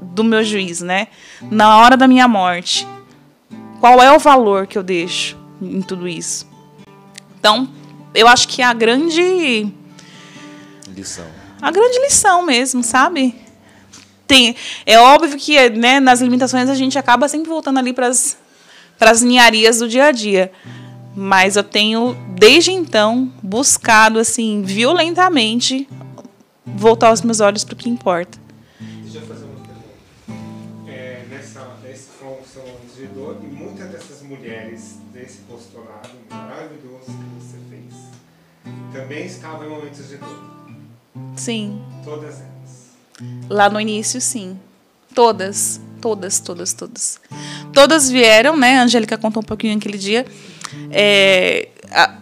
[0.03, 1.09] do meu juiz, né?
[1.51, 2.87] Na hora da minha morte.
[3.81, 6.47] Qual é o valor que eu deixo em tudo isso?
[7.39, 7.69] Então,
[8.15, 9.73] eu acho que a grande
[10.89, 11.27] lição.
[11.63, 13.35] A grande lição mesmo, sabe?
[14.29, 19.23] Tem, é óbvio que né, nas limitações a gente acaba sempre voltando ali para as
[19.23, 20.53] ninharias do dia a dia.
[21.17, 25.89] Mas eu tenho, desde então, buscado, assim, violentamente,
[26.65, 28.39] voltar os meus olhos para o que importa.
[28.79, 30.93] Deixa eu fazer uma pergunta.
[30.93, 32.65] É, nessa, nesse função
[32.95, 37.95] de dor, e muitas dessas mulheres desse postulado maravilhoso que você fez
[38.93, 40.69] também estavam em momentos de dor?
[41.35, 41.83] Sim.
[42.05, 42.58] Todas elas?
[43.49, 44.59] Lá no início, sim.
[45.15, 45.81] Todas.
[46.01, 47.21] Todas, todas, todas.
[47.73, 48.79] Todas vieram, né?
[48.79, 50.25] A Angélica contou um pouquinho aquele dia.
[50.91, 52.15] É, a,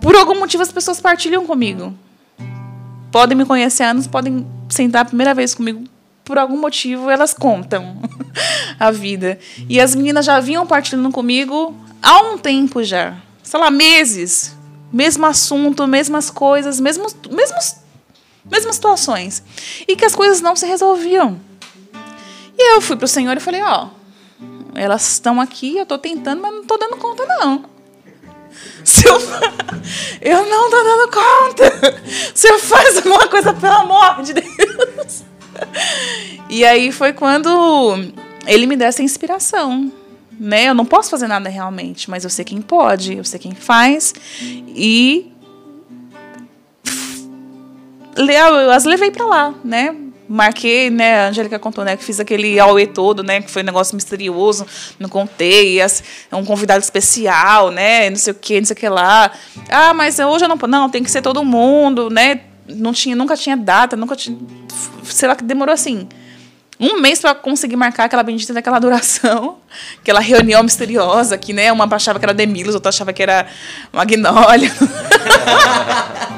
[0.00, 1.94] por algum motivo as pessoas partilham comigo.
[3.10, 5.84] Podem me conhecer há anos, podem sentar a primeira vez comigo.
[6.24, 8.00] Por algum motivo elas contam
[8.78, 9.38] a vida.
[9.68, 13.16] E as meninas já vinham partilhando comigo há um tempo já.
[13.42, 14.56] Sei lá, meses.
[14.92, 17.76] Mesmo assunto, mesmas coisas, mesmos, mesmos,
[18.50, 19.42] mesmas situações.
[19.86, 21.40] E que as coisas não se resolviam.
[22.56, 23.88] E eu fui pro Senhor e falei, ó,
[24.74, 27.64] elas estão aqui, eu estou tentando, mas não estou dando conta, não.
[28.84, 29.14] Se eu,
[30.20, 32.02] eu não estou dando conta.
[32.34, 35.24] Se eu faz alguma coisa, pelo amor de Deus.
[36.50, 37.94] E aí foi quando
[38.46, 39.92] ele me deu essa inspiração.
[40.38, 40.64] Né?
[40.64, 44.14] Eu não posso fazer nada realmente, mas eu sei quem pode, eu sei quem faz.
[44.40, 45.30] E
[48.72, 49.94] as levei para lá, né?
[50.28, 53.64] marquei, né, a Angélica contou, né, que fiz aquele auê todo, né, que foi um
[53.64, 54.66] negócio misterioso,
[54.98, 58.88] não contei, as, um convidado especial, né, não sei o que, não sei o que
[58.88, 59.32] lá.
[59.70, 63.34] Ah, mas hoje eu não, não, tem que ser todo mundo, né, não tinha, nunca
[63.34, 64.36] tinha data, nunca tinha,
[65.02, 66.06] sei lá, que demorou assim,
[66.78, 69.56] um mês para conseguir marcar aquela bendita daquela duração,
[69.98, 73.46] aquela reunião misteriosa que, né, uma achava que era Demilos, outra achava que era
[73.90, 74.70] Magnólia.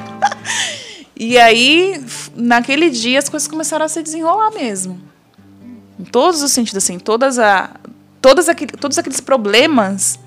[1.22, 2.02] E aí,
[2.34, 4.98] naquele dia, as coisas começaram a se desenrolar mesmo.
[5.98, 7.78] Em todos os sentidos, assim, todas a,
[8.22, 10.18] todas aquele, todos aqueles problemas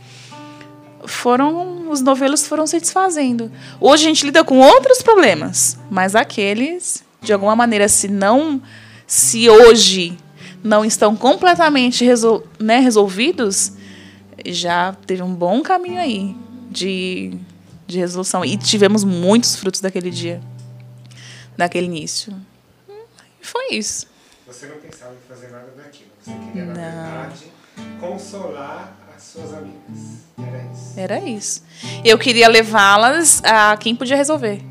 [1.07, 3.51] foram, os novelos foram se desfazendo.
[3.81, 8.61] Hoje a gente lida com outros problemas, mas aqueles, de alguma maneira, se não,
[9.07, 10.15] se hoje
[10.63, 13.71] não estão completamente resol, né, resolvidos,
[14.45, 16.35] já teve um bom caminho aí
[16.69, 17.35] de,
[17.87, 18.45] de resolução.
[18.45, 20.39] E tivemos muitos frutos daquele dia
[21.57, 22.33] naquele início.
[23.41, 24.07] E foi isso.
[24.47, 26.09] Você não pensava em fazer nada daquilo.
[26.21, 26.73] Você queria, não.
[26.73, 27.51] na verdade,
[27.99, 30.23] consolar as suas amigas.
[30.37, 30.93] Era isso.
[30.99, 31.63] Era isso.
[32.03, 34.61] Eu queria levá-las a quem podia resolver.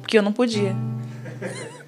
[0.00, 0.74] Porque eu não podia.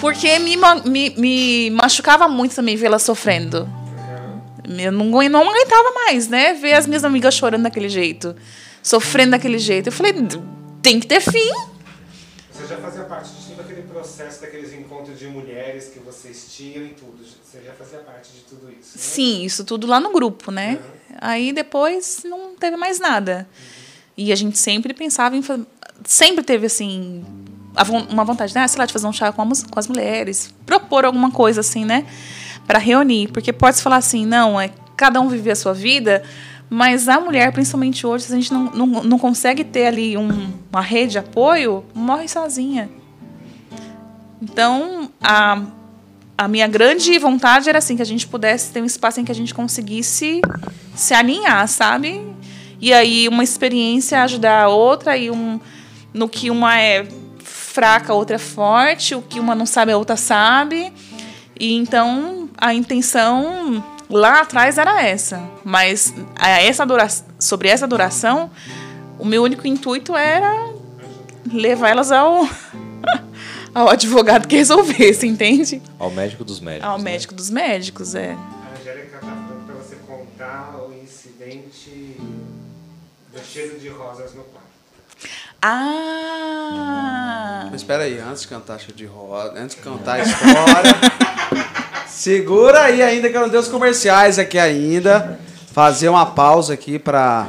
[0.00, 3.68] Porque me, me, me machucava muito também vê-las sofrendo.
[4.78, 6.54] Eu não, não aguentava mais, né?
[6.54, 8.34] Ver as minhas amigas chorando daquele jeito.
[8.86, 9.88] Sofrendo daquele jeito.
[9.88, 10.14] Eu falei,
[10.80, 11.50] tem que ter fim.
[12.52, 16.84] Você já fazia parte de todo aquele processo daqueles encontros de mulheres que vocês tinham
[16.84, 17.18] e tudo.
[17.42, 19.02] Você já fazia parte de tudo isso, né?
[19.02, 20.78] Sim, isso tudo lá no grupo, né?
[21.20, 23.48] Aí depois não teve mais nada.
[24.16, 25.42] E a gente sempre pensava em.
[26.04, 27.24] Sempre teve, assim,
[28.08, 28.68] uma vontade, né?
[28.68, 30.54] Sei lá, de fazer um chá com, com as mulheres.
[30.64, 32.06] Propor alguma coisa, assim, né?
[32.68, 33.32] Para reunir.
[33.32, 36.22] Porque pode-se falar assim, não, é cada um viver a sua vida.
[36.68, 40.52] Mas a mulher, principalmente hoje, se a gente não, não, não consegue ter ali um-
[40.72, 42.90] uma rede de apoio, morre sozinha.
[44.42, 45.62] Então, a,
[46.36, 49.32] a minha grande vontade era assim que a gente pudesse ter um espaço em que
[49.32, 50.40] a gente conseguisse
[50.94, 52.20] se alinhar, sabe?
[52.80, 55.58] E aí uma experiência ajudar a outra e um
[56.12, 57.06] no que uma é
[57.38, 60.92] fraca, a outra é forte, o que uma não sabe, a outra sabe.
[61.58, 67.08] E então a intenção lá atrás era essa, mas essa dura
[67.38, 68.50] sobre essa duração,
[69.18, 70.72] o meu único intuito era
[71.52, 72.48] levar elas ao
[73.74, 75.82] ao advogado que resolvesse, entende?
[75.98, 76.88] Ao médico dos médicos.
[76.88, 77.04] Ao né?
[77.04, 78.32] médico dos médicos, é.
[78.32, 82.16] A Angélica tá falando pra você contar o incidente
[83.32, 84.65] do cheiro de rosas no quarto.
[85.62, 87.68] Ah!
[87.70, 90.94] Mas espera aí, antes de cantar cheio de roda, antes de cantar a história.
[92.08, 95.38] segura aí ainda que eu não dei os comerciais aqui ainda.
[95.72, 97.46] Fazer uma pausa aqui pra,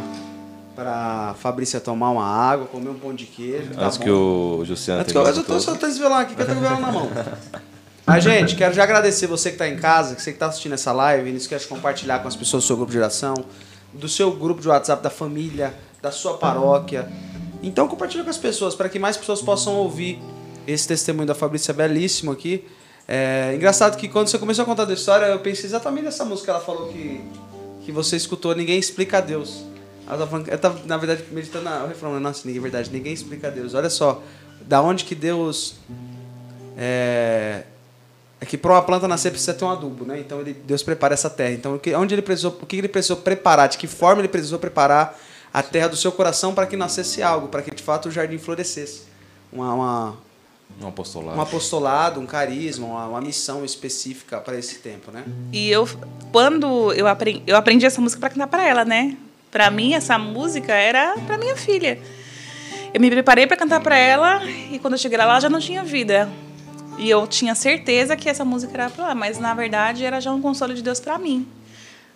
[0.75, 3.73] pra Fabrícia tomar uma água, comer um pão de queijo.
[3.73, 4.03] tá Antes bom.
[4.03, 6.51] que o Luciano Antes que eu, tô só tô esse violão aqui, que eu tô
[6.53, 7.09] com o violão na mão.
[8.05, 10.73] Mas, gente, quero já agradecer você que está em casa, que você que está assistindo
[10.73, 11.29] essa live.
[11.29, 13.33] Não esquece de compartilhar com as pessoas do seu grupo de oração,
[13.93, 17.09] do seu grupo de WhatsApp, da família, da sua paróquia.
[17.61, 20.19] Então, compartilha com as pessoas, para que mais pessoas possam ouvir
[20.67, 22.65] esse testemunho da Fabrícia belíssimo aqui.
[23.07, 26.51] É engraçado que quando você começou a contar da história, eu pensei exatamente nessa música.
[26.51, 27.21] Ela falou que,
[27.85, 29.63] que você escutou Ninguém Explica a Deus.
[30.05, 32.19] Ela tava eu tava, na verdade, meditando o refrão, né?
[32.19, 33.73] Nossa, ninguém, verdade, ninguém explica a Deus.
[33.73, 34.21] Olha só,
[34.61, 35.75] da onde que Deus
[36.77, 37.63] é,
[38.39, 40.19] é que para uma planta nascer precisa ter um adubo, né?
[40.19, 41.53] Então ele, Deus prepara essa terra.
[41.53, 45.17] Então onde ele precisou, o que ele precisou preparar, de que forma ele precisou preparar
[45.53, 48.37] a terra do seu coração para que nascesse algo, para que de fato o jardim
[48.37, 49.03] florescesse.
[49.51, 50.17] Uma, uma,
[50.81, 51.37] Um apostolado.
[51.37, 55.23] um apostolado, um carisma, uma, uma missão específica para esse tempo, né?
[55.53, 55.87] E eu,
[56.31, 59.15] quando eu aprendi, eu aprendi essa música para cantar para ela, né?
[59.49, 61.99] Para mim, essa música era para minha filha.
[62.93, 65.59] Eu me preparei para cantar para ela e quando eu cheguei lá, ela já não
[65.59, 66.29] tinha vida.
[66.97, 70.31] E eu tinha certeza que essa música era para ela, mas na verdade era já
[70.31, 71.47] um consolo de Deus para mim.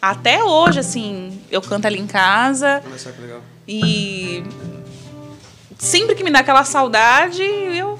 [0.01, 3.41] Até hoje, assim, eu canto ali em casa só que legal.
[3.67, 4.43] e
[5.77, 7.99] sempre que me dá aquela saudade, eu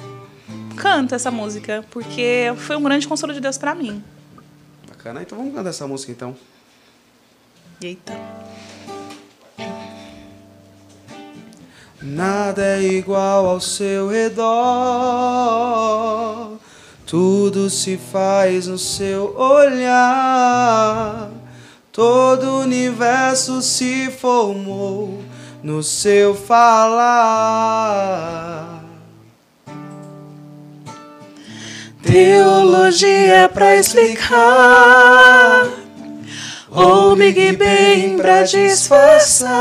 [0.76, 4.04] canto essa música, porque foi um grande consolo de Deus para mim.
[4.88, 5.22] Bacana.
[5.22, 6.36] Então vamos cantar essa música então.
[7.82, 8.14] Eita.
[12.02, 14.48] Nada é igual ao seu redor,
[17.06, 21.30] tudo se faz no seu olhar,
[21.92, 25.22] todo o universo se formou
[25.62, 27.52] no seu falar.
[32.02, 35.68] Teologia pra explicar,
[36.70, 39.52] ou Big Bang pra disfarçar.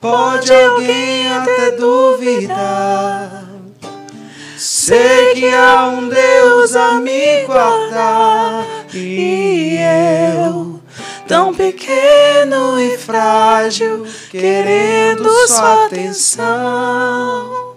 [0.00, 3.44] Pode alguém até duvidar.
[4.56, 8.73] Sei que há um Deus a me guardar.
[8.94, 9.76] E
[10.46, 10.80] eu,
[11.26, 17.74] tão pequeno e frágil, querendo sua atenção.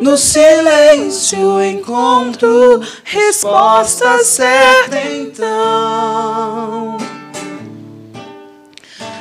[0.00, 6.96] No silêncio encontro resposta certa então.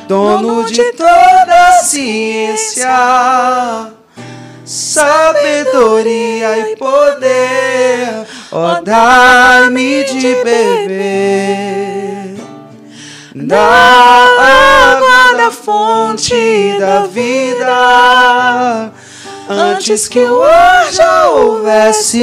[0.07, 2.87] Dono de toda a ciência,
[4.63, 12.17] sabedoria e poder, ó dai-me de beber
[13.35, 18.91] da água da fonte da vida.
[19.49, 22.21] Antes que o ar já houvesse,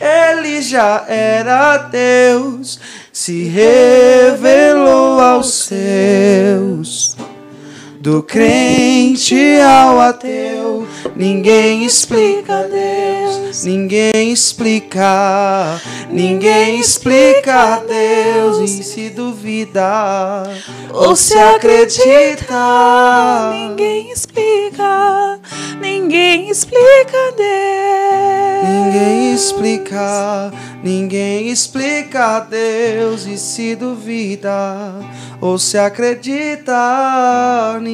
[0.00, 2.78] ele já era Deus,
[3.12, 7.16] se revelou aos seus.
[8.04, 10.86] Do crente ao ateu,
[11.16, 18.58] ninguém explica Deus, ninguém explica, ninguém explica Deus.
[18.58, 20.42] E se duvida
[20.92, 22.54] ou se acredita,
[23.54, 25.40] Ninguém explica,
[25.80, 28.68] ninguém explica Deus.
[28.68, 30.52] Ninguém explica,
[30.82, 34.94] ninguém explica Deus e se duvida
[35.40, 37.93] ou se acredita, ninguém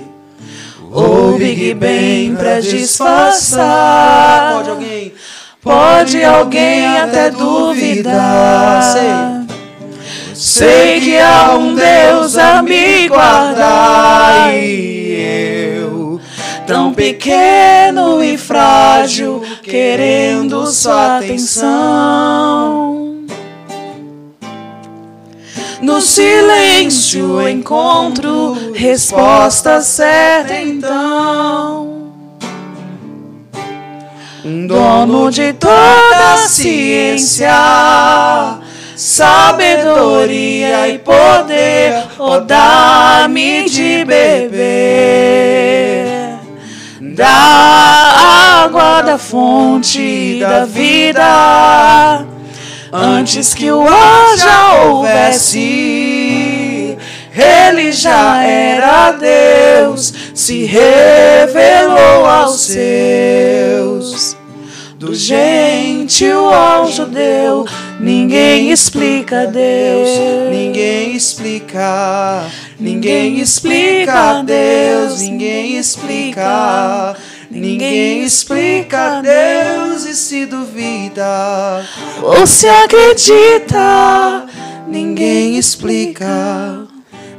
[0.91, 4.55] Ou Big Bang pra disfarçar.
[4.57, 5.13] Pode alguém?
[5.61, 8.83] Pode alguém até duvidar.
[8.83, 9.41] Sei.
[10.33, 16.19] Sei que há um Deus a me guardar e eu,
[16.65, 23.00] tão pequeno e frágil, querendo sua atenção.
[25.81, 32.11] No silêncio encontro resposta certa então.
[34.45, 37.49] Um dono de toda ciência,
[38.95, 45.41] sabedoria e poder, oh, dá-me de beber
[47.15, 52.25] da água da fonte da vida.
[52.93, 55.57] Antes que o ar já houvesse,
[57.33, 64.35] ele já era Deus, se revelou aos seus.
[64.97, 67.65] Do gentil ao judeu,
[67.99, 70.09] ninguém explica Deus,
[70.51, 72.43] ninguém explica,
[72.77, 76.41] ninguém explica Deus, ninguém explica.
[76.41, 77.15] Ninguém explica
[79.21, 81.85] Deus e se duvida
[82.23, 84.45] ou se acredita.
[84.87, 86.87] Ninguém explica,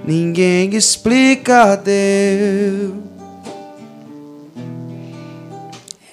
[0.05, 2.95] ninguém explica Deus.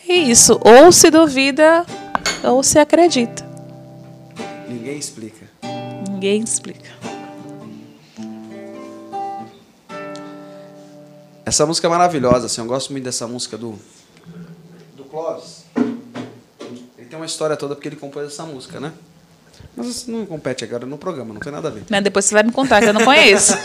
[0.08, 1.86] É isso, ou se duvida,
[2.44, 3.48] ou se acredita.
[4.68, 5.46] Ninguém explica.
[6.10, 6.89] Ninguém explica.
[11.50, 13.76] Essa música é maravilhosa, assim, eu gosto muito dessa música do
[14.96, 15.64] do Clóvis.
[16.96, 18.94] Ele tem uma história toda porque ele compôs essa música, né?
[19.76, 21.86] Mas isso não compete agora no programa, não tem nada a ver.
[22.04, 23.54] Depois você vai me contar, que eu não conheço.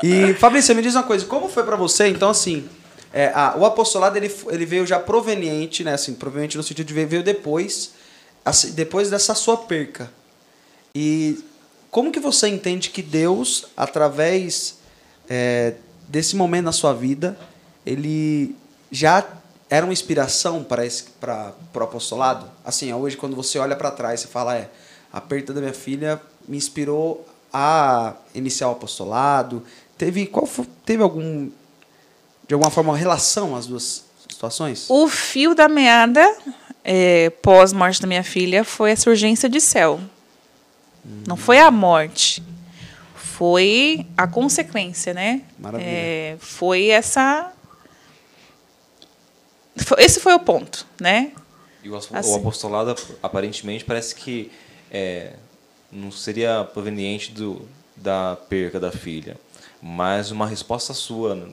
[0.00, 2.68] E Fabrício, me diz uma coisa, como foi pra você, então assim,
[3.12, 7.08] é, o apostolado ele, ele veio já proveniente, né, assim, proveniente no sentido de veio,
[7.08, 7.94] veio depois,
[8.44, 10.08] assim, depois dessa sua perca.
[10.94, 11.42] E
[11.90, 14.78] como que você entende que Deus, através
[15.28, 15.74] é,
[16.08, 17.38] desse momento na sua vida,
[17.86, 18.56] ele
[18.90, 19.24] já
[19.70, 22.50] era uma inspiração para esse para o apostolado?
[22.64, 24.70] Assim, hoje quando você olha para trás, você fala, é,
[25.12, 29.62] a perda da minha filha me inspirou a iniciar o apostolado.
[29.96, 31.50] Teve qual foi, teve algum
[32.46, 34.86] de alguma forma uma relação as duas situações?
[34.88, 36.36] O fio da meada,
[36.82, 40.00] é, pós-morte da minha filha, foi essa urgência de céu.
[41.26, 42.42] Não foi a morte.
[43.38, 45.42] Foi a consequência, né?
[45.56, 45.88] Maravilha.
[45.88, 47.52] É, foi essa.
[49.96, 51.30] Esse foi o ponto, né?
[51.84, 52.32] E o as- Assim.
[52.32, 54.50] o apostolado, aparentemente, parece que
[54.90, 55.34] é,
[55.92, 57.62] não seria proveniente do,
[57.94, 59.36] da perca da filha,
[59.80, 61.48] mas uma resposta sua,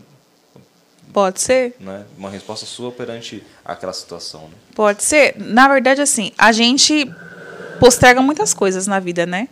[1.14, 1.76] Pode ser?
[1.80, 2.04] né?
[2.18, 4.56] Uma resposta sua perante aquela situação, né?
[4.74, 5.36] Pode ser.
[5.38, 7.06] Na verdade, assim, a gente
[7.80, 9.48] posterga muitas coisas na vida, né?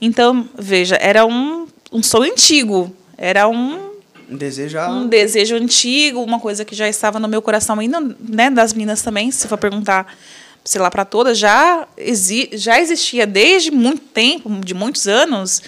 [0.00, 2.94] Então, veja, era um, um sonho antigo.
[3.16, 3.90] Era um,
[4.30, 8.00] Um desejo a- um desejo antigo, uma coisa que já estava no meu coração ainda,
[8.20, 8.50] né?
[8.50, 10.14] Das meninas também, se for perguntar,
[10.64, 15.62] sei lá, para todas, já, exi já existia desde muito tempo, de muitos anos,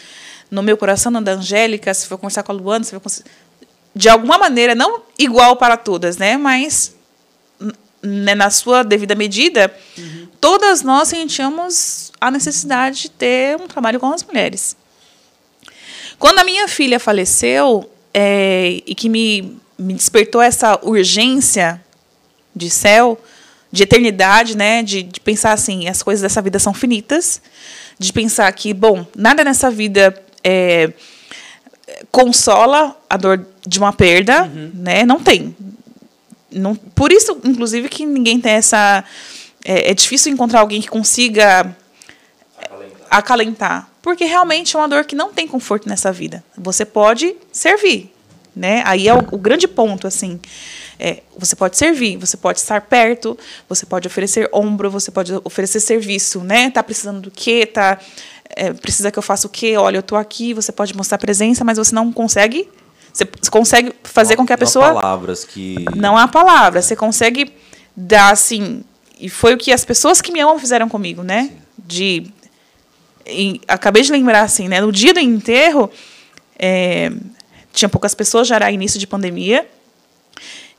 [0.51, 3.25] no meu coração, na da Angélica, se for conversar com a Luana, se for conversar-
[3.95, 6.37] de alguma maneira, não igual para todas, né?
[6.37, 6.95] Mas
[8.03, 9.75] né, na sua devida medida,
[10.41, 14.77] todas nós sentíamos a necessidade de ter um trabalho com as mulheres.
[16.19, 21.83] Quando a minha filha faleceu é, e que me, me despertou essa urgência
[22.55, 23.19] de céu,
[23.73, 27.41] de eternidade, né, de, de pensar assim, as coisas dessa vida são finitas,
[27.99, 30.93] de pensar que, bom, nada nessa vida é,
[32.11, 35.05] consola a dor de uma perda, né?
[35.05, 35.55] Não tem.
[36.51, 39.05] não, por isso, inclusive, que ninguém tem essa.
[39.65, 41.77] É, é difícil encontrar alguém que consiga
[43.11, 43.91] acalentar.
[44.01, 46.43] Porque realmente é uma dor que não tem conforto nessa vida.
[46.57, 48.13] Você pode servir.
[48.55, 48.83] Né?
[48.87, 50.41] Aí é o, o grande ponto, assim.
[50.99, 53.39] É, você pode servir, você pode estar perto,
[53.69, 56.71] você pode oferecer ombro, você pode oferecer serviço, né?
[56.71, 57.65] Tá precisando do quê?
[57.65, 57.99] Tá,
[58.51, 59.77] é, precisa que eu faça o quê?
[59.77, 62.69] Olha, eu estou aqui, você pode mostrar presença, mas você não consegue.
[63.13, 64.89] Você consegue fazer não, com que a pessoa.
[64.89, 65.85] Não há palavras que.
[65.97, 66.85] Não há palavras.
[66.85, 67.53] Você consegue
[67.97, 68.85] dar assim.
[69.19, 71.45] E foi o que as pessoas que me amam fizeram comigo, né?
[71.45, 71.59] Sim.
[71.79, 72.40] De.
[73.31, 74.81] E, acabei de lembrar, assim, né?
[74.81, 75.91] No dia do enterro,
[76.59, 77.11] é,
[77.73, 79.67] tinha poucas pessoas, já era início de pandemia.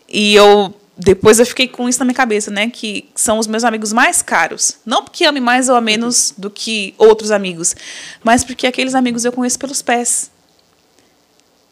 [0.07, 2.69] E eu depois eu fiquei com isso na minha cabeça, né?
[2.69, 4.77] Que são os meus amigos mais caros.
[4.85, 7.75] Não porque ame mais ou a menos do que outros amigos,
[8.23, 10.29] mas porque aqueles amigos eu conheço pelos pés.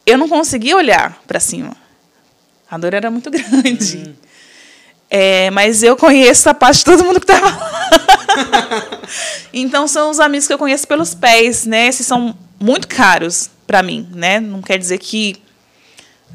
[0.03, 1.77] Eu não conseguia olhar para cima.
[2.71, 3.97] A dor era muito grande.
[3.97, 4.28] Hum.
[5.09, 7.81] É, mas eu conheço a parte de todo mundo que estava lá.
[9.51, 11.87] então são os amigos que eu conheço pelos pés, né?
[11.87, 14.39] Esses são muito caros para mim, né?
[14.39, 15.41] Não quer dizer que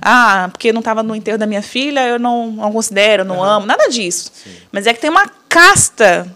[0.02, 3.44] ah, porque não estava no enterro da minha filha, eu não, não considero, não uhum.
[3.44, 4.32] amo, nada disso.
[4.34, 4.50] Sim.
[4.72, 6.26] Mas é que tem uma casta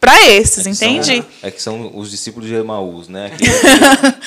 [0.00, 1.16] para esses, é entende?
[1.16, 3.30] São, é que são os discípulos de Emaús, né?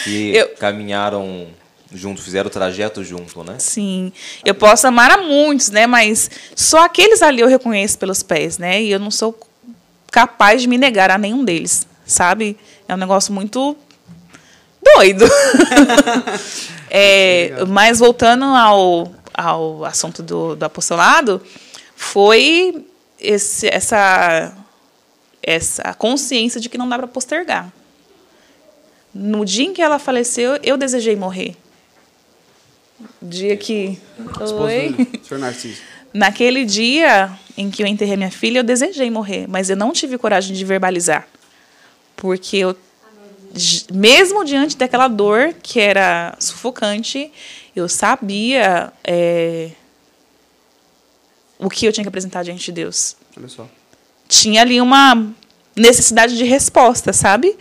[0.03, 1.47] Que, que eu, caminharam
[1.93, 3.55] junto, fizeram o trajeto junto, né?
[3.59, 4.11] Sim.
[4.45, 5.87] Eu posso amar a muitos, né?
[5.87, 8.81] Mas só aqueles ali eu reconheço pelos pés, né?
[8.81, 9.37] E eu não sou
[10.11, 12.57] capaz de me negar a nenhum deles, sabe?
[12.87, 13.75] É um negócio muito
[14.95, 15.25] doido.
[16.89, 21.41] é, mas voltando ao, ao assunto do, do apostolado,
[21.95, 22.85] foi
[23.19, 24.53] esse, essa,
[25.41, 27.71] essa consciência de que não dá para postergar.
[29.13, 31.55] No dia em que ela faleceu, eu desejei morrer.
[33.21, 33.99] Dia que.
[34.39, 34.95] Oi?
[35.23, 35.81] Senhor Narciso.
[36.13, 40.17] Naquele dia em que eu enterrei minha filha, eu desejei morrer, mas eu não tive
[40.17, 41.27] coragem de verbalizar.
[42.15, 42.75] Porque eu
[43.91, 47.31] mesmo diante daquela dor que era sufocante,
[47.75, 49.71] eu sabia é,
[51.57, 53.15] o que eu tinha que apresentar diante de Deus.
[53.37, 53.67] Olha só.
[54.27, 55.27] Tinha ali uma
[55.75, 57.55] necessidade de resposta, sabe?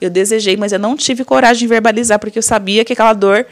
[0.00, 3.46] Eu desejei, mas eu não tive coragem de verbalizar, porque eu sabia que aquela dor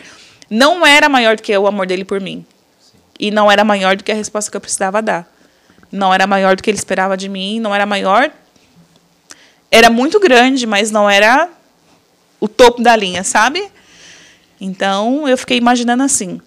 [0.50, 2.44] não era maior do que o amor dele por mim.
[2.80, 2.98] Sim.
[3.18, 5.30] E não era maior do que a resposta que eu precisava dar.
[5.90, 8.30] Não era maior do que ele esperava de mim, não era maior.
[9.70, 11.48] Era muito grande, mas não era
[12.40, 13.70] o topo da linha, sabe?
[14.60, 16.40] Então eu fiquei imaginando assim,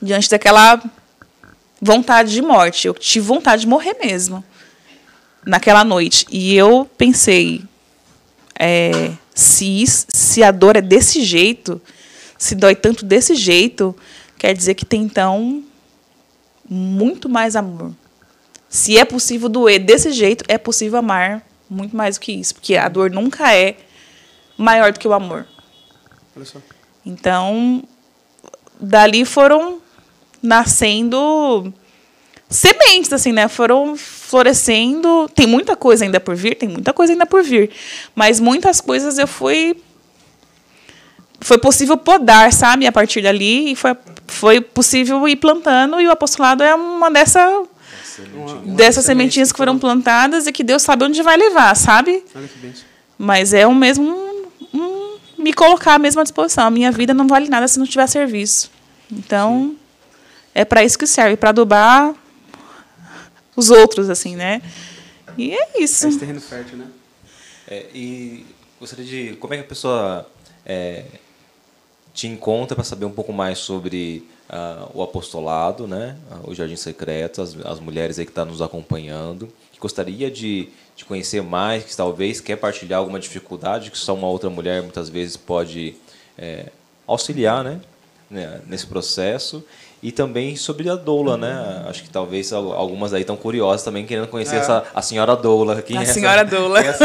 [0.00, 0.82] diante daquela
[1.80, 4.44] vontade de morte, eu tive vontade de morrer mesmo
[5.44, 6.26] naquela noite.
[6.30, 7.62] E eu pensei,
[8.58, 11.80] é, se, se a dor é desse jeito,
[12.38, 13.94] se dói tanto desse jeito,
[14.38, 15.62] quer dizer que tem então
[16.68, 17.92] muito mais amor.
[18.68, 22.76] Se é possível doer desse jeito, é possível amar muito mais do que isso, porque
[22.76, 23.76] a dor nunca é
[24.56, 25.46] maior do que o amor.
[26.36, 26.58] Olha só.
[27.04, 27.82] Então,
[28.80, 29.80] dali foram
[30.42, 31.72] nascendo
[32.48, 33.48] sementes, assim, né?
[33.48, 35.28] Foram florescendo.
[35.34, 37.70] Tem muita coisa ainda por vir, tem muita coisa ainda por vir.
[38.14, 39.76] Mas muitas coisas eu fui.
[41.44, 42.86] Foi possível podar, sabe?
[42.86, 43.72] A partir dali.
[43.72, 43.94] E foi,
[44.26, 46.00] foi possível ir plantando.
[46.00, 47.62] E o apostolado é uma dessa.
[48.34, 52.24] Uma, dessas sementinhas que foram plantadas e que Deus sabe onde vai levar, sabe?
[53.18, 54.16] Mas é o mesmo
[55.36, 56.64] me colocar à mesma disposição.
[56.64, 58.70] A minha vida não vale nada se não tiver serviço.
[59.12, 59.78] Então, Sim.
[60.54, 62.14] é para isso que serve, para adubar
[63.54, 64.62] os outros, assim, né?
[65.36, 66.06] E é isso.
[66.06, 66.86] É esse terreno fértil, né?
[67.68, 68.46] É, e
[68.80, 69.36] gostaria de...
[69.36, 70.26] Como é que a pessoa
[70.64, 71.04] é,
[72.14, 76.16] te encontra para saber um pouco mais sobre uh, o apostolado, né?
[76.44, 79.48] O Jardim Secreto, as, as mulheres aí que estão tá nos acompanhando.
[79.78, 84.48] Gostaria de de conhecer mais, que talvez quer partilhar alguma dificuldade, que só uma outra
[84.48, 85.96] mulher muitas vezes pode
[86.38, 86.66] é,
[87.06, 87.80] auxiliar né,
[88.30, 89.64] né, nesse processo.
[90.02, 91.82] E também sobre a doula, né?
[91.88, 94.58] Acho que talvez algumas aí estão curiosas também, querendo conhecer é.
[94.58, 95.80] essa, a senhora doula.
[95.80, 96.78] Quem a é senhora essa, doula.
[96.78, 97.04] Essa,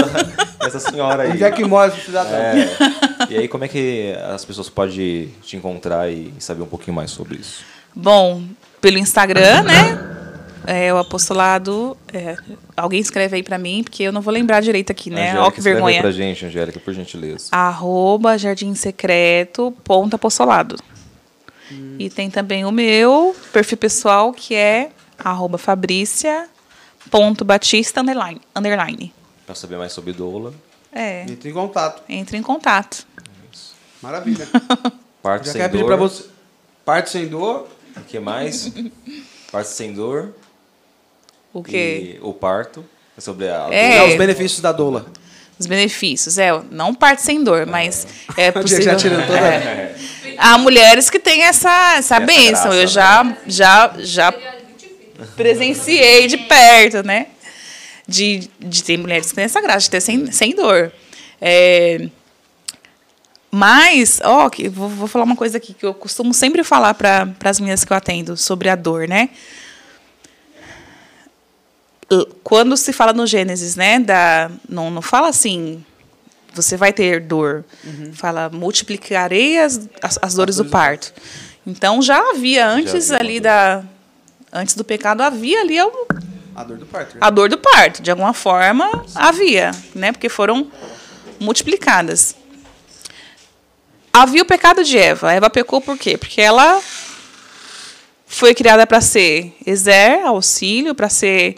[0.59, 1.31] essa senhora aí.
[1.31, 2.35] Onde é que mora esse cidadão?
[2.35, 2.69] É.
[3.29, 7.11] E aí, como é que as pessoas podem te encontrar e saber um pouquinho mais
[7.11, 7.63] sobre isso?
[7.95, 8.43] Bom,
[8.81, 10.19] pelo Instagram, né?
[10.65, 11.97] é, o apostolado.
[12.13, 12.35] É,
[12.75, 15.39] alguém escreve aí para mim, porque eu não vou lembrar direito aqui, né?
[15.39, 15.97] Olha que vergonha.
[15.97, 17.49] Escreve pra gente, Angélica, por gentileza.
[17.51, 20.75] Arroba Jardim Secreto, ponto apostolado.
[21.71, 21.95] Hum.
[21.99, 26.47] E tem também o meu perfil pessoal, que é arroba Fabrícia
[27.09, 28.41] ponto Batista underline.
[28.55, 29.13] underline.
[29.45, 30.53] Para saber mais sobre Doula.
[30.91, 31.23] É.
[31.29, 32.01] Entre em contato.
[32.09, 33.05] Entre em contato.
[33.51, 33.73] Isso.
[34.01, 34.47] Maravilha.
[35.21, 35.71] Parte Já sem quer dor.
[35.73, 36.23] pedir para você.
[36.85, 37.67] Parte sem dor.
[37.97, 38.71] O que mais?
[39.51, 40.33] Parte sem dor.
[41.53, 42.17] O quê?
[42.17, 42.85] E o parto,
[43.17, 43.97] sobre a É.
[43.97, 45.07] É, os benefícios da doula.
[45.59, 46.37] Os benefícios.
[46.37, 48.07] É, não parte sem dor, mas
[48.37, 48.83] é possível.
[48.83, 49.95] Já tirando toda- é.
[50.37, 52.69] Há mulheres que têm essa, essa Essa bênção.
[52.71, 52.87] graça, Eu né?
[52.87, 54.33] já, já, já
[55.35, 57.27] presenciei de perto, né?
[58.09, 60.91] De, de ter mulheres que têm essa graça, de ter sem, sem dor.
[61.39, 62.07] É,
[63.51, 67.27] mas, ó, que- vou, vou falar uma coisa aqui que eu costumo sempre falar para
[67.43, 69.29] as meninas que eu atendo sobre a dor, né?
[72.43, 75.83] Quando se fala no Gênesis, né, da, não, não fala assim,
[76.55, 77.63] você vai ter dor.
[78.13, 81.13] Fala, multiplicarei as, as, as dores do parto.
[81.67, 83.83] Então já havia antes havia ali da
[84.51, 86.07] antes do pecado havia ali o-
[86.55, 87.13] A dor do parto.
[87.15, 87.19] né?
[87.21, 90.11] a dor do parto, de alguma forma havia, né?
[90.11, 90.69] Porque foram
[91.39, 92.35] multiplicadas.
[94.11, 95.31] Havia o pecado de Eva.
[95.33, 96.17] Eva pecou por quê?
[96.17, 96.81] Porque ela
[98.25, 101.57] foi criada para ser exer, auxílio, para ser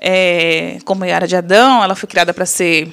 [0.00, 2.92] é, como era de Adão, ela foi criada para ser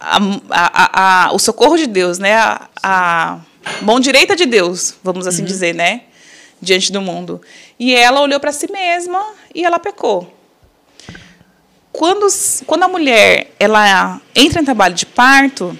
[0.00, 0.16] a,
[0.50, 2.34] a- a- o socorro de Deus, né?
[2.34, 3.38] A, a
[3.82, 6.02] mão direita de Deus, vamos assim dizer, né?
[6.60, 7.40] Diante do mundo.
[7.78, 9.22] E ela olhou para si mesma
[9.54, 10.32] e ela pecou.
[11.92, 12.26] Quando,
[12.66, 15.78] quando a mulher ela entra em trabalho de parto,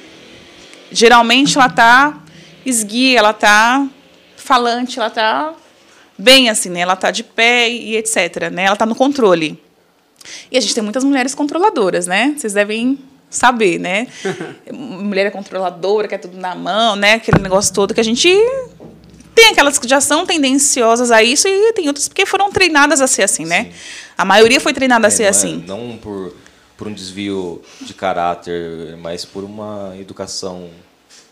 [0.91, 2.19] geralmente ela está
[2.65, 3.89] esguia, ela está
[4.37, 5.55] falante, ela está
[6.19, 6.81] bem assim, né?
[6.81, 8.65] Ela está de pé e etc, né?
[8.65, 9.61] Ela está no controle.
[10.51, 12.35] E a gente tem muitas mulheres controladoras, né?
[12.37, 12.99] Vocês devem
[13.31, 14.07] saber, né?
[14.71, 17.15] Mulher é controladora, quer tudo na mão, né?
[17.15, 18.29] Aquele negócio todo que a gente
[19.35, 23.07] tem aquelas que já são tendenciosas a isso e tem outras porque foram treinadas a
[23.07, 23.73] ser assim, né?
[24.17, 25.65] A maioria foi treinada a É, ser não é- assim.
[25.67, 26.35] não por,
[26.77, 30.69] por um desvio de caráter, mas por uma educação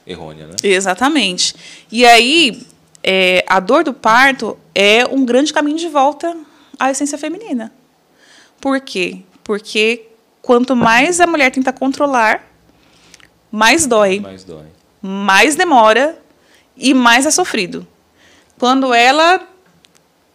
[0.07, 0.57] errônea, né?
[0.63, 1.55] Exatamente.
[1.93, 2.63] E aí,
[3.03, 6.37] é, a dor do parto é um grande caminho de volta
[6.79, 7.73] à essência feminina.
[8.61, 9.19] Por quê?
[9.45, 10.07] Porque
[10.43, 12.47] quanto mais a mulher tenta controlar,
[13.53, 14.65] mais dói, Mais dói.
[15.03, 16.19] mais demora
[16.81, 17.87] e mais é sofrido.
[18.59, 19.41] Quando ela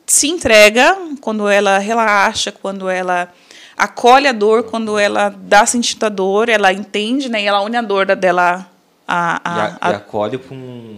[0.06, 3.32] se entrega, quando ela relaxa, quando ela
[3.78, 7.42] acolhe a dor, quando ela dá sentido à dor, ela entende, né?
[7.44, 8.70] E ela une a dor da- dela
[9.08, 10.98] a, e, a, a, a- e acolhe por, um,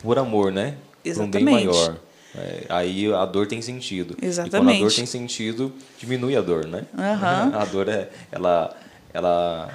[0.00, 0.74] por amor, né?
[1.02, 1.66] Por um bem Exatamente.
[1.66, 1.96] maior.
[2.34, 4.12] É, aí a dor tem sentido.
[4.12, 4.80] E quando a Exatamente.
[4.80, 6.84] dor tem sentido, diminui a dor, né?
[6.96, 7.52] Aham.
[7.60, 8.74] A dor é, ela,
[9.12, 9.68] ela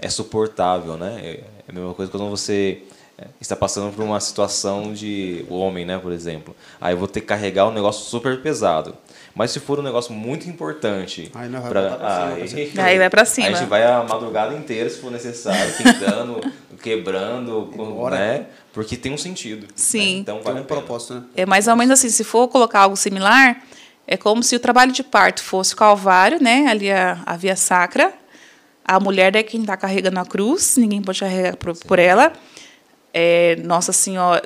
[0.00, 1.20] é suportável, né?
[1.22, 2.91] É a mesma coisa quando você é,
[3.40, 6.54] está passando por uma situação de o homem, né, por exemplo.
[6.80, 8.96] Aí eu vou ter que carregar um negócio super pesado.
[9.34, 12.98] Mas se for um negócio muito importante, Aí nós vai pra- pra cima, aí, Aí
[12.98, 13.46] vai pra cima.
[13.48, 16.40] A gente vai a madrugada inteira, se for necessário, tentando,
[16.82, 18.16] quebrando, Bora.
[18.18, 18.46] né?
[18.72, 19.62] Porque tem um sentido.
[19.62, 19.68] né?
[19.74, 20.18] Sim.
[20.18, 20.80] Então Tem vale um a pena.
[20.80, 21.22] propósito, né?
[21.34, 23.62] É mais ou menos assim, se for colocar algo similar,
[24.06, 26.66] é como se o trabalho de parto fosse o calvário, né?
[26.68, 28.12] Ali a, a via sacra.
[28.84, 32.32] A mulher é quem está carregando a cruz, ninguém pode carregar por, por ela.
[33.14, 34.42] É, Nossa Senhora,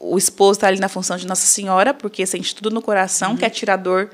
[0.00, 3.50] o esposo está ali na função de Nossa Senhora, porque sente tudo no coração, quer
[3.50, 4.10] tirar a dor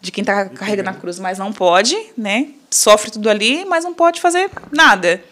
[0.00, 2.48] de quem está carregando a cruz, mas não pode, né?
[2.70, 5.22] Sofre tudo ali, mas não pode fazer nada.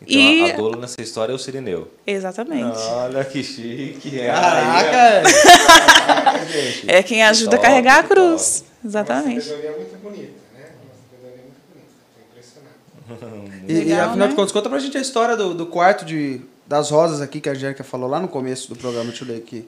[0.00, 1.90] Então E- a doula nessa história é o Sirineu.
[2.06, 2.78] Exatamente.
[2.78, 4.20] Olha que chique.
[4.20, 4.26] é.
[4.28, 5.22] Caraca!
[6.86, 8.14] É quem ajuda Top, a carregar a top.
[8.14, 8.64] cruz.
[8.82, 9.42] Uma Exatamente.
[9.44, 10.66] sabedoria muito bonita, né?
[10.82, 11.90] Uma sabedoria muito bonita.
[12.08, 13.58] Estou impressionado.
[13.68, 14.28] E, e Legal, afinal né?
[14.28, 17.48] de contas, conta pra gente a história do, do quarto de, das rosas aqui que
[17.48, 19.06] a Angélica falou lá no começo do programa.
[19.06, 19.66] Deixa eu ler aqui.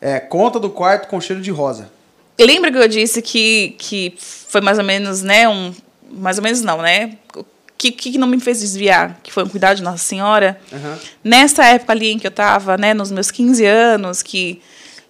[0.00, 1.90] É, conta do quarto com cheiro de rosa.
[2.38, 5.48] Lembra que eu disse que, que foi mais ou menos, né?
[5.48, 5.74] Um,
[6.10, 7.16] mais ou menos não, né?
[7.34, 7.44] O
[7.76, 9.18] que, que não me fez desviar?
[9.22, 10.60] Que foi um cuidado de Nossa Senhora.
[10.72, 10.98] Aham.
[11.24, 14.62] Nessa época ali em que eu estava, né, nos meus 15 anos, que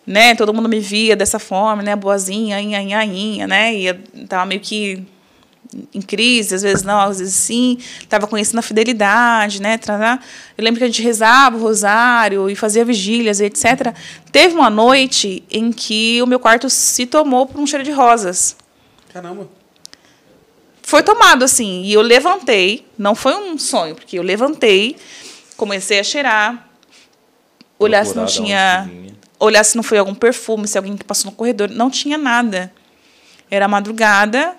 [0.07, 3.97] né, todo mundo me via dessa forma, né, boazinha, inha, inha, inha, né, e eu
[4.29, 5.05] tava meio que
[5.95, 9.79] em crise, às vezes não, às vezes sim, estava conhecendo a fidelidade, né,
[10.57, 13.95] eu lembro que a gente rezava o rosário e fazia vigílias, etc.
[14.33, 18.57] Teve uma noite em que o meu quarto se tomou por um cheiro de rosas
[19.13, 19.49] Caramba.
[20.83, 21.83] foi tomado assim.
[21.83, 24.97] E eu levantei, não foi um sonho, porque eu levantei,
[25.57, 26.69] comecei a cheirar,
[27.79, 28.91] olhar se não tinha.
[29.39, 31.69] Olhar se não foi algum perfume, se alguém que passou no corredor.
[31.69, 32.73] Não tinha nada.
[33.51, 34.57] Era madrugada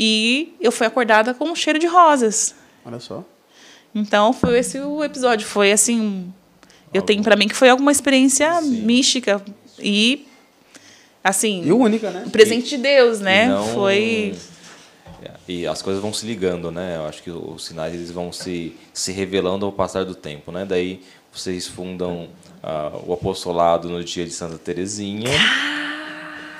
[0.00, 2.54] e eu fui acordada com um cheiro de rosas.
[2.84, 3.24] Olha só.
[3.92, 5.44] Então foi esse o episódio.
[5.44, 6.32] Foi assim.
[6.94, 9.42] Eu tenho para mim que foi alguma experiência mística.
[9.80, 10.24] E.
[11.24, 11.64] Assim.
[11.64, 12.22] E única, né?
[12.24, 13.46] um presente de Deus, né?
[13.46, 14.34] E não- Foi.
[15.48, 16.96] E as coisas vão se ligando, né?
[16.96, 20.64] Eu acho que os sinais eles vão se, se revelando ao passar do tempo, né?
[20.64, 21.02] Daí
[21.32, 22.28] vocês fundam
[22.62, 25.30] ah, o apostolado no dia de Santa Teresinha.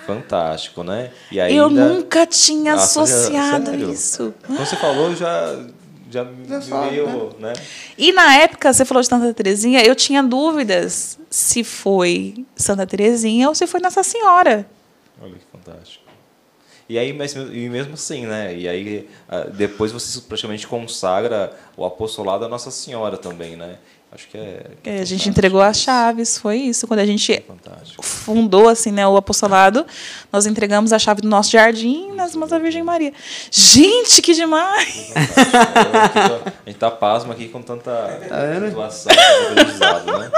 [0.08, 1.10] Fantástico, né?
[1.30, 3.90] E aí eu ainda- nunca tinha Nossa, associado sério?
[3.92, 4.34] isso.
[4.46, 5.64] Quando você falou, já,
[6.10, 7.52] já me Já sabe, veio, né?
[7.98, 13.48] E na época, você falou de Santa Terezinha, eu tinha dúvidas se foi Santa Terezinha
[13.50, 14.66] ou se foi Nossa Senhora.
[15.20, 16.04] Olha que fantástico.
[16.88, 18.56] E aí, mas, e mesmo assim, né?
[18.56, 23.76] E aí, ah, depois você praticamente consagra o apostolado à Nossa Senhora também, né?
[24.10, 24.70] Acho que é.
[24.82, 26.86] que é É, a gente entregou as chaves, foi isso.
[26.86, 28.02] Quando a gente Fantástico.
[28.02, 29.86] fundou assim, né, o apostolado,
[30.32, 33.12] nós entregamos a chave do nosso jardim nas mãos da Virgem Maria.
[33.50, 35.12] Gente, que demais!
[36.64, 37.92] A gente tá pasmo aqui com tanta
[38.72, 40.30] doação, tanto aprendizado, né?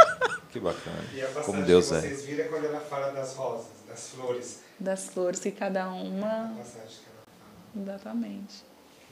[0.50, 0.96] Que bacana.
[1.14, 2.00] E a passagem Como Deus que é.
[2.00, 4.60] vocês viram é quando ela fala das rosas, das flores.
[4.80, 8.64] Das flores que cada uma, A exatamente.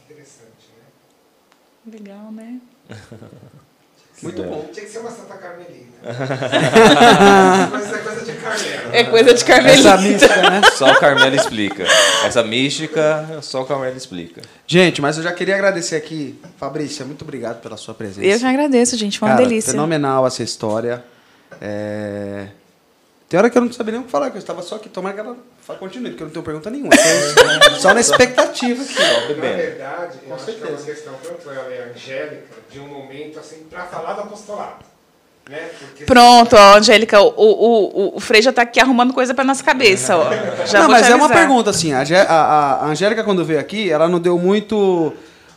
[0.05, 1.93] Interessante, né?
[1.93, 2.61] Legal, né?
[4.23, 4.69] Muito bom.
[4.73, 5.87] Tinha que ser uma Santa Carmelina.
[7.73, 8.97] Mas isso é coisa de Carmela.
[8.97, 9.97] É coisa de Essa Carmelita.
[9.99, 10.61] mística, né?
[10.77, 11.85] Só o Carmelo explica.
[12.25, 14.43] Essa mística, só o Carmelo explica.
[14.67, 18.27] Gente, mas eu já queria agradecer aqui, Fabrícia, muito obrigado pela sua presença.
[18.27, 19.19] Eu que agradeço, gente.
[19.19, 19.73] Foi uma Cara, delícia.
[19.73, 21.05] Fenomenal essa história.
[21.61, 22.49] É...
[23.29, 24.89] Tem hora que eu não sabia nem o que falar, que eu estava só aqui.
[24.89, 25.37] Tomara que ela
[25.69, 26.91] fa- continue, porque eu não tenho pergunta nenhuma.
[26.95, 28.95] Então, só na expectativa aqui.
[28.95, 30.85] Só Na verdade, eu Com acho que é uma certeza.
[30.85, 34.85] questão tanto ela e a Angélica de um momento assim para falar do apostolado.
[35.49, 35.69] Né?
[35.79, 39.45] Porque Pronto, ó, Angélica, o, o, o, o Frei já tá aqui arrumando coisa pra
[39.45, 40.31] nossa cabeça, ó.
[40.67, 41.93] Já não, mas é uma pergunta assim.
[41.95, 45.11] A, a, a Angélica, quando veio aqui, ela não deu muito,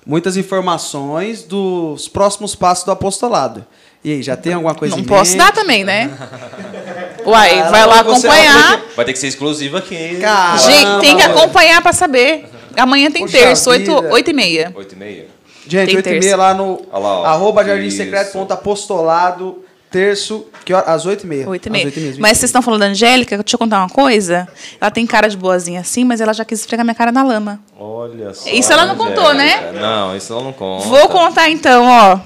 [0.05, 3.65] muitas informações dos próximos passos do apostolado.
[4.01, 5.43] E aí, já tem alguma coisa Não em posso mente?
[5.45, 6.09] dar também, né?
[7.25, 8.81] Uai, Cara, vai lá você- acompanhar.
[8.95, 10.17] Vai ter que ser exclusivo aqui.
[10.21, 10.57] Cara.
[10.57, 12.45] Gente, tem que acompanhar pra saber.
[12.77, 14.13] Amanhã tem Poxa terço, 8, vida.
[14.13, 14.71] 8 e meia.
[14.75, 15.27] 8 e meia?
[15.67, 17.25] Gente, Tem 8 e meia lá no Olha lá, ó.
[17.25, 17.97] arroba jardim Isso.
[17.97, 20.91] secreto ponto apostolado, terço, que hora?
[20.91, 21.47] às 8 e meia.
[21.49, 21.85] 8 e Às meia.
[21.85, 24.47] oito e meia, Mas vocês estão falando da Angélica, deixa eu contar uma coisa.
[24.79, 27.59] Ela tem cara de boazinha assim, mas ela já quis esfregar minha cara na lama.
[27.79, 28.49] Olha só.
[28.49, 29.55] Isso ela não contou, né?
[29.57, 29.79] Angélica.
[29.81, 30.87] Não, isso ela não conta.
[30.87, 32.19] Vou contar então, ó.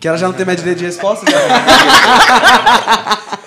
[0.00, 1.24] Que ela já não tem mais direito de resposta?
[1.30, 1.32] né?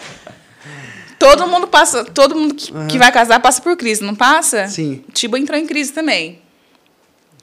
[1.28, 4.68] Todo mundo passa, todo mundo que, que vai casar passa por crise, não passa?
[4.68, 5.04] Sim.
[5.14, 6.40] Tibo entrou em crise também.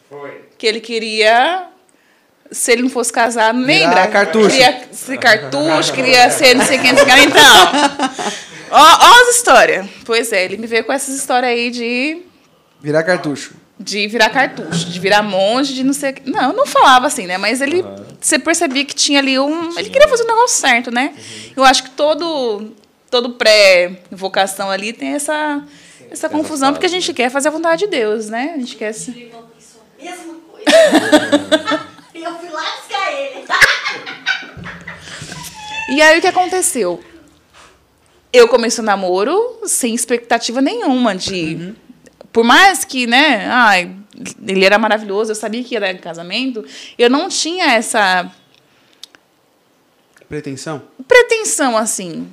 [0.08, 0.42] foi.
[0.58, 1.66] Que ele queria.
[2.50, 4.06] Se ele não fosse casar, lembra?
[4.08, 4.50] cartucho.
[4.50, 7.24] Queria ser cartucho, queria ser não sei quem, não sei quem.
[7.24, 7.42] Então.
[8.70, 9.86] Ó, ó as histórias.
[10.04, 12.22] Pois é, ele me veio com essas histórias aí de,
[12.80, 13.52] Virar cartucho.
[13.78, 16.14] de virar cartucho, de virar monge, de não sei.
[16.24, 17.36] Não, eu não falava assim, né?
[17.36, 17.84] Mas ele.
[18.20, 19.78] Você percebia que tinha ali um.
[19.78, 21.12] Ele queria fazer o negócio certo, né?
[21.56, 22.72] Eu acho que todo.
[23.12, 25.62] Todo pré-vocação ali tem essa.
[26.10, 28.52] Essa confusão, porque a gente quer fazer a vontade de Deus, né?
[28.54, 29.10] A gente quer se.
[29.10, 30.66] É mesma coisa.
[32.14, 33.44] e eu fui lá buscar ele.
[35.90, 37.04] E aí o que aconteceu?
[38.32, 41.74] Eu comecei o namoro sem expectativa nenhuma de.
[42.32, 43.94] Por mais que, né, ai,
[44.46, 46.64] ele era maravilhoso, eu sabia que ia dar em casamento,
[46.98, 48.32] eu não tinha essa
[50.26, 50.82] Pretensão?
[51.06, 52.26] pretensão assim.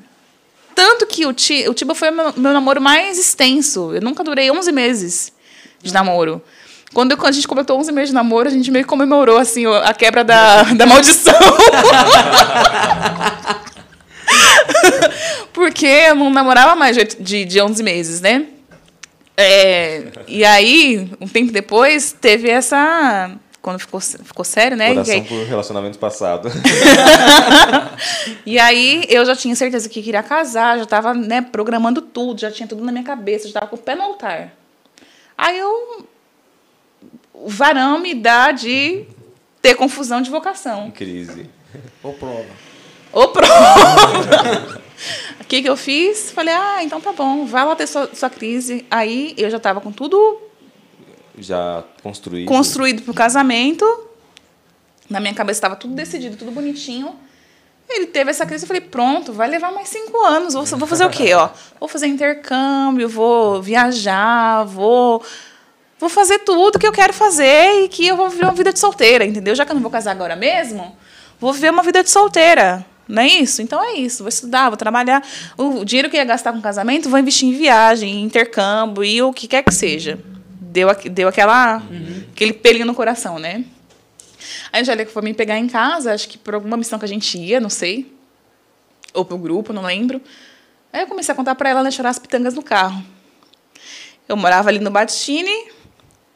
[0.80, 3.94] Tanto que o, Ti, o Tiba foi o meu, meu namoro mais extenso.
[3.94, 5.34] Eu nunca durei 11 meses
[5.84, 6.42] de namoro.
[6.94, 9.38] Quando, eu- quando a gente completou 11 meses de namoro, a gente meio que comemorou
[9.38, 11.34] assim, a quebra da, da maldição.
[15.52, 18.46] Porque eu não namorava mais de, de, de 11 meses, né?
[19.36, 23.32] É, e aí, um tempo depois, teve essa.
[23.62, 24.90] Quando ficou, ficou sério, né?
[24.94, 26.50] Coração aí- por relacionamento passado.
[28.46, 32.50] e aí eu já tinha certeza que queria casar, já estava né, programando tudo, já
[32.50, 34.54] tinha tudo na minha cabeça, já estava com o pé no altar.
[35.38, 36.06] Aí eu.
[37.34, 39.06] O varão me dá de
[39.62, 40.92] ter confusão de vocação.
[40.92, 41.50] Crise.
[42.04, 42.46] Ou prova?
[43.12, 44.80] Ô, pronto!
[45.40, 46.30] O que, que eu fiz?
[46.30, 48.86] Falei, ah, então tá bom, vai lá ter sua, sua crise.
[48.92, 50.40] Aí eu já estava com tudo
[51.40, 52.48] Já construído.
[52.48, 53.86] construído para o casamento.
[55.10, 57.16] Na minha cabeça estava tudo decidido, tudo bonitinho.
[57.90, 60.54] Ele teve essa crise, eu falei, pronto, vai levar mais cinco anos.
[60.54, 61.34] Vou, vou fazer o quê?
[61.34, 61.50] Ó?
[61.80, 65.24] Vou fazer intercâmbio, vou viajar, vou,
[66.00, 68.80] vou fazer tudo que eu quero fazer e que eu vou viver uma vida de
[68.80, 69.56] solteira, entendeu?
[69.56, 70.96] Já que eu não vou casar agora mesmo,
[71.40, 72.86] vou viver uma vida de solteira.
[73.08, 73.64] Não é isso?
[73.64, 74.22] Então é isso.
[74.22, 75.28] Vou estudar, vou trabalhar.
[75.58, 79.20] O dinheiro que eu ia gastar com casamento, vou investir em viagem, em intercâmbio e
[79.24, 80.20] o que quer que seja.
[80.72, 81.82] Deu, deu aquela,
[82.32, 83.66] aquele pelinho no coração, né?
[84.72, 87.38] A Angélica foi me pegar em casa, acho que por alguma missão que a gente
[87.40, 88.14] ia, não sei.
[89.12, 90.22] Ou pro grupo, não lembro.
[90.94, 93.04] Aí eu comecei a contar para ela, ela chorar as pitangas no carro.
[94.28, 95.72] Eu morava ali no Batistini,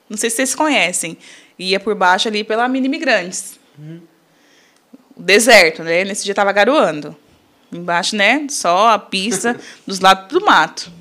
[0.09, 1.15] não sei se vocês conhecem.
[1.59, 3.59] Ia por baixo ali pela Mini Imigrantes.
[5.15, 6.03] O deserto, né?
[6.03, 7.15] Nesse dia tava garoando.
[7.71, 8.47] Embaixo, né?
[8.49, 10.91] Só a pista, dos lados do mato.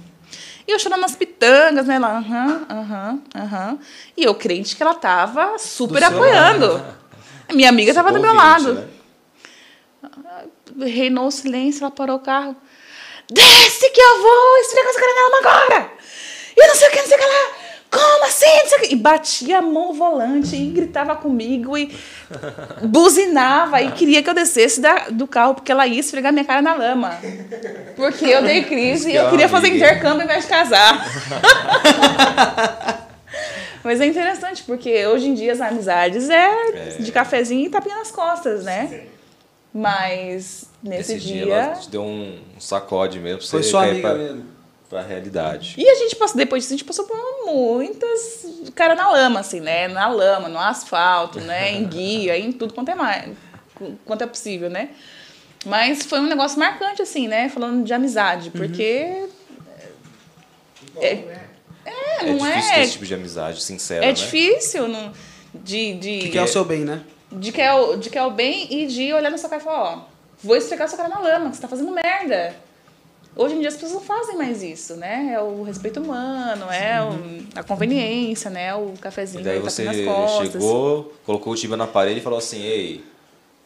[0.66, 1.98] E eu chorando nas pitangas, né?
[1.98, 3.78] Lá, aham, aham, aham.
[4.16, 6.82] E eu crente que ela tava super apoiando.
[7.52, 8.74] Minha amiga tava do meu lado.
[8.74, 8.89] né?
[10.80, 12.56] Reinou o silêncio, ela parou o carro.
[13.30, 15.93] Desce que eu vou esfregar essa cara nela agora!
[16.56, 17.51] E não sei o que, não sei o que lá.
[17.93, 18.47] Como assim?
[18.90, 21.94] E batia a mão no volante e gritava comigo e
[22.82, 26.62] buzinava e queria que eu descesse da- do carro porque ela ia esfregar minha cara
[26.62, 27.19] na lama.
[27.94, 31.05] Porque eu dei crise e é eu queria fazer intercâmbio ao invés de casar.
[33.85, 38.10] Mas é interessante, porque hoje em dia as amizades é, de cafezinho e tapinha nas
[38.12, 39.06] costas, né?
[39.74, 41.55] Mas nesse Esse dia, dia.
[41.55, 43.39] ela te deu um sacode mesmo.
[43.40, 44.44] pra Foi você sua amiga pra, mesmo.
[44.93, 45.74] Pra realidade.
[45.78, 47.16] E a gente passou, depois disso, a gente passou por
[47.47, 48.44] muitas
[48.74, 49.89] cara na lama, assim, né?
[49.89, 51.73] Na lama, no asfalto, né?
[51.73, 53.31] Em guia, em tudo quanto é mais,
[54.05, 54.90] quanto é possível, né?
[55.64, 57.48] Mas foi um negócio marcante, assim, né?
[57.48, 59.24] Falando de amizade, porque
[60.97, 61.39] É, é,
[61.86, 62.82] É não difícil ter é.
[62.82, 64.12] esse tipo de amizade sincera, É né?
[64.12, 65.10] difícil não,
[65.55, 67.01] de, de, Que é o seu bem, né?
[67.31, 69.62] de, que é o, de que é o bem e de olhar na sua cara
[69.62, 70.02] e falar, ó,
[70.43, 72.55] vou esfregar sua cara na lama, que você tá fazendo merda.
[73.34, 75.32] Hoje em dia as pessoas não fazem mais isso, né?
[75.34, 78.74] É o respeito humano, é o- a conveniência, né?
[78.74, 80.52] O E cafezinho, daí o você nas costas.
[80.52, 83.02] chegou, colocou o tibia na parede e falou assim, ei,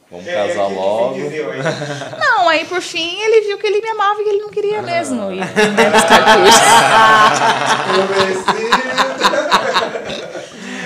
[0.09, 1.17] vamos É, casar é, logo.
[2.17, 4.53] Não, aí por fim ele viu que ele me amava e que ele não Ah.
[4.53, 5.33] queria mesmo.
[5.33, 5.47] E, né.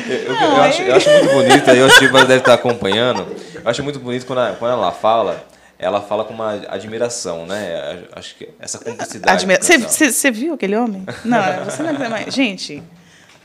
[0.09, 3.27] Eu, eu- eu acho, aí- eu acho muito bonito, aí o Chiba deve estar acompanhando.
[3.55, 5.44] Eu acho muito bonito quando, a- quando ela fala,
[5.81, 8.05] ela fala com uma admiração, né?
[8.12, 9.44] Acho que essa cumplicidade.
[9.44, 9.59] Admira...
[9.59, 11.05] do Você, viu aquele homem?
[11.24, 12.35] Não, você não é mais.
[12.35, 12.82] Gente,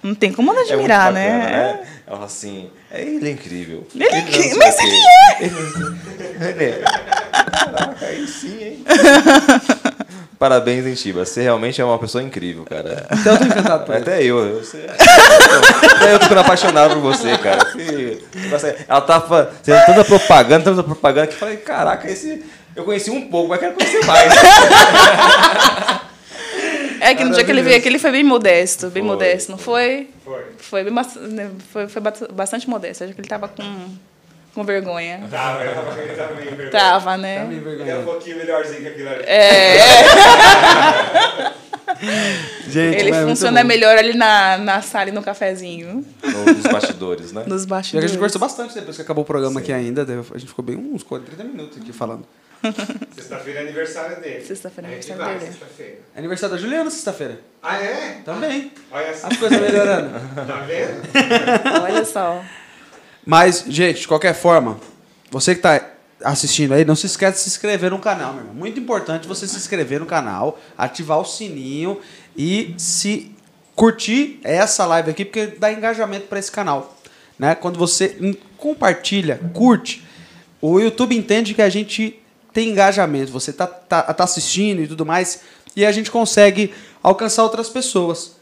[0.04, 1.88] não tem como não É admirar, bacana, né?
[2.06, 3.88] Ela fala assim, é, ele é incrível.
[3.96, 4.96] Ele é não incrível, mas ele
[6.42, 6.84] Ele é.
[7.52, 8.84] Caraca, aí sim, hein?
[10.38, 11.26] Parabéns, hein, Chiba.
[11.26, 13.08] Você realmente é uma pessoa incrível, cara.
[13.12, 13.96] Então eu tô encantado por.
[13.96, 14.86] Até eu, eu sei.
[14.86, 17.60] Até eu tô ficando apaixonado por você, cara.
[18.88, 22.44] Ela tá fazendo tanta propaganda, tanta propaganda, que eu falei, caraca, esse.
[22.76, 24.34] Eu conheci um pouco, mas quero conhecer mais.
[27.00, 29.52] É que no dia que ele veio aqui, ele foi bem modesto, bem Foi, modesto,
[29.52, 30.10] não foi?
[30.24, 30.44] Foi.
[30.58, 32.02] Foi, bem, né, foi, foi
[32.34, 33.04] bastante modesto.
[33.04, 33.64] Acho que ele tava com,
[34.56, 35.22] com vergonha.
[35.30, 36.72] Tava, ele tava, tava meio vergonhoso.
[36.72, 37.40] Tava, né?
[37.40, 39.24] Tá me Ele é um pouquinho melhorzinho que aquilo ali.
[39.28, 39.78] É,
[42.68, 43.68] Gente, ele mas é funciona bom.
[43.68, 47.44] melhor ali na, na sala e no cafezinho, Nos bastidores, né?
[47.46, 48.10] nos E a bastidores.
[48.10, 50.02] gente conversou bastante depois que acabou o programa aqui ainda.
[50.04, 52.26] A gente ficou bem uns 40, 30 minutos aqui falando.
[53.16, 54.44] Sexta-feira é aniversário dele.
[54.44, 55.52] Sexta-feira é aniversário vai dele.
[55.52, 55.98] Sexta-feira.
[56.16, 57.40] É aniversário da Juliana sexta-feira.
[57.62, 58.22] Ah, é?
[58.26, 58.72] Também.
[58.92, 59.28] Olha só.
[59.28, 60.10] As coisas melhorando.
[60.36, 61.84] Tá vendo?
[61.84, 62.44] Olha só.
[63.26, 64.80] Mas, gente, de qualquer forma,
[65.32, 65.92] você que está
[66.24, 68.56] assistindo aí, não se esquece de se inscrever no canal, meu irmão.
[68.56, 72.00] Muito importante você se inscrever no canal, ativar o sininho
[72.38, 73.36] e se
[73.76, 76.96] curtir essa live aqui, porque dá engajamento para esse canal.
[77.38, 77.56] Né?
[77.56, 80.06] Quando você compartilha, curte,
[80.62, 82.20] o YouTube entende que a gente
[82.54, 83.32] tem engajamento.
[83.32, 85.42] Você tá, tá, tá assistindo e tudo mais,
[85.76, 86.74] e a gente consegue
[87.04, 88.35] alcançar outras pessoas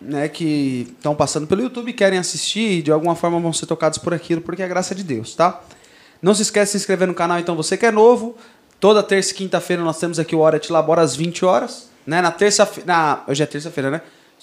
[0.00, 3.98] né, que estão passando pelo YouTube, querem assistir e de alguma forma vão ser tocados
[3.98, 5.60] por aquilo, porque é graça de Deus, tá?
[6.22, 8.36] Não se esquece de se inscrever no canal, então você que é novo.
[8.78, 11.90] Toda terça e quinta-feira nós temos aqui o Hora Te Labora às 20 horas.
[12.06, 12.22] Né?
[12.22, 12.86] Na terça-feira.
[12.86, 13.22] Na...
[13.28, 14.00] Hoje é terça-feira, né?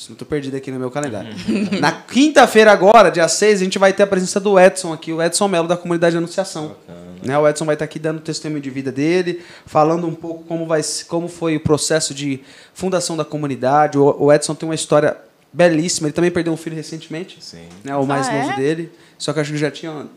[0.10, 1.34] Não tô perdido aqui no meu calendário.
[1.82, 5.22] na quinta-feira, agora, dia 6, a gente vai ter a presença do Edson aqui, o
[5.22, 6.76] Edson Melo, da comunidade de Anunciação.
[7.24, 7.36] Né?
[7.36, 10.68] O Edson vai estar aqui dando o testemunho de vida dele, falando um pouco como,
[10.68, 12.42] vai, como foi o processo de
[12.76, 13.98] fundação da comunidade.
[13.98, 15.18] O, o Edson tem uma história
[15.52, 16.08] belíssima.
[16.08, 17.68] Ele também perdeu um filho recentemente Sim.
[17.84, 18.56] né, o mais Ah, novo é?
[18.56, 18.92] dele.
[19.18, 20.08] Só que acho que já tinha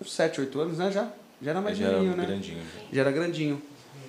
[0.00, 0.90] uns 7, 8 anos, né?
[0.90, 1.08] Já,
[1.40, 2.24] já era mais Já era né?
[2.26, 2.58] grandinho.
[2.92, 3.62] Já era grandinho.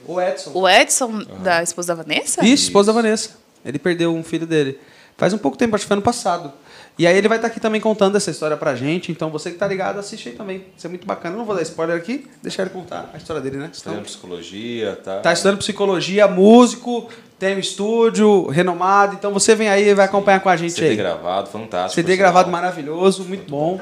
[0.07, 0.51] O Edson.
[0.53, 2.43] O Edson, da esposa da Vanessa?
[2.45, 3.37] Isso, esposa da Vanessa.
[3.63, 4.77] Ele perdeu um filho dele.
[5.17, 6.51] Faz um pouco tempo, acho que foi ano passado.
[6.97, 9.11] E aí ele vai estar aqui também contando essa história pra gente.
[9.11, 10.65] Então você que tá ligado, assiste aí também.
[10.77, 11.33] Isso é muito bacana.
[11.35, 13.69] Eu não vou dar spoiler aqui, deixar ele contar a história dele, né?
[13.73, 15.19] Senão- Estudando psicologia, tá?
[15.19, 17.09] Tá estudando psicologia, músico,
[17.39, 19.15] tem um estúdio renomado.
[19.15, 20.95] Então você vem aí e vai acompanhar com a gente CD aí.
[20.95, 21.95] gravado, fantástico.
[21.95, 23.81] CD gravado maravilhoso, muito bom.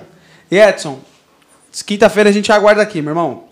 [0.50, 0.98] E Edson,
[1.86, 3.44] quinta-feira a gente aguarda aqui, meu irmão.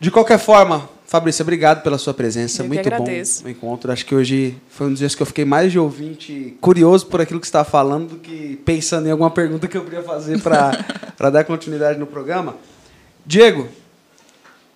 [0.00, 2.62] De qualquer forma, Fabrício, obrigado pela sua presença.
[2.62, 3.06] Eu muito bom
[3.44, 3.92] o encontro.
[3.92, 7.20] Acho que hoje foi um dos dias que eu fiquei mais de ouvinte, curioso por
[7.20, 10.40] aquilo que você estava falando, do que pensando em alguma pergunta que eu podia fazer
[10.40, 10.72] para
[11.30, 12.56] dar continuidade no programa.
[13.24, 13.68] Diego, o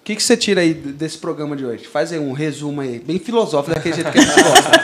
[0.05, 1.89] que, que você tira aí desse programa de hoje?
[1.89, 4.71] Faz aí um resumo aí, bem filosófico, daquele jeito que a gente gosta.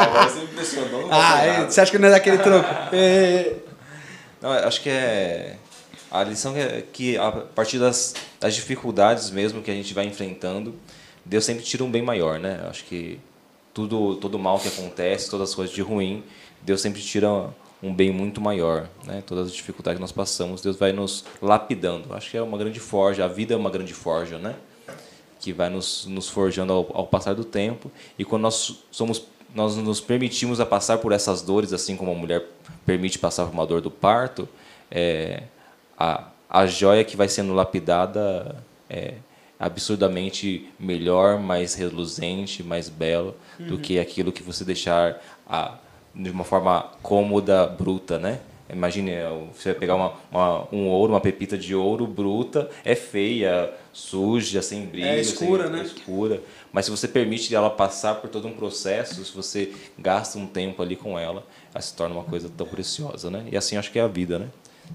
[0.00, 1.08] Agora você- me impressionou.
[1.10, 2.68] Ah, é, você acha que não é daquele troco?
[2.92, 3.54] É.
[4.40, 5.56] Não, acho que é.
[6.10, 10.74] A lição é que a partir das, das dificuldades mesmo que a gente vai enfrentando,
[11.24, 12.66] Deus sempre tira um bem maior, né?
[12.68, 13.20] Acho que
[13.72, 16.24] tudo todo mal que acontece, todas as coisas de ruim,
[16.62, 17.50] Deus sempre tira
[17.82, 19.22] um bem muito maior, né?
[19.24, 22.12] Todas as dificuldades que nós passamos, Deus vai nos lapidando.
[22.12, 24.56] Acho que é uma grande forja, a vida é uma grande forja, né?
[25.38, 27.90] Que vai nos, nos forjando ao, ao passar do tempo.
[28.18, 29.24] E quando nós somos
[29.54, 32.46] nós nos permitimos a passar por essas dores, assim como a mulher
[32.86, 34.48] permite passar por uma dor do parto,
[34.90, 35.42] é,
[36.00, 38.56] a, a joia que vai sendo lapidada
[38.88, 39.14] é
[39.58, 43.66] absurdamente melhor, mais reluzente, mais belo uhum.
[43.66, 45.76] do que aquilo que você deixar a,
[46.14, 48.40] de uma forma cômoda, bruta, né?
[48.72, 49.10] Imagine,
[49.52, 54.62] você vai pegar uma, uma, um ouro, uma pepita de ouro bruta, é feia, suja,
[54.62, 55.08] sem brilho.
[55.08, 55.80] É escura, sem, né?
[55.80, 56.40] É escura.
[56.72, 60.80] Mas se você permite ela passar por todo um processo, se você gasta um tempo
[60.82, 61.44] ali com ela,
[61.74, 63.44] ela se torna uma coisa tão preciosa, né?
[63.50, 64.48] E assim acho que é a vida, né?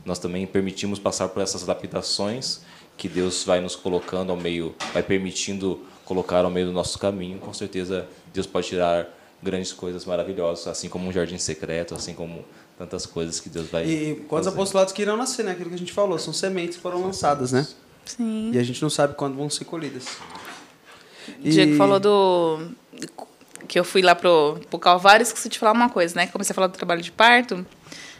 [0.04, 2.62] Nós também permitimos passar por essas lapidações
[2.98, 7.40] que Deus vai nos colocando ao meio, vai permitindo colocar ao meio do nosso caminho.
[7.40, 9.08] Com certeza Deus pode tirar
[9.42, 12.44] grandes coisas maravilhosas, assim como um jardim secreto, assim como
[12.78, 13.86] tantas coisas que Deus vai.
[13.86, 14.58] E quantos fazer.
[14.58, 15.52] apostolados que irão nascer, né?
[15.52, 17.68] Aquilo que a gente falou, são sementes que foram lançadas, né?
[18.06, 18.52] Sim.
[18.54, 20.06] E a gente não sabe quando vão ser colhidas.
[21.42, 21.50] E...
[21.50, 22.70] Diego falou do
[23.68, 26.28] que eu fui lá pro, pro Calvário, esqueci de falar uma coisa, né?
[26.28, 27.66] Comecei a falar do trabalho de parto.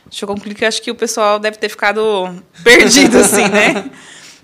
[0.06, 3.92] Deixa eu concluir que acho que o pessoal deve ter ficado perdido, assim, né?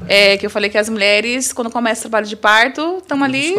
[0.07, 3.53] É, que eu falei que as mulheres, quando começa o trabalho de parto, estão ali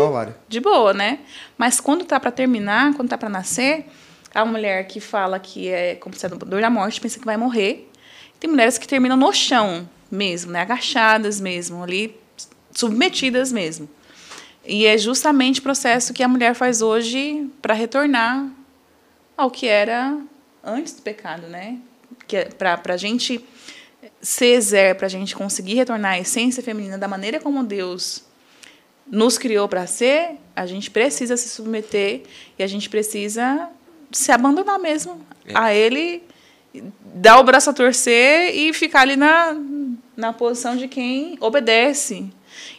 [0.48, 1.20] de boa, né?
[1.56, 3.86] Mas quando tá para terminar, quando tá para nascer,
[4.34, 7.36] a mulher que fala que é como se é dor da morte, pensa que vai
[7.36, 7.88] morrer.
[8.40, 10.62] Tem mulheres que terminam no chão mesmo, né?
[10.62, 12.16] Agachadas mesmo, ali,
[12.72, 13.88] submetidas mesmo.
[14.64, 18.48] E é justamente o processo que a mulher faz hoje para retornar
[19.36, 20.18] ao que era
[20.64, 21.78] antes do pecado, né?
[22.32, 23.44] Que é para a gente
[24.22, 28.24] ser para a gente conseguir retornar à essência feminina da maneira como Deus
[29.06, 32.22] nos criou para ser, a gente precisa se submeter
[32.59, 33.68] e a gente precisa
[34.10, 35.52] se abandonar mesmo é.
[35.54, 36.22] a Ele,
[37.14, 39.54] dar o braço a torcer e ficar ali na,
[40.16, 42.30] na posição de quem obedece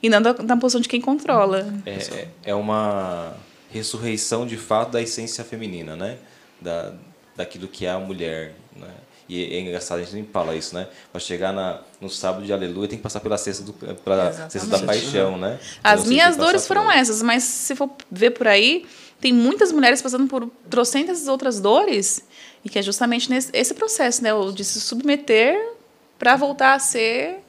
[0.01, 1.71] e não na, na posição de quem controla.
[1.85, 3.35] É, é uma
[3.69, 6.17] ressurreição de fato da essência feminina, né?
[6.59, 6.93] Da,
[7.35, 8.89] daquilo que é a mulher, né?
[9.34, 10.88] E é engraçado, a gente nem fala isso, né?
[11.11, 14.68] Para chegar na, no sábado de aleluia, tem que passar pela cesta, do, pela cesta
[14.68, 15.60] da paixão, né?
[15.84, 16.93] As então, minhas dores foram por...
[16.93, 18.85] essas, mas se for ver por aí,
[19.19, 22.23] tem muitas mulheres passando por trocentas outras dores,
[22.64, 24.31] e que é justamente nesse, esse processo, né?
[24.35, 25.57] O de se submeter
[26.19, 27.39] para voltar a ser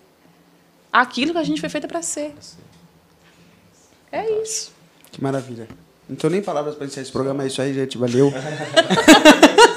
[0.90, 2.34] aquilo que a gente foi feita para ser.
[4.10, 4.72] É isso.
[5.12, 5.68] Que maravilha.
[6.08, 7.98] Não tenho nem palavras para encerrar esse programa, é isso aí, gente.
[7.98, 8.32] Valeu.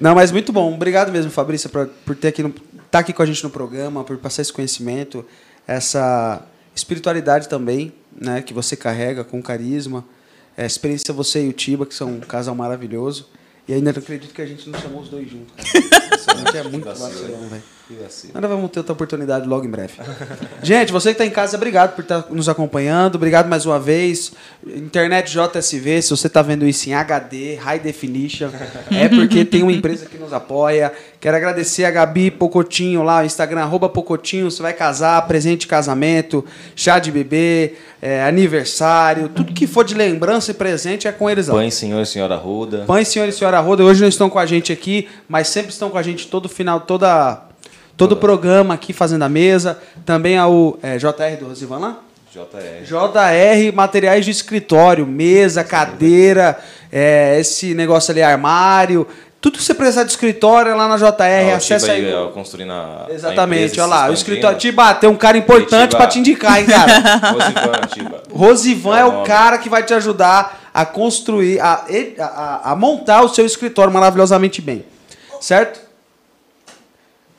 [0.00, 0.72] Não, mas muito bom.
[0.74, 2.54] Obrigado mesmo, Fabrícia, por, por ter aqui no,
[2.90, 5.24] tá aqui com a gente no programa, por passar esse conhecimento,
[5.66, 6.42] essa
[6.74, 10.04] espiritualidade também, né, que você carrega com carisma.
[10.56, 13.28] É, experiência você e o Tiba, que são um casal maravilhoso.
[13.68, 16.58] E ainda não acredito que a gente não chamou os dois juntos, cara.
[16.58, 17.62] é muito vacilão, velho.
[18.34, 19.94] Ainda vamos ter outra oportunidade logo em breve.
[20.62, 23.14] Gente, você que está em casa, obrigado por estar tá nos acompanhando.
[23.14, 24.32] Obrigado mais uma vez.
[24.66, 28.50] Internet JSV, se você está vendo isso em HD, High Definition,
[28.90, 30.92] é porque tem uma empresa que nos apoia.
[31.18, 34.50] Quero agradecer a Gabi Pocotinho lá, o Instagram, arroba Pocotinho.
[34.50, 36.44] Você vai casar, presente de casamento,
[36.76, 41.48] chá de bebê, é, aniversário, tudo que for de lembrança e presente é com eles
[41.48, 41.54] lá.
[41.54, 42.84] Pães, senhor e senhora Ruda.
[42.86, 43.82] Pães, senhor e senhora Ruda.
[43.82, 46.80] Hoje não estão com a gente aqui, mas sempre estão com a gente todo final,
[46.80, 47.47] toda
[47.98, 49.76] Todo o programa aqui fazendo a mesa.
[50.06, 51.98] Também ao é, JR do Rosivan lá?
[52.32, 52.84] JR.
[52.84, 56.56] JR, materiais de escritório, mesa, cadeira,
[56.92, 59.04] é, esse negócio ali, armário.
[59.40, 62.06] Tudo que você precisar de escritório é lá na JR, ah, acessa aí.
[62.06, 64.10] aí construindo a, Exatamente, a olha lá.
[64.10, 64.58] O escritório.
[64.58, 67.00] Tiba, tem um cara importante para te indicar, hein, cara?
[67.34, 68.22] Rosivan, Tiba.
[68.32, 71.84] Rosivan é, é o cara que vai te ajudar a construir, a,
[72.20, 74.84] a, a montar o seu escritório maravilhosamente bem.
[75.40, 75.87] Certo?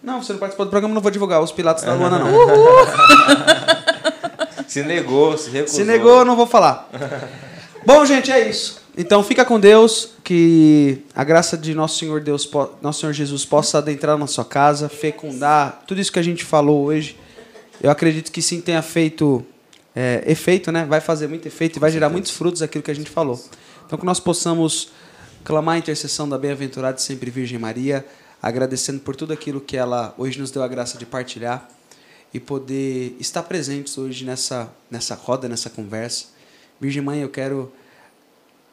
[0.01, 2.31] Não, você não participou do programa, não vou divulgar os Pilatos da Luana, não.
[4.67, 5.75] se negou, se recusou.
[5.75, 6.89] Se negou, não vou falar.
[7.85, 8.79] Bom, gente, é isso.
[8.97, 12.49] Então fica com Deus, que a graça de nosso Senhor Deus,
[12.81, 16.85] nosso Senhor Jesus possa adentrar na sua casa, fecundar tudo isso que a gente falou
[16.85, 17.17] hoje.
[17.81, 19.45] Eu acredito que sim tenha feito
[19.95, 20.85] é, efeito, né?
[20.85, 23.41] Vai fazer muito efeito e vai gerar muitos frutos aquilo que a gente falou.
[23.85, 24.91] Então que nós possamos
[25.43, 28.05] clamar a intercessão da bem-aventurada e sempre Virgem Maria
[28.41, 31.69] agradecendo por tudo aquilo que ela hoje nos deu a graça de partilhar
[32.33, 36.27] e poder estar presentes hoje nessa, nessa roda, nessa conversa.
[36.79, 37.71] Virgem Mãe, eu quero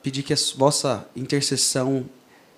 [0.02, 2.05] pedir que a vossa intercessão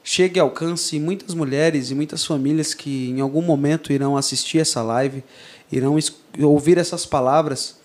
[0.02, 4.82] chegue e alcance muitas mulheres e muitas famílias que em algum momento irão assistir essa
[4.82, 5.22] live,
[5.70, 5.96] irão
[6.40, 7.76] ouvir essas palavras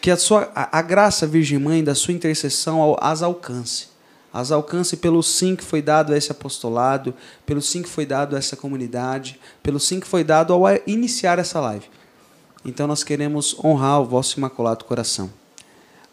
[0.00, 3.91] que a, sua, a, a graça, Virgem Mãe, da sua intercessão as alcance.
[4.32, 7.14] As alcance pelo sim que foi dado a esse apostolado,
[7.44, 11.38] pelo sim que foi dado a essa comunidade, pelo sim que foi dado ao iniciar
[11.38, 11.84] essa live.
[12.64, 15.30] Então nós queremos honrar o vosso imaculado coração.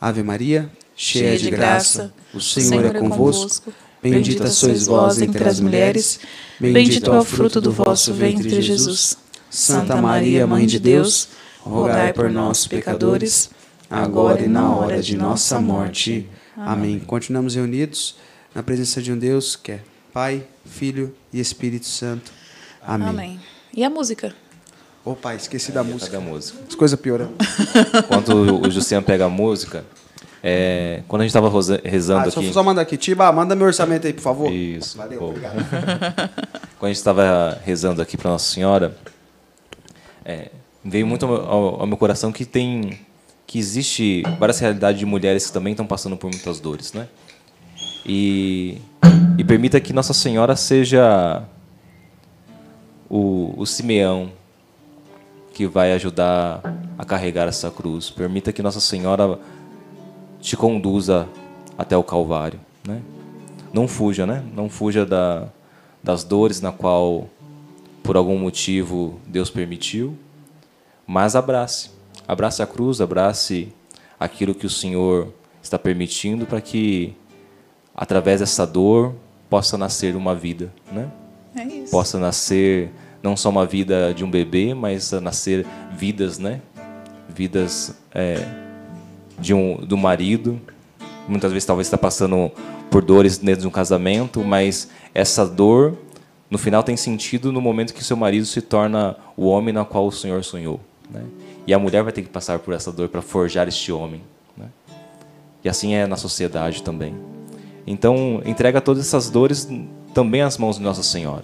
[0.01, 3.71] Ave Maria, cheia, de, graça, o Senhor, é convosco.
[4.01, 6.19] Bendita sois vós entre as mulheres,
[6.59, 9.17] bendito é o fruto do vosso ventre, Jesus.
[9.49, 11.29] Santa Maria, Mãe de Deus,
[11.59, 13.49] rogai por nós, pecadores,
[13.89, 16.29] agora e na hora de nossa morte.
[16.65, 16.99] Amém.
[16.99, 18.15] Continuamos reunidos
[18.53, 19.79] na presença de um Deus que é
[20.13, 22.31] Pai, Filho e Espírito Santo.
[22.81, 23.07] Amém.
[23.09, 23.39] Amém.
[23.73, 24.33] E a música?
[25.05, 26.19] Ô pai, esqueci da Música música.
[26.19, 26.59] da música.
[26.67, 27.33] As coisas piorando.
[28.03, 29.85] Enquanto o o Justiano pega a música,
[30.43, 31.49] é, quando a gente estava
[31.83, 32.53] rezando Ah, só, aqui.
[32.53, 32.97] só manda aqui.
[32.97, 34.51] Tiba, manda meu orçamento aí, por favor.
[34.51, 34.97] Isso.
[34.97, 35.27] Valeu, Pô.
[35.29, 35.55] obrigado.
[36.77, 38.95] Quando a gente estava rezando aqui para Nossa Senhora,
[40.25, 40.49] é,
[40.83, 42.99] veio muito ao, ao- ao meu coração que tem
[43.49, 47.07] que existe várias realidades de mulheres que também estão passando por muitas dores, né?
[48.05, 48.77] E,
[49.39, 51.41] e permita que Nossa Senhora seja
[53.09, 54.31] o, o Simeão
[55.51, 56.61] que vai ajudar
[56.95, 58.11] a carregar essa cruz.
[58.11, 59.39] Permita que Nossa Senhora
[60.39, 61.27] te conduza
[61.75, 63.01] até o Calvário, né?
[63.73, 64.43] Não fuja, né?
[64.55, 65.47] Não fuja da,
[66.03, 67.27] das dores na qual
[68.03, 70.15] por algum motivo Deus permitiu,
[71.07, 71.97] mas abrace.
[72.29, 73.69] Abrace a cruz, abrace
[74.19, 75.33] aquilo que o Senhor
[75.63, 77.15] está permitindo para que
[77.95, 79.15] através dessa dor
[79.49, 81.09] possa nascer uma vida, né?
[81.55, 81.89] É isso.
[81.89, 82.91] possa nascer
[83.23, 85.65] não só uma vida de um bebê, mas nascer
[85.97, 86.61] vidas, né?
[87.27, 88.45] Vidas é,
[89.39, 90.61] de um do marido.
[91.27, 92.51] Muitas vezes talvez está passando
[92.91, 95.97] por dores dentro de um casamento, mas essa dor
[96.47, 100.05] no final tem sentido no momento que seu marido se torna o homem na qual
[100.05, 100.79] o Senhor sonhou,
[101.09, 101.23] né?
[101.69, 104.23] E a mulher vai ter que passar por essa dor para forjar este homem,
[104.57, 104.65] né?
[105.63, 107.13] E assim é na sociedade também.
[107.85, 109.69] Então, entrega todas essas dores
[110.11, 111.43] também às mãos de Nossa Senhora.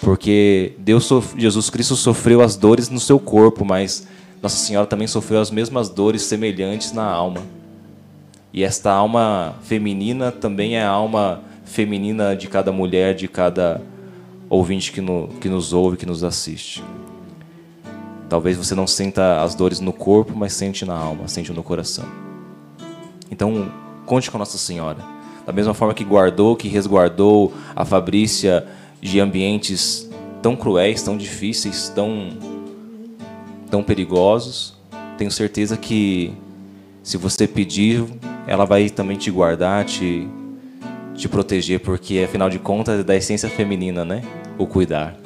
[0.00, 4.06] Porque Deus, Jesus Cristo sofreu as dores no seu corpo, mas
[4.40, 7.42] Nossa Senhora também sofreu as mesmas dores semelhantes na alma.
[8.52, 13.82] E esta alma feminina também é a alma feminina de cada mulher, de cada
[14.48, 16.80] ouvinte que, no, que nos ouve, que nos assiste.
[18.28, 22.04] Talvez você não sinta as dores no corpo, mas sente na alma, sente no coração.
[23.30, 23.70] Então,
[24.04, 24.98] conte com Nossa Senhora.
[25.44, 28.66] Da mesma forma que guardou, que resguardou a Fabrícia
[29.00, 30.08] de ambientes
[30.42, 32.30] tão cruéis, tão difíceis, tão,
[33.70, 34.74] tão perigosos,
[35.16, 36.32] tenho certeza que
[37.02, 38.04] se você pedir,
[38.46, 40.28] ela vai também te guardar, te,
[41.14, 44.22] te proteger, porque afinal de contas é da essência feminina, né?
[44.58, 45.16] O cuidar.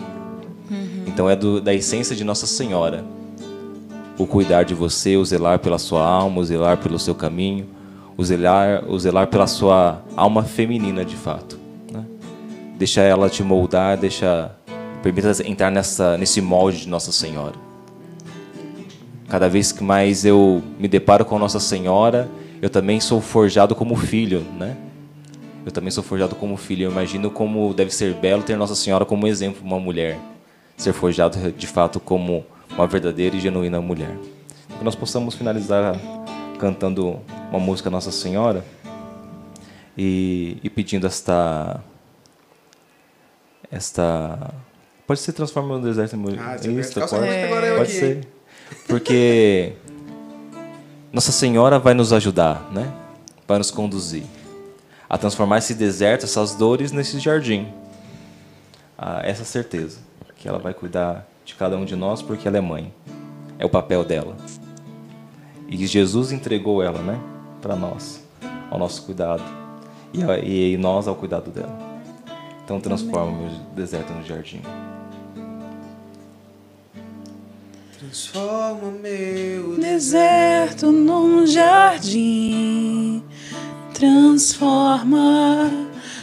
[1.10, 3.04] Então é do, da essência de Nossa Senhora.
[4.16, 7.66] O cuidar de você, o zelar pela sua alma, o zelar pelo seu caminho,
[8.16, 11.58] o zelar, o zelar pela sua alma feminina de fato.
[11.90, 12.04] Né?
[12.78, 14.52] Deixa ela te moldar, deixa
[15.02, 17.56] permita entrar nessa nesse molde de Nossa Senhora.
[19.28, 22.28] Cada vez que mais eu me deparo com Nossa Senhora,
[22.62, 24.76] eu também sou forjado como filho, né?
[25.66, 26.84] Eu também sou forjado como filho.
[26.84, 30.18] Eu imagino como deve ser belo ter Nossa Senhora como exemplo, uma mulher,
[30.80, 34.16] ser forjado de fato como uma verdadeira e genuína mulher.
[34.78, 35.94] Que nós possamos finalizar
[36.58, 37.20] cantando
[37.50, 38.64] uma música Nossa Senhora
[39.96, 41.80] e, e pedindo esta
[43.70, 44.52] esta
[45.06, 48.26] pode ser transforma no deserto em Ah, Isso, ficar só pode, eu pode ser
[48.88, 49.74] porque
[51.12, 52.90] Nossa Senhora vai nos ajudar, né?
[53.46, 54.24] Vai nos conduzir
[55.08, 57.68] a transformar esse deserto, essas dores, nesse jardim.
[58.96, 60.09] Ah, essa certeza
[60.40, 62.92] que ela vai cuidar de cada um de nós porque ela é mãe.
[63.58, 64.36] É o papel dela.
[65.68, 67.20] E Jesus entregou ela, né,
[67.62, 68.24] para nós,
[68.70, 69.42] ao nosso cuidado
[70.12, 71.78] e, a- e nós ao cuidado dela.
[72.64, 74.62] Então transforma o meu deserto no jardim.
[77.98, 83.22] Transforma meu Deserto num jardim.
[83.92, 85.68] Transforma,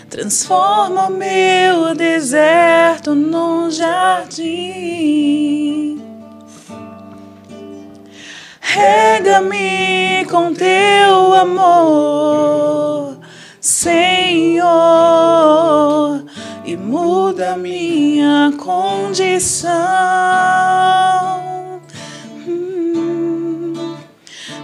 [0.09, 4.47] transforma meu deserto num jardim.
[8.61, 13.17] Rega-me com teu amor,
[13.59, 14.69] Senhor,
[16.65, 19.71] e muda minha condição.
[22.47, 23.73] Hum.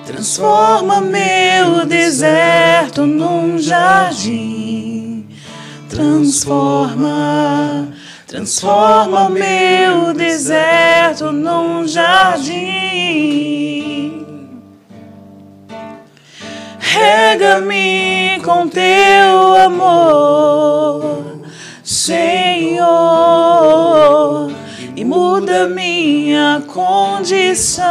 [0.06, 4.63] Transforma meu deserto num jardim.
[5.94, 7.88] Transforma,
[8.26, 12.64] transforma o meu deserto num jardim.
[16.80, 21.44] Rega-me com teu amor,
[21.84, 22.92] Senhor,
[24.96, 27.84] e muda minha condição.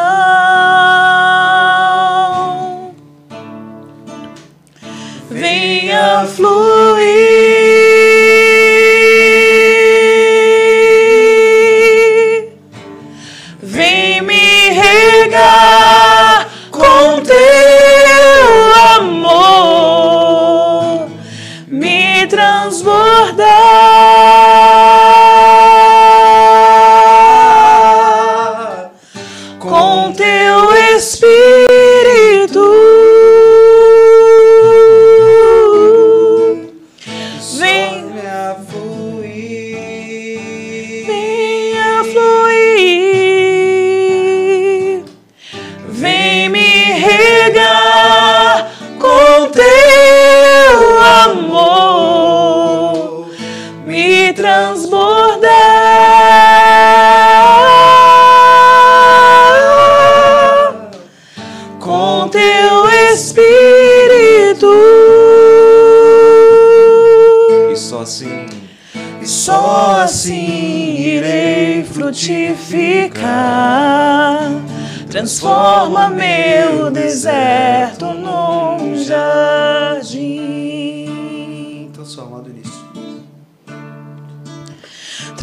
[5.31, 7.72] Venha fluir,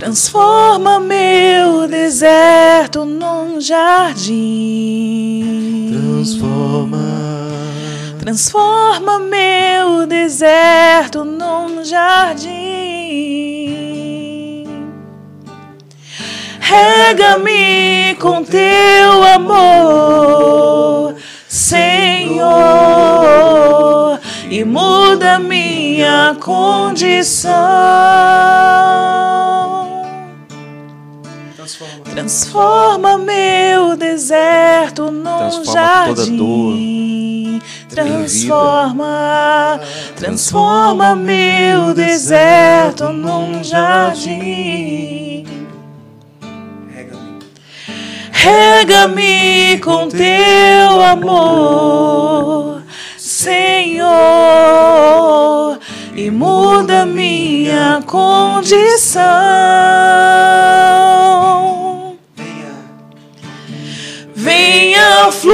[0.09, 4.31] Transforma meu deserto num jardim.
[5.93, 6.97] transforma.
[8.17, 12.49] Transforma meu deserto num jardim.
[16.59, 21.13] Rega-me com teu amor,
[21.47, 22.49] Senhor,
[24.49, 27.53] e muda minha condição.
[32.19, 32.99] Transforma.
[32.99, 37.61] Transforma meu deserto num Transforma jardim.
[37.87, 39.79] Transforma,
[40.17, 45.45] transforma meu deserto num jardim.
[46.93, 47.39] Rega-me.
[48.33, 52.83] Rega-me com teu amor,
[53.17, 54.09] Senhor,
[56.13, 59.23] e muda minha condição.
[64.39, 65.29] Venha.
[65.31, 65.53] Fluir,